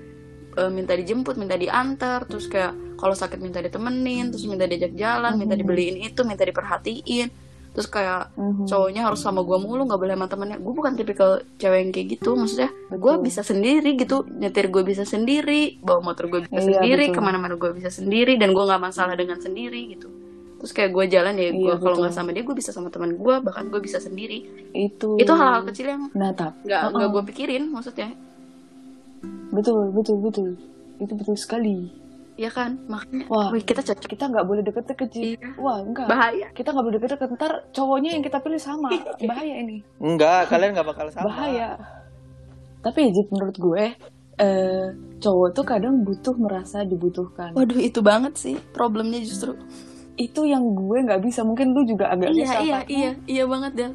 eh, 0.54 0.70
minta 0.70 0.94
dijemput, 0.94 1.34
minta 1.34 1.54
diantar, 1.54 2.26
terus 2.26 2.46
kayak 2.46 2.74
kalau 2.96 3.14
sakit 3.14 3.38
minta 3.38 3.58
ditemenin, 3.58 4.30
terus 4.30 4.46
minta 4.46 4.66
diajak 4.66 4.94
jalan, 4.94 5.34
minta 5.36 5.54
Mhm. 5.54 5.62
dibeliin 5.62 5.98
itu, 6.00 6.22
minta 6.22 6.42
diperhatiin. 6.42 7.30
Terus 7.74 7.90
kayak 7.90 8.38
Mhm. 8.38 8.70
cowoknya 8.70 9.02
harus 9.04 9.18
sama 9.18 9.42
gue 9.42 9.58
mulu, 9.58 9.84
nggak 9.84 9.98
boleh 9.98 10.14
sama 10.14 10.28
temennya. 10.30 10.58
Gue 10.62 10.74
bukan 10.74 10.94
tipikal 10.94 11.42
cewek 11.58 11.80
yang 11.82 11.90
kayak 11.90 12.08
gitu. 12.14 12.38
Maksudnya 12.38 12.70
gue 12.88 13.14
bisa 13.20 13.42
sendiri 13.42 13.98
gitu, 13.98 14.24
nyetir 14.30 14.70
gue 14.70 14.84
bisa 14.86 15.04
sendiri, 15.04 15.82
bawa 15.82 16.14
motor 16.14 16.30
gue 16.30 16.46
bisa 16.46 16.54
Iya, 16.54 16.80
sendiri, 16.80 17.10
betul. 17.10 17.16
ke 17.18 17.22
mana-mana 17.22 17.56
gue 17.58 17.72
bisa 17.74 17.90
sendiri, 17.90 18.38
dan 18.38 18.54
gue 18.54 18.62
nggak 18.62 18.78
masalah 18.80 19.18
dengan 19.18 19.42
sendiri 19.42 19.90
gitu. 19.90 20.06
Terus 20.62 20.72
kayak 20.72 20.92
gue 20.94 21.06
jalan 21.12 21.34
ya, 21.36 21.50
gue 21.52 21.60
Iya, 21.60 21.76
kalau 21.76 21.98
nggak 22.00 22.14
sama 22.14 22.30
dia 22.32 22.44
gue 22.46 22.56
bisa 22.56 22.72
sama 22.72 22.88
teman 22.88 23.18
gue, 23.18 23.36
bahkan 23.42 23.68
gue 23.68 23.82
bisa 23.82 23.98
sendiri 24.00 24.48
itu 24.72 25.22
itu 25.22 25.30
hal-hal 25.30 25.62
kecil 25.68 25.86
yang 25.86 26.04
nah 26.18 26.34
nggak 26.34 26.90
nggak 26.94 27.10
gue 27.14 27.24
pikirin 27.30 27.70
maksudnya 27.70 28.10
betul 29.54 29.94
betul 29.94 30.18
betul 30.18 30.50
itu 30.98 31.14
betul 31.14 31.36
sekali 31.38 31.94
ya 32.44 32.52
kan? 32.52 32.76
Makanya 32.92 33.26
Wah. 33.32 33.50
wih, 33.56 33.64
kita 33.64 33.80
cocok. 33.80 34.08
Kita 34.12 34.28
nggak 34.28 34.46
boleh 34.46 34.62
deket-deket 34.68 35.10
sih. 35.16 35.24
Iya. 35.40 35.50
wah 35.56 35.80
enggak 35.80 36.08
bahaya. 36.12 36.48
Kita 36.52 36.76
nggak 36.76 36.86
boleh 36.86 36.98
deket-deket. 37.00 37.30
Ntar 37.40 37.54
cowoknya 37.72 38.10
yang 38.20 38.24
kita 38.24 38.38
pilih 38.44 38.60
sama. 38.60 38.90
Bahaya 39.24 39.56
ini. 39.64 39.78
Enggak 40.04 40.52
kalian 40.52 40.76
nggak 40.76 40.88
bakal 40.88 41.06
sama. 41.10 41.32
Bahaya. 41.32 41.80
Tapi 42.84 43.00
Jip, 43.16 43.28
menurut 43.32 43.56
gue 43.56 43.84
eh, 44.44 44.88
cowok 45.24 45.50
tuh 45.56 45.66
kadang 45.66 46.04
butuh 46.04 46.36
merasa 46.36 46.84
dibutuhkan. 46.84 47.56
Waduh 47.56 47.80
itu 47.80 48.04
banget 48.04 48.34
sih 48.36 48.56
problemnya 48.76 49.24
justru. 49.24 49.56
Itu 50.20 50.44
yang 50.44 50.76
gue 50.76 50.98
nggak 51.08 51.24
bisa. 51.24 51.48
Mungkin 51.48 51.72
lu 51.72 51.88
juga 51.88 52.12
agak 52.12 52.36
iya 52.36 52.38
bisa 52.44 52.56
iya 52.60 52.60
karena 52.60 52.92
iya. 52.92 53.12
Iya 53.24 53.44
banget 53.48 53.72
Del 53.74 53.94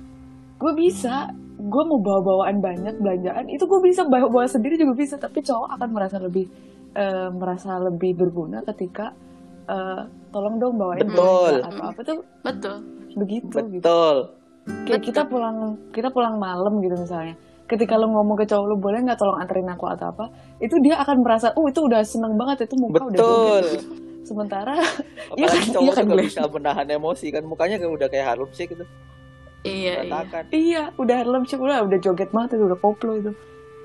gue 0.59 0.73
bisa. 0.75 1.31
Gue 1.59 1.83
mau 1.91 1.99
bawa 1.99 2.21
bawaan 2.23 2.63
banyak 2.63 2.95
belanjaan. 3.03 3.45
Itu 3.51 3.67
gue 3.67 3.81
bisa. 3.83 4.07
Bawa 4.07 4.31
bawa 4.31 4.47
sendiri 4.47 4.79
juga 4.79 4.95
bisa. 4.95 5.19
Tapi 5.19 5.43
cowok 5.43 5.75
akan 5.79 5.89
merasa 5.91 6.19
lebih 6.23 6.47
eh, 6.94 7.29
merasa 7.33 7.77
lebih 7.81 8.16
berguna 8.16 8.64
ketika 8.74 9.12
eh, 9.68 10.03
tolong 10.33 10.57
dong 10.61 10.77
bawain 10.77 11.05
Betul. 11.05 11.64
atau 11.64 11.85
apa 11.85 12.01
tuh? 12.05 12.18
Betul. 12.44 12.77
Begitu 13.16 13.57
gitu. 13.72 13.81
Betul. 13.81 14.16
Kayak 14.85 15.03
kita 15.05 15.22
pulang 15.24 15.81
kita 15.92 16.09
pulang 16.12 16.37
malam 16.37 16.81
gitu 16.85 16.96
misalnya. 16.96 17.37
Ketika 17.68 18.01
lo 18.01 18.09
ngomong 18.09 18.37
ke 18.40 18.48
cowok 18.48 18.64
lo 18.64 18.77
boleh 18.81 19.05
nggak 19.05 19.20
tolong 19.20 19.40
anterin 19.40 19.68
aku 19.68 19.85
atau 19.92 20.09
apa? 20.09 20.33
Itu 20.61 20.81
dia 20.81 20.96
akan 21.01 21.20
merasa 21.20 21.53
oh 21.53 21.68
itu 21.68 21.85
udah 21.85 22.01
seneng 22.01 22.37
banget 22.37 22.64
itu 22.64 22.74
muka 22.81 23.05
udah 23.05 23.12
betul. 23.12 23.64
joget 23.64 24.09
sementara 24.29 24.77
Iya 25.40 25.48
apalagi 25.48 25.57
kan, 25.57 25.72
cowok 25.72 25.85
iya 25.85 25.92
kan, 25.92 26.05
juga 26.05 26.12
Glenn? 26.12 26.29
bisa 26.29 26.42
menahan 26.53 26.87
emosi 26.92 27.27
kan 27.33 27.42
mukanya 27.48 27.77
kayak 27.81 27.92
udah 27.96 28.09
kayak 28.12 28.27
Harlem 28.29 28.51
Shake 28.53 28.72
gitu. 28.77 28.85
Iya 29.64 29.94
iya. 30.05 30.20
Iya 30.53 30.83
udah 31.01 31.16
Harlem 31.24 31.44
Shake 31.48 31.64
udah 31.64 31.79
udah 31.88 31.98
joget 32.01 32.31
banget 32.33 32.61
itu 32.61 32.64
udah 32.68 32.79
koplo 32.81 33.12
itu 33.16 33.33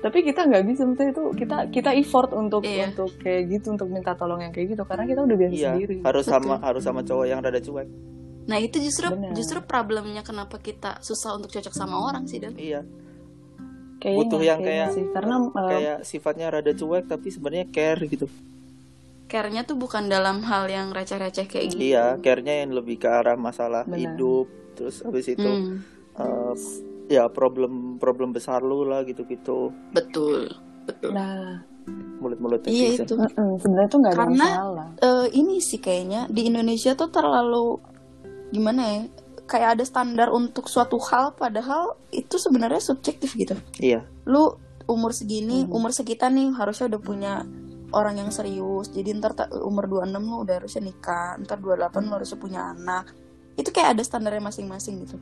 tapi 0.04 0.20
kita 0.20 0.44
nggak 0.44 0.64
bisa 0.68 0.84
maksudnya 0.84 1.16
itu 1.16 1.24
kita 1.32 1.56
kita 1.72 1.90
effort 1.96 2.36
untuk 2.36 2.60
Iya. 2.60 2.92
untuk 2.92 3.16
kayak 3.16 3.42
gitu 3.48 3.72
untuk 3.72 3.88
minta 3.88 4.12
tolong 4.12 4.44
yang 4.44 4.52
kayak 4.52 4.76
gitu 4.76 4.84
karena 4.84 5.08
kita 5.08 5.20
udah 5.24 5.36
biasa 5.40 5.54
iya 5.56 5.72
sendiri 5.72 5.96
harus 6.04 6.24
Betul. 6.28 6.34
sama 6.44 6.54
harus 6.60 6.82
sama 6.84 7.00
cowok 7.00 7.24
yang 7.24 7.40
rada 7.40 7.56
cuek 7.58 7.88
nah 8.44 8.58
itu 8.60 8.76
justru 8.84 9.08
Benar. 9.08 9.32
justru 9.32 9.58
problemnya 9.64 10.20
kenapa 10.20 10.60
kita 10.60 11.00
susah 11.00 11.40
untuk 11.40 11.48
cocok 11.48 11.72
sama 11.72 11.96
orang 12.04 12.28
sih 12.28 12.36
Del 12.36 12.52
iya 12.60 12.84
kayaknya 13.96 14.18
butuh 14.20 14.40
yang 14.44 14.60
kayak 14.60 14.88
sih 14.92 15.04
karena 15.08 15.34
eh, 15.40 15.68
kayak 15.72 15.98
sifatnya 16.04 16.46
rada 16.52 16.72
cuek 16.76 17.04
tapi 17.08 17.28
sebenarnya 17.32 17.66
care 17.72 18.04
gitu 18.04 18.28
care-nya 19.24 19.64
tuh 19.64 19.80
bukan 19.80 20.04
dalam 20.06 20.44
hal 20.44 20.68
yang 20.68 20.92
receh-receh 20.92 21.48
kayak 21.48 21.64
gitu 21.72 21.80
iya 21.80 22.20
care-nya 22.20 22.60
yang 22.60 22.76
lebih 22.76 23.00
ke 23.00 23.08
arah 23.08 23.40
masalah 23.40 23.88
Benar. 23.88 23.96
hidup 24.04 24.46
terus 24.76 25.00
habis 25.00 25.32
itu 25.32 25.48
Hmm, 25.48 25.80
eh, 26.20 26.52
ya 27.06 27.28
problem 27.28 27.96
problem 27.96 28.30
besar 28.30 28.60
lu 28.60 28.82
lah 28.82 29.02
gitu 29.02 29.24
gitu 29.24 29.70
betul 29.92 30.48
betul. 30.84 31.10
Nah 31.10 31.60
mulut-mulut 32.16 32.64
iya 32.64 32.96
netizen. 32.96 33.04
itu. 33.04 33.14
Sebenarnya 33.60 33.88
tuh 33.88 33.98
nggak 34.00 34.12
ada 34.12 34.20
Karena- 34.22 34.48
masalah. 34.48 34.88
eh, 34.98 35.26
ini 35.34 35.60
sih 35.60 35.76
kayaknya 35.76 36.24
di 36.26 36.48
Indonesia 36.48 36.92
tuh 36.94 37.08
terlalu 37.08 37.76
gimana 38.48 38.82
ya 38.82 38.98
kayak 39.44 39.76
ada 39.76 39.84
standar 39.84 40.28
untuk 40.30 40.64
suatu 40.64 40.96
hal 41.02 41.34
padahal 41.34 42.00
itu 42.10 42.34
sebenarnya 42.34 42.80
subjektif 42.80 43.36
gitu. 43.36 43.52
Iya. 43.76 44.08
Lu 44.24 44.56
umur 44.84 45.12
segini 45.12 45.64
Hmm. 45.64 45.72
umur 45.74 45.92
sekitar 45.92 46.28
nih 46.30 46.48
harusnya 46.50 46.88
udah 46.88 47.00
punya 47.00 47.32
orang 47.92 48.16
yang 48.16 48.30
serius. 48.30 48.88
Jadi 48.88 49.12
ntar 49.14 49.32
ta- 49.34 49.52
umur 49.54 49.84
26 49.84 50.24
lu 50.24 50.36
udah 50.40 50.54
harusnya 50.56 50.82
nikah 50.82 51.36
ntar 51.38 51.60
28 51.60 52.08
lu 52.08 52.16
harusnya 52.16 52.38
punya 52.38 52.60
anak. 52.72 53.12
Itu 53.54 53.68
kayak 53.70 53.94
ada 53.94 54.02
standarnya 54.02 54.40
masing-masing 54.42 55.04
gitu 55.04 55.20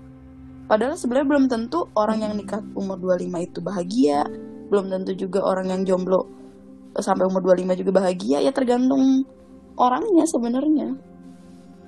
padahal 0.67 0.95
sebenarnya 0.99 1.29
belum 1.29 1.47
tentu 1.51 1.89
orang 1.99 2.25
yang 2.25 2.33
nikah 2.37 2.63
umur 2.75 2.99
25 2.99 3.49
itu 3.49 3.59
bahagia. 3.63 4.21
Belum 4.73 4.89
tentu 4.89 5.13
juga 5.13 5.45
orang 5.45 5.69
yang 5.69 5.83
jomblo 5.85 6.29
eh, 6.97 7.03
sampai 7.05 7.29
umur 7.29 7.43
25 7.45 7.81
juga 7.85 7.93
bahagia. 8.03 8.39
Ya 8.41 8.53
tergantung 8.55 9.27
orangnya 9.77 10.25
sebenarnya. 10.25 10.97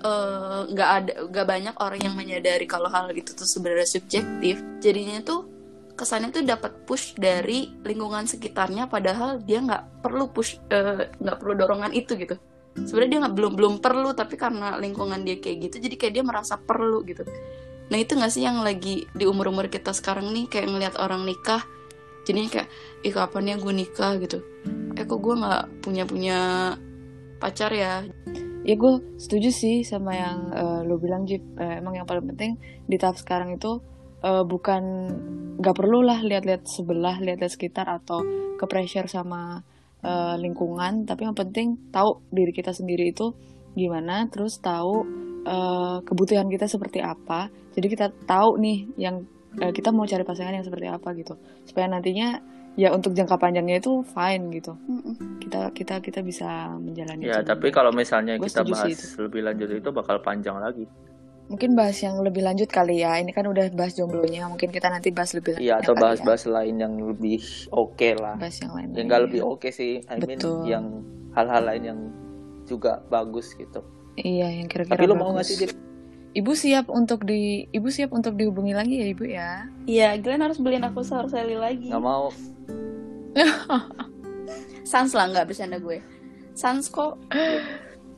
Eh, 0.04 0.60
nggak 0.68 0.90
ada 1.00 1.12
nggak 1.32 1.46
banyak 1.48 1.74
orang 1.80 2.00
yang 2.04 2.14
menyadari 2.14 2.68
kalau 2.68 2.92
hal 2.92 3.08
itu 3.14 3.32
tuh 3.32 3.48
sebenarnya 3.48 3.88
subjektif. 3.88 4.60
Jadinya 4.84 5.24
tuh 5.24 5.48
kesannya 5.94 6.34
tuh 6.34 6.42
dapat 6.42 6.84
push 6.84 7.14
dari 7.14 7.70
lingkungan 7.86 8.26
sekitarnya 8.26 8.90
padahal 8.90 9.38
dia 9.40 9.62
nggak 9.62 10.02
perlu 10.04 10.28
push 10.28 10.60
eh, 10.68 11.08
nggak 11.08 11.36
perlu 11.40 11.54
dorongan 11.56 11.92
itu 11.96 12.20
gitu. 12.20 12.36
Sebenarnya 12.74 13.10
dia 13.10 13.20
nggak 13.22 13.34
belum 13.38 13.52
belum 13.54 13.74
perlu 13.78 14.10
tapi 14.18 14.34
karena 14.34 14.76
lingkungan 14.82 15.22
dia 15.22 15.38
kayak 15.38 15.70
gitu 15.70 15.86
jadi 15.86 15.94
kayak 15.94 16.12
dia 16.18 16.24
merasa 16.26 16.58
perlu 16.58 17.06
gitu 17.06 17.22
nah 17.92 17.98
itu 18.00 18.16
nggak 18.16 18.32
sih 18.32 18.42
yang 18.44 18.64
lagi 18.64 19.04
di 19.12 19.24
umur 19.28 19.52
umur 19.52 19.68
kita 19.68 19.92
sekarang 19.92 20.32
nih 20.32 20.48
kayak 20.48 20.72
ngelihat 20.72 20.94
orang 20.96 21.28
nikah 21.28 21.62
jadinya 22.24 22.60
kayak 22.60 22.68
ih 23.04 23.12
kapan 23.12 23.52
ya 23.52 23.56
gue 23.60 23.72
nikah 23.72 24.12
gitu 24.20 24.38
eh 24.96 25.04
kok 25.04 25.20
gue 25.20 25.34
nggak 25.36 25.84
punya 25.84 26.04
punya 26.08 26.38
pacar 27.36 27.70
ya 27.76 28.08
Ya 28.64 28.80
gue 28.80 29.20
setuju 29.20 29.52
sih 29.52 29.84
sama 29.84 30.16
yang 30.16 30.38
eh, 30.56 30.80
lo 30.88 30.96
bilang 30.96 31.28
Jip. 31.28 31.44
Eh, 31.60 31.84
emang 31.84 32.00
yang 32.00 32.08
paling 32.08 32.32
penting 32.32 32.56
di 32.88 32.96
tahap 32.96 33.20
sekarang 33.20 33.60
itu 33.60 33.84
eh, 34.24 34.40
bukan 34.40 34.82
nggak 35.60 35.76
perlu 35.76 36.00
lah 36.00 36.24
lihat-lihat 36.24 36.64
sebelah, 36.64 37.20
lihat-lihat 37.20 37.52
sekitar 37.52 37.84
atau 37.92 38.24
ke 38.56 38.64
pressure 38.64 39.04
sama 39.04 39.60
eh, 40.00 40.36
lingkungan. 40.40 41.04
Tapi 41.04 41.28
yang 41.28 41.36
penting 41.36 41.92
tahu 41.92 42.24
diri 42.32 42.56
kita 42.56 42.72
sendiri 42.72 43.12
itu 43.12 43.36
gimana, 43.76 44.32
terus 44.32 44.56
tahu 44.64 45.04
eh, 45.44 45.96
kebutuhan 46.02 46.48
kita 46.48 46.66
seperti 46.66 47.04
apa. 47.04 47.48
Jadi 47.76 47.86
kita 47.86 48.06
tahu 48.24 48.58
nih 48.58 48.78
yang 48.96 49.24
eh, 49.60 49.72
kita 49.72 49.92
mau 49.92 50.08
cari 50.08 50.24
pasangan 50.24 50.56
yang 50.56 50.66
seperti 50.66 50.88
apa 50.88 51.08
gitu. 51.14 51.36
Supaya 51.68 51.86
nantinya 51.88 52.40
ya 52.74 52.90
untuk 52.90 53.14
jangka 53.14 53.38
panjangnya 53.38 53.78
itu 53.78 54.02
fine 54.02 54.50
gitu. 54.50 54.72
Kita 55.38 55.70
kita 55.70 56.02
kita 56.02 56.20
bisa 56.24 56.74
menjalani. 56.74 57.22
ya 57.22 57.40
itu. 57.40 57.46
tapi 57.46 57.70
kalau 57.70 57.94
misalnya 57.94 58.40
Gua 58.40 58.50
kita 58.50 58.66
bahas 58.66 58.98
lebih 59.20 59.40
lanjut 59.46 59.68
itu 59.70 59.90
bakal 59.94 60.18
panjang 60.24 60.58
lagi 60.58 60.88
Mungkin 61.44 61.76
bahas 61.76 62.00
yang 62.00 62.16
lebih 62.24 62.40
lanjut 62.40 62.72
kali 62.72 63.04
ya. 63.04 63.20
Ini 63.20 63.28
kan 63.36 63.44
udah 63.44 63.68
bahas 63.76 63.92
jomblonya. 63.92 64.48
Mungkin 64.48 64.72
kita 64.72 64.88
nanti 64.88 65.12
bahas 65.12 65.36
lebih 65.36 65.60
lanjut. 65.60 65.66
iya 65.68 65.76
atau 65.76 65.92
bahas-bahas 65.92 66.48
lain 66.48 66.80
yang 66.80 66.96
lebih 66.96 67.44
oke 67.68 68.08
lah 68.16 68.40
ya. 68.40 68.48
Bahas 68.48 68.56
yang 68.64 68.72
lain. 68.72 68.88
yang 68.96 69.06
nggak 69.12 69.22
lebih 69.28 69.40
oke 69.44 69.68
sih 69.68 70.00
I 70.08 70.16
mean 70.24 70.40
Betul. 70.40 70.64
yang 70.64 70.84
hal-hal 71.36 71.62
lain 71.68 71.82
yang 71.84 72.00
juga 72.64 73.04
bagus 73.12 73.52
gitu 73.52 73.84
Iya, 74.14 74.46
yang 74.62 74.68
kira-kira 74.70 74.94
Tapi 74.94 75.10
lu 75.10 75.14
mau 75.18 75.30
bagus. 75.30 75.34
nggak 75.34 75.46
sih, 75.46 75.56
Jip? 75.64 75.70
Ibu 76.34 76.52
siap 76.58 76.90
untuk 76.90 77.22
di 77.22 77.62
Ibu 77.70 77.88
siap 77.94 78.10
untuk 78.10 78.34
dihubungi 78.34 78.74
lagi 78.74 78.98
ya, 78.98 79.06
Ibu 79.14 79.24
ya. 79.26 79.50
Iya, 79.86 80.08
Glenn 80.18 80.42
harus 80.42 80.58
beliin 80.58 80.82
aku 80.82 81.06
sour 81.06 81.30
Sally 81.30 81.54
lagi. 81.54 81.94
Nggak 81.94 82.02
mau. 82.02 82.34
Sans 84.90 85.10
lah 85.14 85.30
nggak 85.30 85.46
bercanda 85.50 85.78
gue. 85.78 86.02
Sans 86.58 86.82
kok. 86.90 87.18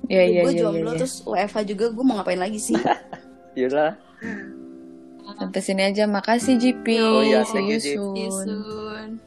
Iya, 0.08 0.22
iya, 0.32 0.40
gue 0.48 0.52
iya, 0.52 0.60
jomblo 0.64 0.96
iya. 0.96 0.98
terus 1.00 1.20
WFH 1.28 1.56
juga 1.68 1.84
gue 1.92 2.04
mau 2.04 2.16
ngapain 2.16 2.40
lagi 2.40 2.60
sih? 2.60 2.76
Yaudah. 3.58 3.96
Sampai 5.36 5.60
sini 5.60 5.82
aja. 5.84 6.08
Makasih, 6.08 6.56
JP. 6.56 6.86
Oh 7.04 7.20
iya, 7.20 7.44
See 7.44 7.52
thank 7.52 7.68
you 7.68 7.80
you, 7.80 9.20